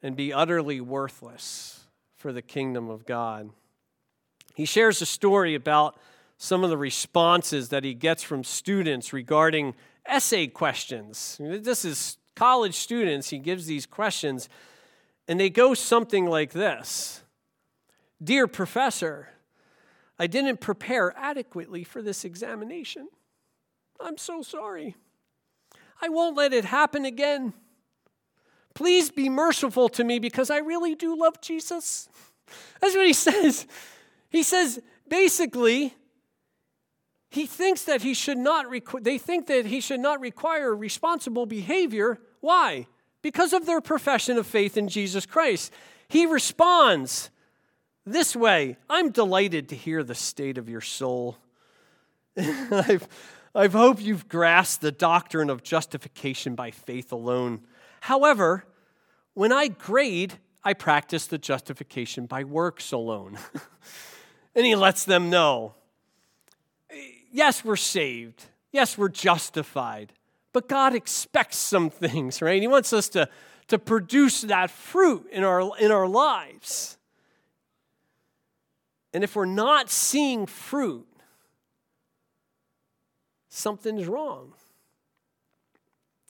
And 0.01 0.15
be 0.15 0.31
utterly 0.31 0.79
worthless 0.79 1.81
for 2.15 2.31
the 2.31 2.41
kingdom 2.41 2.89
of 2.89 3.05
God. 3.05 3.49
He 4.55 4.63
shares 4.63 5.01
a 5.01 5.05
story 5.05 5.55
about 5.55 5.97
some 6.37 6.63
of 6.63 6.69
the 6.69 6.77
responses 6.77 7.67
that 7.69 7.83
he 7.83 7.93
gets 7.93 8.23
from 8.23 8.45
students 8.45 9.11
regarding 9.11 9.75
essay 10.05 10.47
questions. 10.47 11.37
This 11.39 11.85
is 11.85 12.17
college 12.35 12.75
students, 12.75 13.29
he 13.29 13.37
gives 13.37 13.65
these 13.65 13.85
questions, 13.85 14.49
and 15.27 15.39
they 15.39 15.49
go 15.49 15.73
something 15.73 16.25
like 16.25 16.51
this 16.51 17.23
Dear 18.23 18.47
professor, 18.47 19.29
I 20.17 20.27
didn't 20.27 20.61
prepare 20.61 21.13
adequately 21.17 21.83
for 21.83 22.01
this 22.01 22.23
examination. 22.23 23.07
I'm 23.99 24.17
so 24.17 24.41
sorry. 24.41 24.95
I 26.01 26.09
won't 26.09 26.35
let 26.35 26.53
it 26.53 26.65
happen 26.65 27.05
again. 27.05 27.53
Please 28.73 29.11
be 29.11 29.29
merciful 29.29 29.89
to 29.89 30.03
me 30.03 30.19
because 30.19 30.49
I 30.49 30.57
really 30.57 30.95
do 30.95 31.15
love 31.17 31.39
Jesus. 31.41 32.09
That's 32.81 32.95
what 32.95 33.05
he 33.05 33.13
says. 33.13 33.67
He 34.29 34.43
says, 34.43 34.81
basically, 35.07 35.93
he 37.33 37.47
thinks 37.47 37.83
that 37.85 38.03
he 38.03 38.13
should 38.13 38.37
not 38.37 38.67
requ- 38.67 39.03
they 39.03 39.17
think 39.17 39.47
that 39.47 39.65
he 39.65 39.81
should 39.81 39.99
not 39.99 40.21
require 40.21 40.75
responsible 40.75 41.47
behavior. 41.47 42.19
Why? 42.41 42.85
Because 43.23 43.53
of 43.53 43.65
their 43.65 43.81
profession 43.81 44.37
of 44.37 44.45
faith 44.45 44.77
in 44.77 44.87
Jesus 44.87 45.25
Christ. 45.25 45.73
He 46.07 46.27
responds 46.27 47.31
this 48.05 48.35
way 48.35 48.77
I'm 48.87 49.09
delighted 49.09 49.69
to 49.69 49.75
hear 49.75 50.03
the 50.03 50.13
state 50.13 50.59
of 50.59 50.69
your 50.69 50.81
soul. 50.81 51.37
I've, 52.37 53.07
I 53.55 53.67
hope 53.67 53.99
you've 53.99 54.27
grasped 54.27 54.83
the 54.83 54.91
doctrine 54.91 55.49
of 55.49 55.63
justification 55.63 56.53
by 56.53 56.69
faith 56.69 57.11
alone. 57.11 57.61
However, 58.01 58.63
when 59.33 59.51
I 59.51 59.69
grade, 59.69 60.35
I 60.63 60.73
practice 60.73 61.25
the 61.25 61.39
justification 61.39 62.27
by 62.27 62.43
works 62.43 62.91
alone. 62.91 63.39
and 64.55 64.67
he 64.67 64.75
lets 64.75 65.03
them 65.03 65.31
know 65.31 65.73
yes, 67.33 67.65
we're 67.65 67.75
saved. 67.75 68.45
Yes, 68.71 68.97
we're 68.97 69.09
justified. 69.09 70.13
But 70.53 70.69
God 70.69 70.95
expects 70.95 71.57
some 71.57 71.89
things, 71.89 72.41
right? 72.41 72.61
He 72.61 72.67
wants 72.67 72.93
us 72.93 73.09
to, 73.09 73.27
to 73.67 73.77
produce 73.79 74.41
that 74.41 74.69
fruit 74.69 75.27
in 75.31 75.43
our, 75.43 75.77
in 75.77 75.91
our 75.91 76.07
lives. 76.07 76.97
And 79.13 79.23
if 79.23 79.35
we're 79.35 79.45
not 79.45 79.89
seeing 79.89 80.45
fruit, 80.45 81.07
something's 83.49 84.07
wrong. 84.07 84.53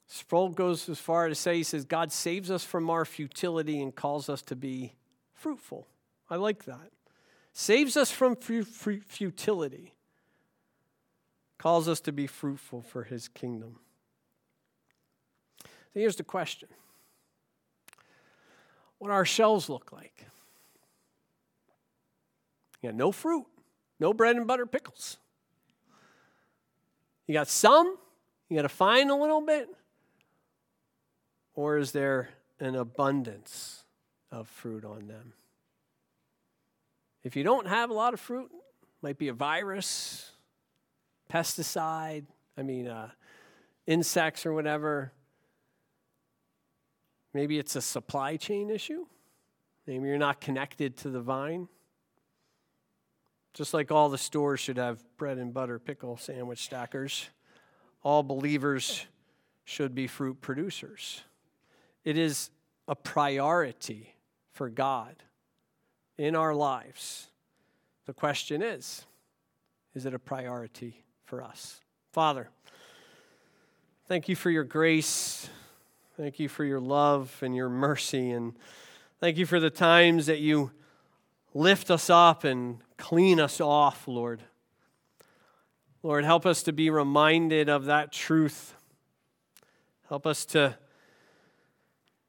Sproul 0.08 0.50
goes 0.50 0.88
as 0.90 1.00
far 1.00 1.28
as 1.28 1.38
to 1.38 1.42
say, 1.42 1.58
he 1.58 1.64
says, 1.64 1.86
God 1.86 2.12
saves 2.12 2.52
us 2.52 2.64
from 2.64 2.90
our 2.90 3.04
futility 3.04 3.82
and 3.82 3.96
calls 3.96 4.30
us 4.30 4.42
to 4.44 4.56
be 4.56 4.94
fruitful. 5.34 5.88
I 6.30 6.36
like 6.36 6.66
that. 6.66 6.92
Saves 7.52 7.98
us 7.98 8.12
from 8.12 8.36
futility 8.36 9.94
calls 11.64 11.88
us 11.88 12.02
to 12.02 12.12
be 12.12 12.28
fruitful 12.28 12.82
for 12.82 13.06
his 13.06 13.30
kingdom. 13.30 13.80
So 15.64 16.02
here's 16.02 16.18
the 16.18 16.24
question 16.24 16.68
What 18.98 19.12
our 19.12 19.24
shells 19.24 19.70
look 19.70 19.94
like? 19.94 20.26
You 22.82 22.90
got 22.90 22.98
no 22.98 23.14
fruit, 23.14 23.46
no 23.98 24.14
bread 24.14 24.36
and 24.36 24.46
butter 24.46 24.66
pickles. 24.66 25.16
You 27.28 27.34
got 27.34 27.48
some, 27.48 27.96
you 28.50 28.58
got 28.58 28.64
to 28.64 28.70
find 28.70 29.10
a 29.10 29.16
little 29.16 29.40
bit, 29.40 29.70
or 31.56 31.78
is 31.78 31.94
there 31.94 32.28
an 32.60 32.76
abundance 32.76 33.86
of 34.34 34.50
fruit 34.50 34.84
on 34.84 35.08
them? 35.08 35.32
If 37.24 37.38
you 37.38 37.46
don't 37.46 37.70
have 37.70 37.90
a 37.90 37.94
lot 37.94 38.14
of 38.14 38.20
fruit, 38.20 38.52
might 39.02 39.18
be 39.18 39.30
a 39.30 39.34
virus, 39.34 40.33
pesticide, 41.30 42.26
I 42.58 42.62
mean, 42.62 42.88
uh, 42.88 43.10
insects 43.88 44.46
or 44.46 44.54
whatever. 44.54 45.12
Maybe 47.34 47.58
it's 47.58 47.76
a 47.76 47.82
supply 47.82 48.38
chain 48.38 48.70
issue. 48.70 49.06
Maybe 49.88 50.08
you're 50.08 50.18
not 50.18 50.40
connected 50.40 50.98
to 50.98 51.10
the 51.10 51.20
vine. 51.20 51.68
Just 53.54 53.74
like 53.74 53.92
all 53.92 54.10
the 54.10 54.18
stores 54.18 54.60
should 54.60 54.78
have 54.78 55.04
bread 55.18 55.38
and 55.38 55.54
butter 55.54 55.80
pickle 55.80 56.18
sandwich 56.18 56.64
stackers, 56.64 57.30
all 58.02 58.24
believers 58.24 59.06
should 59.64 59.94
be 59.94 60.08
fruit 60.08 60.42
producers. 60.42 61.22
It 62.04 62.18
is 62.18 62.50
a 62.88 62.96
priority 62.96 64.16
for 64.52 64.70
God 64.70 65.16
in 66.18 66.36
our 66.36 66.54
lives. 66.54 67.28
The 68.06 68.14
question 68.14 68.62
is 68.62 69.06
is 69.94 70.06
it 70.06 70.14
a 70.14 70.20
priority 70.20 71.04
for 71.34 71.42
us? 71.42 71.82
Father, 72.12 72.48
thank 74.08 74.30
you 74.30 74.36
for 74.36 74.52
your 74.52 74.64
grace. 74.64 75.50
Thank 76.16 76.38
you 76.38 76.48
for 76.48 76.64
your 76.64 76.80
love 76.80 77.36
and 77.42 77.56
your 77.56 77.70
mercy. 77.70 78.30
And 78.30 78.54
thank 79.20 79.38
you 79.38 79.48
for 79.48 79.60
the 79.60 79.72
times 79.72 80.28
that 80.28 80.42
you 80.42 80.70
lift 81.56 81.90
us 81.90 82.12
up 82.12 82.44
and 82.44 82.78
clean 82.98 83.40
us 83.40 83.60
off, 83.60 84.08
Lord. 84.08 84.44
Lord, 86.04 86.24
help 86.24 86.46
us 86.46 86.62
to 86.62 86.72
be 86.72 86.92
reminded 86.92 87.68
of 87.68 87.86
that 87.86 88.12
truth. 88.12 88.76
Help 90.10 90.28
us 90.28 90.46
to 90.46 90.78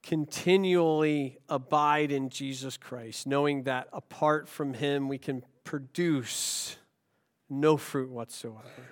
continually 0.02 1.36
abide 1.50 2.10
in 2.10 2.30
Jesus 2.30 2.78
Christ, 2.78 3.26
knowing 3.26 3.64
that 3.64 3.86
apart 3.92 4.48
from 4.48 4.72
Him, 4.72 5.10
we 5.10 5.18
can 5.18 5.44
produce 5.62 6.78
no 7.48 7.76
fruit 7.76 8.10
whatsoever. 8.10 8.88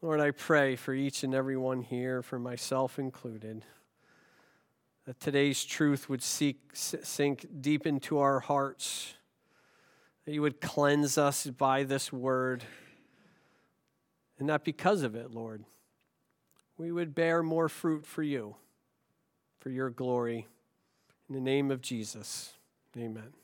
Lord, 0.00 0.20
I 0.20 0.30
pray 0.30 0.76
for 0.76 0.94
each 0.94 1.24
and 1.24 1.34
every 1.34 1.56
one 1.56 1.82
here, 1.82 2.22
for 2.22 2.38
myself 2.38 2.98
included, 2.98 3.64
that 5.06 5.18
today's 5.18 5.64
truth 5.64 6.08
would 6.08 6.22
seek, 6.22 6.58
sink 6.72 7.46
deep 7.60 7.86
into 7.86 8.18
our 8.18 8.40
hearts, 8.40 9.14
that 10.24 10.32
you 10.32 10.42
would 10.42 10.60
cleanse 10.60 11.18
us 11.18 11.46
by 11.46 11.82
this 11.82 12.12
word, 12.12 12.62
and 14.38 14.46
not 14.46 14.64
because 14.64 15.02
of 15.02 15.16
it, 15.16 15.32
Lord. 15.32 15.64
We 16.76 16.92
would 16.92 17.12
bear 17.12 17.42
more 17.42 17.68
fruit 17.68 18.06
for 18.06 18.22
you, 18.22 18.54
for 19.58 19.70
your 19.70 19.90
glory. 19.90 20.46
In 21.28 21.34
the 21.34 21.40
name 21.40 21.72
of 21.72 21.80
Jesus, 21.80 22.52
amen. 22.96 23.37